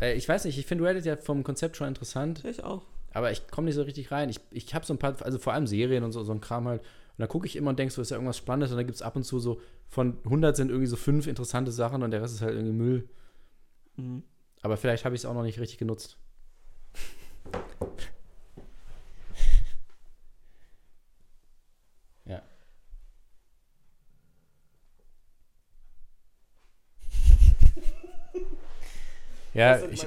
Äh, 0.00 0.14
ich 0.14 0.26
weiß 0.28 0.44
nicht, 0.44 0.58
ich 0.58 0.66
finde 0.66 0.84
Reddit 0.84 1.04
ja 1.04 1.16
vom 1.16 1.44
Konzept 1.44 1.76
schon 1.76 1.88
interessant, 1.88 2.42
Ich 2.44 2.64
auch. 2.64 2.86
aber 3.12 3.30
ich 3.30 3.48
komme 3.48 3.66
nicht 3.66 3.74
so 3.74 3.82
richtig 3.82 4.10
rein. 4.10 4.30
Ich, 4.30 4.40
ich 4.50 4.74
habe 4.74 4.86
so 4.86 4.94
ein 4.94 4.98
paar, 4.98 5.20
also 5.22 5.38
vor 5.38 5.52
allem 5.52 5.66
Serien 5.66 6.04
und 6.04 6.12
so, 6.12 6.22
so 6.24 6.32
ein 6.32 6.40
Kram 6.40 6.66
halt. 6.66 6.80
Und 6.80 7.18
da 7.18 7.26
gucke 7.26 7.46
ich 7.46 7.56
immer 7.56 7.70
und 7.70 7.78
denke 7.78 7.92
so, 7.92 8.00
ist 8.00 8.10
ja 8.10 8.16
irgendwas 8.16 8.38
Spannendes 8.38 8.70
und 8.70 8.78
dann 8.78 8.86
gibt 8.86 8.96
es 8.96 9.02
ab 9.02 9.14
und 9.16 9.24
zu 9.24 9.38
so, 9.40 9.60
von 9.88 10.16
100 10.24 10.56
sind 10.56 10.70
irgendwie 10.70 10.86
so 10.86 10.96
fünf 10.96 11.26
interessante 11.26 11.70
Sachen 11.70 12.02
und 12.02 12.12
der 12.12 12.22
Rest 12.22 12.34
ist 12.36 12.40
halt 12.40 12.54
irgendwie 12.54 12.72
Müll. 12.72 13.08
Mhm. 13.96 14.22
Aber 14.62 14.76
vielleicht 14.76 15.04
habe 15.04 15.14
ich 15.14 15.22
es 15.22 15.24
auch 15.24 15.34
noch 15.34 15.42
nicht 15.42 15.58
richtig 15.58 15.78
genutzt. 15.78 16.18
ja. 22.26 22.42
ja, 29.54 29.82
ich, 29.86 30.06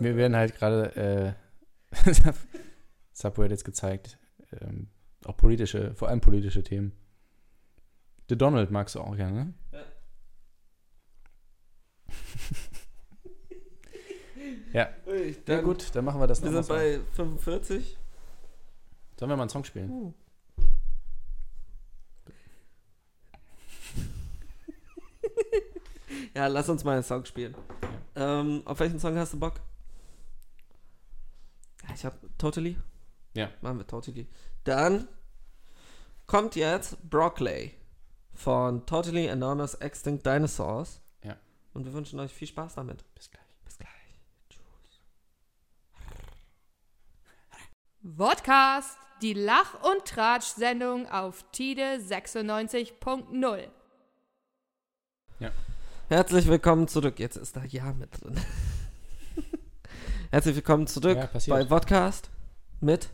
mir 0.00 0.16
werden 0.16 0.36
halt 0.36 0.54
gerade 0.56 1.36
äh, 1.92 2.02
Subreddits 3.12 3.64
gezeigt. 3.64 4.18
Ähm, 4.60 4.88
auch 5.24 5.36
politische, 5.36 5.94
vor 5.94 6.08
allem 6.08 6.20
politische 6.20 6.62
Themen. 6.62 6.92
The 8.28 8.38
Donald 8.38 8.70
magst 8.70 8.94
du 8.94 9.00
auch 9.00 9.16
gerne, 9.16 9.44
ne? 9.44 9.54
Ja. 9.72 9.95
Ui, 15.06 15.30
Ja 15.30 15.36
dann- 15.46 15.64
gut, 15.64 15.94
dann 15.94 16.04
machen 16.04 16.20
wir 16.20 16.26
das 16.26 16.42
Wir 16.42 16.50
sind 16.50 16.68
bei 16.68 17.00
45. 17.12 17.96
Sollen 19.18 19.30
wir 19.30 19.36
mal 19.36 19.44
einen 19.44 19.50
Song 19.50 19.64
spielen? 19.64 19.90
Uh. 19.90 20.12
ja, 26.34 26.46
lass 26.46 26.68
uns 26.68 26.84
mal 26.84 26.94
einen 26.94 27.02
Song 27.02 27.24
spielen. 27.24 27.54
Ähm, 28.14 28.62
auf 28.64 28.78
welchen 28.80 28.98
Song 29.00 29.16
hast 29.16 29.32
du 29.32 29.38
Bock? 29.38 29.54
Ja, 31.88 31.94
Ich 31.94 32.04
hab 32.04 32.14
Totally. 32.38 32.76
Ja. 33.34 33.50
Machen 33.60 33.78
wir 33.78 33.86
Totally. 33.86 34.26
Dann 34.64 35.08
kommt 36.26 36.56
jetzt 36.56 36.96
Broccoli 37.08 37.74
von 38.34 38.84
Totally 38.86 39.26
Enormous 39.26 39.74
Extinct 39.74 40.26
Dinosaurs. 40.26 41.00
Ja. 41.22 41.36
Und 41.72 41.84
wir 41.84 41.92
wünschen 41.92 42.18
euch 42.20 42.32
viel 42.32 42.48
Spaß 42.48 42.74
damit. 42.74 43.04
Bis 43.14 43.30
gleich. 43.30 43.42
Vodcast, 48.14 48.96
die 49.20 49.32
Lach- 49.32 49.82
und 49.82 50.04
Tratsch-Sendung 50.04 51.08
auf 51.08 51.44
Tide 51.50 51.98
96.0. 51.98 53.68
Herzlich 56.08 56.46
willkommen 56.46 56.86
zurück. 56.86 57.18
Jetzt 57.18 57.36
ist 57.36 57.56
da 57.56 57.64
Ja 57.64 57.92
mit 57.94 58.22
drin. 58.22 58.40
Herzlich 60.30 60.54
willkommen 60.54 60.86
zurück 60.86 61.16
Ja, 61.16 61.30
bei 61.48 61.64
Podcast 61.64 62.30
mit 62.80 63.10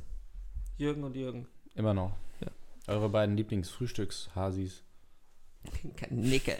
Jürgen 0.76 1.04
und 1.04 1.16
Jürgen. 1.16 1.48
Immer 1.74 1.94
noch. 1.94 2.12
Ja. 2.40 2.48
Eure 2.92 3.08
beiden 3.08 3.34
Lieblingsfrühstücks-Hasis. 3.38 4.82
Kein 5.96 6.16
Nickel. 6.16 6.58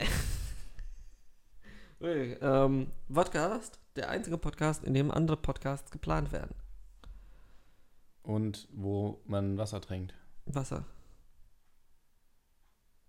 Ui, 2.01 2.39
ähm, 2.41 2.93
Podcast, 3.13 3.79
der 3.97 4.09
einzige 4.09 4.39
Podcast, 4.39 4.85
in 4.85 4.95
dem 4.95 5.11
andere 5.11 5.37
Podcasts 5.37 5.91
geplant 5.91 6.33
werden. 6.33 6.55
Und 8.23 8.69
wo 8.73 9.21
man 9.27 9.59
Wasser 9.59 9.81
trinkt. 9.81 10.15
Wasser, 10.47 10.85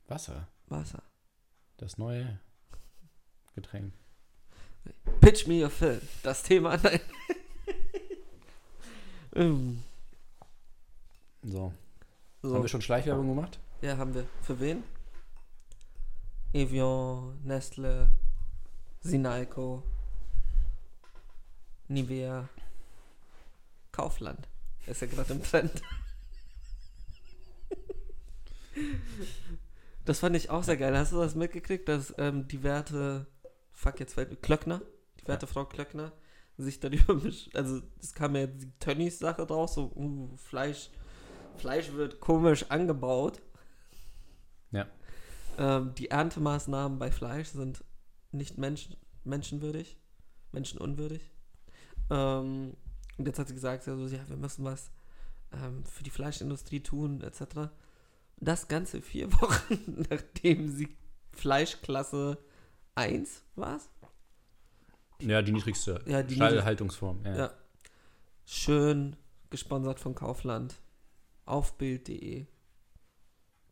Wasser. 0.07 0.47
Wasser. 0.67 1.03
Das 1.77 1.97
neue 1.97 2.39
Getränk. 3.55 3.93
Pitch 5.21 5.47
me 5.47 5.61
your 5.63 5.69
film. 5.69 6.01
Das 6.23 6.43
Thema. 6.43 6.77
Nein. 6.83 6.99
Ähm, 9.35 9.83
So. 11.43 11.73
so. 12.41 12.53
Haben 12.53 12.61
wir 12.63 12.69
schon 12.69 12.81
Schleichwerbung 12.81 13.27
gemacht? 13.27 13.59
Ja, 13.81 13.97
haben 13.97 14.13
wir. 14.13 14.25
Für 14.41 14.59
wen? 14.59 14.83
Evian, 16.53 17.39
Nestle, 17.43 18.09
Sinalco, 19.01 19.83
Nivea, 21.87 22.47
Kaufland. 23.91 24.47
Ist 24.85 25.01
ja 25.01 25.07
gerade 25.07 25.33
im 25.33 25.43
Trend. 25.43 25.71
Das 30.05 30.19
fand 30.19 30.35
ich 30.35 30.49
auch 30.49 30.63
sehr 30.63 30.77
geil. 30.77 30.97
Hast 30.97 31.13
du 31.13 31.19
das 31.19 31.35
mitgekriegt, 31.35 31.87
dass 31.87 32.13
ähm, 32.17 32.47
die 32.47 32.63
Werte, 32.63 33.27
fuck, 33.71 33.99
jetzt 33.99 34.15
fällt 34.15 34.41
Klöckner, 34.41 34.81
die 35.21 35.27
werte 35.27 35.47
Frau 35.47 35.65
Klöckner, 35.65 36.11
sich 36.57 36.79
darüber, 36.79 37.13
besch- 37.13 37.55
also 37.55 37.81
es 38.01 38.13
kam 38.13 38.35
ja 38.35 38.45
die 38.47 38.71
Tönnies 38.79 39.19
Sache 39.19 39.45
draus, 39.45 39.75
so, 39.75 39.91
uh, 39.95 40.35
Fleisch, 40.37 40.89
Fleisch 41.55 41.93
wird 41.93 42.19
komisch 42.19 42.65
angebaut. 42.69 43.41
Ja. 44.71 44.87
Ähm, 45.57 45.95
die 45.95 46.09
Erntemaßnahmen 46.09 46.99
bei 46.99 47.11
Fleisch 47.11 47.49
sind 47.49 47.83
nicht 48.31 48.57
Menschen, 48.57 48.97
menschenwürdig, 49.23 49.97
menschenunwürdig. 50.51 51.31
Ähm, 52.09 52.75
und 53.17 53.27
jetzt 53.27 53.39
hat 53.39 53.47
sie 53.47 53.53
gesagt, 53.53 53.87
also, 53.87 54.07
ja, 54.07 54.27
wir 54.27 54.37
müssen 54.37 54.63
was 54.65 54.91
ähm, 55.51 55.83
für 55.85 56.03
die 56.03 56.09
Fleischindustrie 56.09 56.81
tun, 56.81 57.21
etc. 57.21 57.69
Das 58.37 58.67
Ganze 58.67 59.01
vier 59.01 59.31
Wochen, 59.41 60.05
nachdem 60.09 60.69
sie 60.69 60.95
Fleischklasse 61.31 62.37
1 62.95 63.43
war 63.55 63.79
Ja, 65.19 65.41
die 65.41 65.51
niedrigste 65.51 66.01
Ja, 66.05 66.21
die 66.23 66.35
Stallhaltungsform. 66.35 67.25
Ja. 67.25 67.35
Ja. 67.35 67.53
Schön 68.45 69.15
gesponsert 69.49 69.99
von 69.99 70.15
Kaufland 70.15 70.75
auf 71.45 71.77
Bild.de 71.77 72.45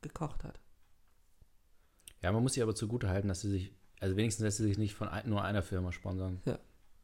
gekocht 0.02 0.44
hat. 0.44 0.60
ja, 2.22 2.32
man 2.32 2.42
muss 2.44 2.54
sie 2.54 2.64
aber 2.64 2.74
zugute 2.76 3.10
halten, 3.10 3.28
dass 3.28 3.42
sie 3.42 3.50
sich, 3.50 3.74
also 4.00 4.16
wenigstens 4.16 4.44
lässt 4.44 4.58
sie 4.58 4.64
sich 4.64 4.78
nicht 4.78 4.96
von 4.96 5.10
nur 5.26 5.44
einer 5.44 5.62
Firma 5.62 5.92
sponsern. 5.92 6.42
Ja. 6.46 6.58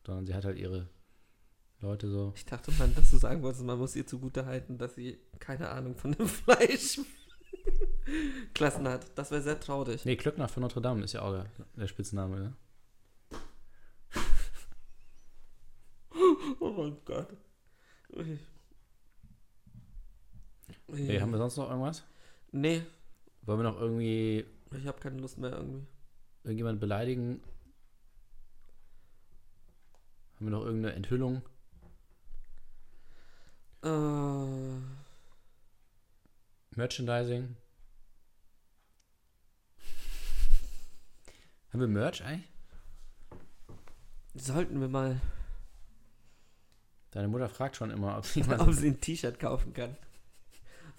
Sondern 0.05 0.25
sie 0.25 0.33
hat 0.33 0.45
halt 0.45 0.57
ihre 0.57 0.89
Leute 1.79 2.09
so. 2.09 2.33
Ich 2.35 2.45
dachte, 2.45 2.71
man, 2.73 2.93
dass 2.95 3.11
du 3.11 3.17
sagen 3.17 3.43
wolltest, 3.43 3.63
man 3.63 3.77
muss 3.77 3.95
ihr 3.95 4.07
zugute 4.07 4.45
halten, 4.45 4.77
dass 4.77 4.95
sie 4.95 5.19
keine 5.39 5.69
Ahnung 5.69 5.95
von 5.95 6.11
dem 6.13 6.27
Fleisch 6.27 6.99
Klassen 8.53 8.87
hat. 8.87 9.05
Das 9.17 9.31
wäre 9.31 9.41
sehr 9.41 9.59
traurig. 9.59 10.05
Nee, 10.05 10.15
Klöckner 10.15 10.47
von 10.47 10.61
Notre 10.63 10.81
Dame 10.81 11.03
ist 11.03 11.13
ja 11.13 11.21
auch 11.21 11.33
der, 11.33 11.45
der 11.75 11.87
Spitzname, 11.87 12.39
ne? 12.39 12.53
Oh 16.59 16.71
mein 16.71 16.97
Gott. 17.05 17.27
Ui. 18.15 18.39
Hey, 20.91 21.19
haben 21.19 21.31
wir 21.31 21.37
sonst 21.37 21.57
noch 21.57 21.69
irgendwas? 21.69 22.03
Nee, 22.51 22.81
Wollen 23.41 23.59
wir 23.59 23.63
noch 23.63 23.79
irgendwie 23.79 24.45
ich 24.75 24.85
habe 24.87 24.99
keine 24.99 25.19
Lust 25.19 25.37
mehr 25.37 25.51
irgendwie. 25.51 25.85
irgendjemand 26.43 26.79
beleidigen? 26.79 27.41
Haben 30.35 30.45
wir 30.47 30.51
noch 30.51 30.65
irgendeine 30.65 30.95
Enthüllung? 30.95 31.41
Äh, 33.87 34.79
Merchandising? 36.75 37.55
Haben 41.71 41.79
wir 41.79 41.87
Merch 41.87 42.23
eigentlich? 42.23 42.49
sollten 44.35 44.79
wir 44.79 44.87
mal, 44.87 45.19
Deine 47.11 47.29
Mutter 47.29 47.49
fragt 47.49 47.75
schon 47.75 47.89
immer, 47.89 48.17
ob 48.17 48.25
sie 48.25 48.43
ob 48.59 48.71
sie 48.73 48.89
ein 48.89 49.01
T-Shirt 49.01 49.39
kaufen 49.39 49.73
kann. 49.73 49.97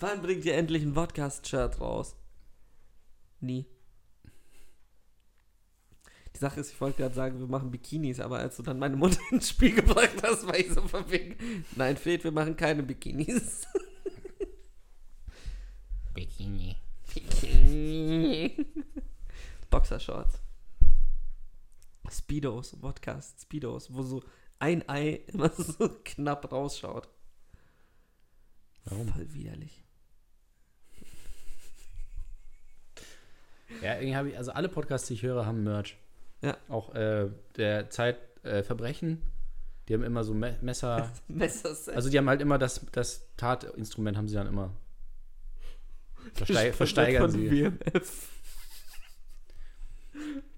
Wann 0.00 0.22
bringt 0.22 0.44
ihr 0.44 0.56
endlich 0.56 0.82
ein 0.82 0.94
Podcast-Shirt 0.94 1.80
raus? 1.80 2.16
Nie. 3.40 3.66
Die 6.38 6.42
Sache 6.42 6.60
ist, 6.60 6.70
ich 6.70 6.80
wollte 6.80 6.98
gerade 6.98 7.16
sagen, 7.16 7.40
wir 7.40 7.48
machen 7.48 7.68
Bikinis, 7.68 8.20
aber 8.20 8.38
als 8.38 8.56
du 8.56 8.62
dann 8.62 8.78
meine 8.78 8.94
Mutter 8.94 9.18
ins 9.32 9.48
Spiel 9.48 9.74
gebracht 9.74 10.22
hast, 10.22 10.46
war 10.46 10.56
ich 10.56 10.72
so 10.72 10.82
verwirrt. 10.82 11.36
Nein, 11.74 11.96
fehlt, 11.96 12.22
wir 12.22 12.30
machen 12.30 12.56
keine 12.56 12.84
Bikinis. 12.84 13.66
Bikini. 16.14 16.76
Bikini. 17.12 18.66
Boxershorts. 19.68 20.40
Speedos, 22.08 22.76
Podcast, 22.80 23.40
Speedos, 23.40 23.92
wo 23.92 24.04
so 24.04 24.22
ein 24.60 24.88
Ei 24.88 25.14
immer 25.26 25.50
so 25.50 25.88
knapp 26.04 26.52
rausschaut. 26.52 27.08
Warum? 28.84 29.08
Voll 29.08 29.34
widerlich. 29.34 29.82
Ja, 33.82 33.94
irgendwie 33.94 34.14
habe 34.14 34.30
ich, 34.30 34.38
also 34.38 34.52
alle 34.52 34.68
Podcasts, 34.68 35.08
die 35.08 35.14
ich 35.14 35.24
höre, 35.24 35.44
haben 35.44 35.64
Merch. 35.64 35.98
Ja. 36.42 36.56
Auch 36.68 36.94
äh, 36.94 37.30
der 37.56 37.90
Zeit 37.90 38.18
äh, 38.44 38.62
die 39.88 39.94
haben 39.94 40.02
immer 40.04 40.22
so 40.24 40.34
Me 40.34 40.56
Messer. 40.60 41.10
Messerset. 41.28 41.94
Also 41.96 42.10
die 42.10 42.18
haben 42.18 42.28
halt 42.28 42.40
immer 42.40 42.58
das, 42.58 42.84
das 42.92 43.26
Tatinstrument 43.36 44.16
haben 44.16 44.28
sie 44.28 44.34
dann 44.34 44.46
immer. 44.46 44.74
Versteig, 46.34 46.74
versteigern 46.74 47.30
sie. 47.30 47.50
WMF. 47.50 48.28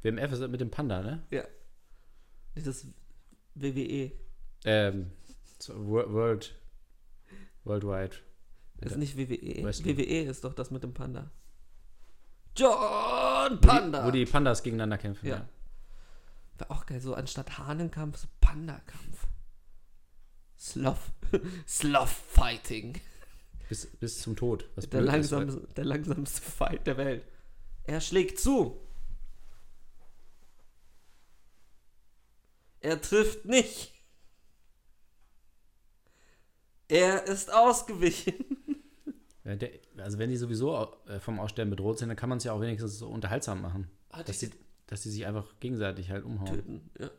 WMF 0.02 0.32
ist 0.32 0.48
mit 0.48 0.60
dem 0.60 0.70
Panda, 0.70 1.02
ne? 1.02 1.22
Ja. 1.30 1.44
Nee, 2.54 2.62
Das 2.62 2.86
WWE. 3.54 4.12
Ähm, 4.64 5.10
Wo- 5.68 6.12
World. 6.12 6.54
Worldwide. 7.64 8.16
Ist 8.80 8.96
nicht 8.96 9.16
WWE. 9.18 9.62
Wrestling. 9.64 9.96
WWE 9.98 10.22
ist 10.22 10.42
doch 10.44 10.54
das 10.54 10.70
mit 10.70 10.82
dem 10.82 10.94
Panda. 10.94 11.30
John 12.56 12.70
Wo 12.72 13.56
Panda. 13.66 14.00
die, 14.00 14.06
wo 14.06 14.10
die 14.10 14.24
Pandas 14.24 14.62
gegeneinander 14.62 14.98
kämpfen. 14.98 15.26
Ja. 15.28 15.36
Ja. 15.36 15.48
Wäre 16.60 16.70
auch 16.70 16.84
geil, 16.84 17.00
so 17.00 17.14
anstatt 17.14 17.56
Hahnenkampf, 17.56 18.18
so 18.18 18.28
Panda-Kampf. 18.42 19.26
Sloth. 20.58 20.98
Sloth 21.66 22.08
Fighting. 22.10 23.00
Bis, 23.70 23.86
bis 23.86 24.20
zum 24.20 24.36
Tod. 24.36 24.68
Was 24.74 24.90
Der, 24.90 25.00
blöd 25.00 25.14
ist, 25.14 25.30
langsam, 25.30 25.74
der 25.74 25.84
langsamste 25.86 26.42
Fight 26.42 26.86
der 26.86 26.98
Welt. 26.98 27.24
Er 27.84 28.02
schlägt 28.02 28.38
zu. 28.38 28.78
Er 32.80 33.00
trifft 33.00 33.46
nicht. 33.46 33.94
Er 36.88 37.24
ist 37.24 37.52
ausgewichen. 37.52 38.34
Ja, 39.42 39.56
der, 39.56 39.70
also 39.96 40.18
wenn 40.18 40.28
die 40.28 40.36
sowieso 40.36 40.94
äh, 41.06 41.18
vom 41.18 41.40
Aussterben 41.40 41.70
bedroht 41.70 41.98
sind, 41.98 42.08
dann 42.10 42.16
kann 42.16 42.28
man 42.28 42.36
es 42.36 42.44
ja 42.44 42.52
auch 42.52 42.60
wenigstens 42.60 42.98
so 42.98 43.08
unterhaltsam 43.08 43.62
machen. 43.62 43.90
Ah, 44.10 44.22
Dass 44.22 44.38
die, 44.38 44.50
dass 44.90 45.02
die 45.02 45.10
sich 45.10 45.26
einfach 45.26 45.46
gegenseitig 45.60 46.10
halt 46.10 46.24
umhauen. 46.24 46.46
töten. 46.46 46.90
Ja. 46.98 47.10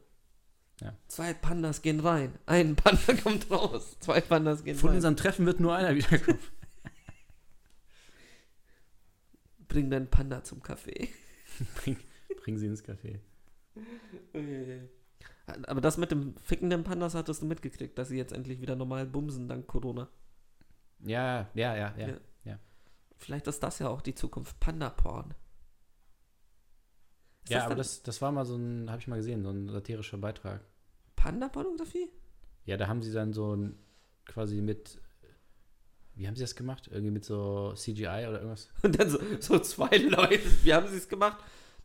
Ja. 0.81 0.97
Zwei 1.07 1.33
Pandas 1.33 1.81
gehen 1.81 1.99
rein. 1.99 2.33
Ein 2.45 2.75
Panda 2.75 3.13
kommt 3.23 3.49
raus. 3.51 3.97
Zwei 3.99 4.19
Pandas 4.19 4.63
gehen 4.63 4.75
Von 4.75 4.89
rein. 4.89 4.97
unserem 4.97 5.15
Treffen 5.15 5.45
wird 5.45 5.59
nur 5.59 5.75
einer 5.75 5.95
wiederkommen. 5.95 6.39
Bring 9.67 9.89
deinen 9.89 10.09
Panda 10.09 10.43
zum 10.43 10.61
Café. 10.61 11.07
Bring, 11.75 11.97
bring 12.43 12.57
sie 12.57 12.65
ins 12.65 12.83
Café. 12.83 13.19
Aber 15.45 15.81
das 15.81 15.97
mit 15.97 16.11
dem 16.11 16.35
fickenden 16.37 16.83
Pandas 16.83 17.15
hattest 17.15 17.41
du 17.41 17.45
mitgekriegt, 17.45 17.97
dass 17.97 18.09
sie 18.09 18.17
jetzt 18.17 18.33
endlich 18.33 18.59
wieder 18.59 18.75
normal 18.75 19.05
bumsen 19.05 19.47
dank 19.47 19.67
Corona. 19.67 20.09
Ja, 20.99 21.49
ja, 21.53 21.75
ja, 21.75 21.95
ja. 21.97 22.17
Ja. 22.43 22.59
Vielleicht 23.17 23.47
ist 23.47 23.61
das 23.61 23.79
ja 23.79 23.87
auch 23.87 24.01
die 24.01 24.15
Zukunft. 24.15 24.59
Panda-Porn. 24.59 25.35
Ist 27.43 27.51
Ja, 27.51 27.57
das 27.59 27.65
aber 27.65 27.75
das, 27.75 28.03
das 28.03 28.21
war 28.21 28.31
mal 28.31 28.45
so 28.45 28.55
ein, 28.55 28.89
habe 28.89 28.99
ich 28.99 29.07
mal 29.07 29.17
gesehen, 29.17 29.43
so 29.43 29.49
ein 29.49 29.69
satirischer 29.69 30.17
Beitrag. 30.17 30.61
Panda-Pornografie? 31.15 32.09
Ja, 32.65 32.77
da 32.77 32.87
haben 32.87 33.01
sie 33.01 33.11
dann 33.11 33.33
so 33.33 33.55
ein, 33.55 33.77
quasi 34.25 34.61
mit, 34.61 34.99
wie 36.15 36.27
haben 36.27 36.35
sie 36.35 36.43
das 36.43 36.55
gemacht? 36.55 36.87
Irgendwie 36.91 37.11
mit 37.11 37.25
so 37.25 37.73
CGI 37.75 38.05
oder 38.27 38.33
irgendwas? 38.41 38.69
Und 38.83 38.99
dann 38.99 39.09
so, 39.09 39.19
so 39.39 39.59
zwei 39.59 39.95
Leute. 39.97 40.43
Wie 40.63 40.73
haben 40.73 40.87
sie 40.87 40.97
es 40.97 41.07
gemacht? 41.09 41.37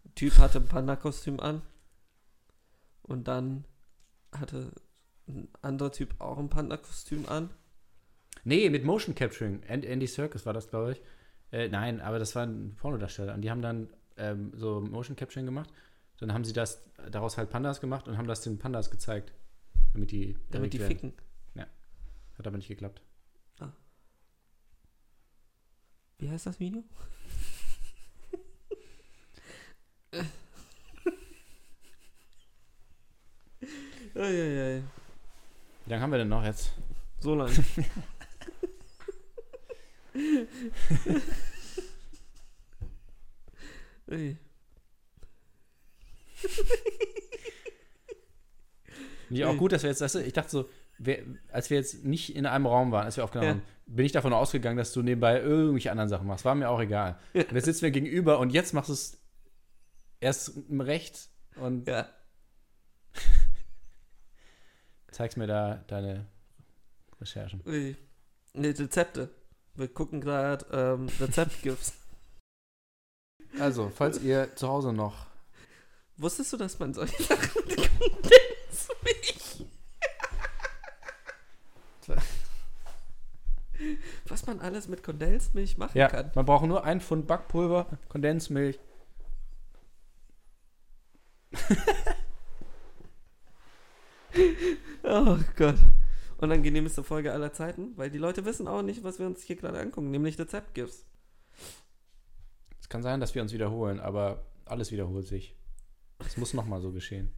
Ein 0.04 0.14
Typ 0.14 0.38
hatte 0.38 0.58
ein 0.58 0.66
Panda-Kostüm 0.68 1.40
an. 1.40 1.62
Und 3.02 3.28
dann 3.28 3.64
hatte 4.32 4.72
ein 5.28 5.48
anderer 5.62 5.92
Typ 5.92 6.14
auch 6.20 6.38
ein 6.38 6.50
Panda-Kostüm 6.50 7.26
an. 7.28 7.50
Nee, 8.44 8.68
mit 8.70 8.84
Motion 8.84 9.14
Capturing. 9.14 9.62
And- 9.68 9.84
Andy 9.84 10.06
Circus 10.06 10.44
war 10.46 10.52
das, 10.52 10.68
glaube 10.68 10.92
ich. 10.92 11.00
Äh, 11.52 11.68
nein, 11.68 12.00
aber 12.00 12.18
das 12.18 12.34
waren 12.34 12.74
Pornodarsteller. 12.76 13.34
Und 13.34 13.42
die 13.42 13.50
haben 13.50 13.62
dann 13.62 13.88
ähm, 14.16 14.52
so 14.54 14.80
Motion 14.80 15.16
Capturing 15.16 15.46
gemacht. 15.46 15.70
Dann 16.18 16.32
haben 16.32 16.44
sie 16.44 16.52
das 16.52 16.82
daraus 17.10 17.36
halt 17.36 17.50
Pandas 17.50 17.80
gemacht 17.80 18.08
und 18.08 18.16
haben 18.16 18.26
das 18.26 18.40
den 18.40 18.58
Pandas 18.58 18.90
gezeigt. 18.90 19.32
Damit 19.92 20.10
die, 20.10 20.36
Damit 20.50 20.72
die 20.72 20.80
werden. 20.80 20.88
ficken. 20.88 21.12
Hat 22.38 22.46
aber 22.46 22.56
nicht 22.58 22.68
geklappt. 22.68 23.00
Wie 26.18 26.30
heißt 26.30 26.46
das 26.46 26.58
Video? 26.60 26.82
Eieiei. 34.14 34.82
Wie 35.84 35.90
lange 35.90 36.02
haben 36.02 36.10
wir 36.10 36.18
denn 36.18 36.30
noch 36.30 36.42
jetzt? 36.42 36.72
So 37.20 37.34
lang. 37.34 37.50
Ey. 44.08 44.36
Nicht 49.28 49.44
auch 49.44 49.56
gut, 49.56 49.72
dass 49.72 49.82
wir 49.82 49.90
jetzt, 49.90 50.00
weißt 50.00 50.16
du, 50.16 50.18
ich 50.22 50.32
dachte 50.32 50.50
so, 50.50 50.68
wer, 50.98 51.18
als 51.50 51.68
wir 51.70 51.78
jetzt 51.78 52.04
nicht 52.04 52.36
in 52.36 52.46
einem 52.46 52.66
Raum 52.66 52.92
waren, 52.92 53.04
als 53.06 53.16
wir 53.16 53.24
aufgenommen 53.24 53.48
Ja. 53.48 53.54
haben, 53.54 53.62
bin 53.86 54.06
ich 54.06 54.12
davon 54.12 54.32
ausgegangen, 54.32 54.76
dass 54.78 54.92
du 54.92 55.02
nebenbei 55.02 55.40
irgendwelche 55.40 55.90
anderen 55.90 56.08
Sachen 56.08 56.26
machst. 56.26 56.44
War 56.44 56.54
mir 56.54 56.68
auch 56.70 56.80
egal. 56.80 57.18
Und 57.34 57.52
jetzt 57.52 57.64
sitzen 57.64 57.82
wir 57.82 57.90
gegenüber 57.90 58.38
und 58.38 58.50
jetzt 58.50 58.72
machst 58.72 58.88
du 58.88 58.92
es 58.92 59.18
erst 60.20 60.52
Recht 60.70 61.28
und 61.56 61.88
Ja. 61.88 62.08
zeigst 65.10 65.36
mir 65.38 65.46
da 65.46 65.84
deine 65.88 66.26
Recherchen. 67.20 67.62
Nee, 67.64 67.96
Rezepte. 68.54 69.30
Wir 69.74 69.88
gucken 69.88 70.20
gerade 70.20 70.64
ähm, 70.72 71.08
Rezept-GIFs. 71.20 71.92
Also, 73.58 73.90
falls 73.94 74.20
ihr 74.20 74.54
zu 74.56 74.68
Hause 74.68 74.92
noch 74.92 75.26
Wusstest 76.18 76.52
du, 76.52 76.56
dass 76.56 76.78
man 76.78 76.94
solche 76.94 77.22
Sachen 77.22 77.50
Kondensmilch? 77.62 79.64
Was 84.28 84.46
man 84.46 84.60
alles 84.60 84.88
mit 84.88 85.02
Kondensmilch 85.02 85.76
machen 85.78 85.96
Ja, 85.98 86.08
kann. 86.08 86.30
man 86.34 86.44
braucht 86.46 86.66
nur 86.66 86.84
ein 86.84 87.00
Pfund 87.00 87.26
Backpulver, 87.26 87.86
Kondensmilch. 88.08 88.78
Oh 95.02 95.38
Gott. 95.56 95.76
Unangenehmste 96.38 97.02
Folge 97.02 97.32
aller 97.32 97.52
Zeiten, 97.52 97.92
weil 97.96 98.10
die 98.10 98.18
Leute 98.18 98.44
wissen 98.44 98.68
auch 98.68 98.82
nicht, 98.82 99.02
was 99.04 99.18
wir 99.18 99.26
uns 99.26 99.42
hier 99.42 99.56
gerade 99.56 99.80
angucken, 99.80 100.10
nämlich 100.10 100.38
Rezept-GIFs. 100.38 101.06
Es 102.80 102.88
kann 102.88 103.02
sein, 103.02 103.20
dass 103.20 103.34
wir 103.34 103.42
uns 103.42 103.52
wiederholen, 103.52 104.00
aber 104.00 104.46
alles 104.64 104.92
wiederholt 104.92 105.26
sich. 105.26 105.56
Es 106.18 106.36
muss 106.36 106.54
nochmal 106.54 106.80
so 106.80 106.92
geschehen. 106.92 107.32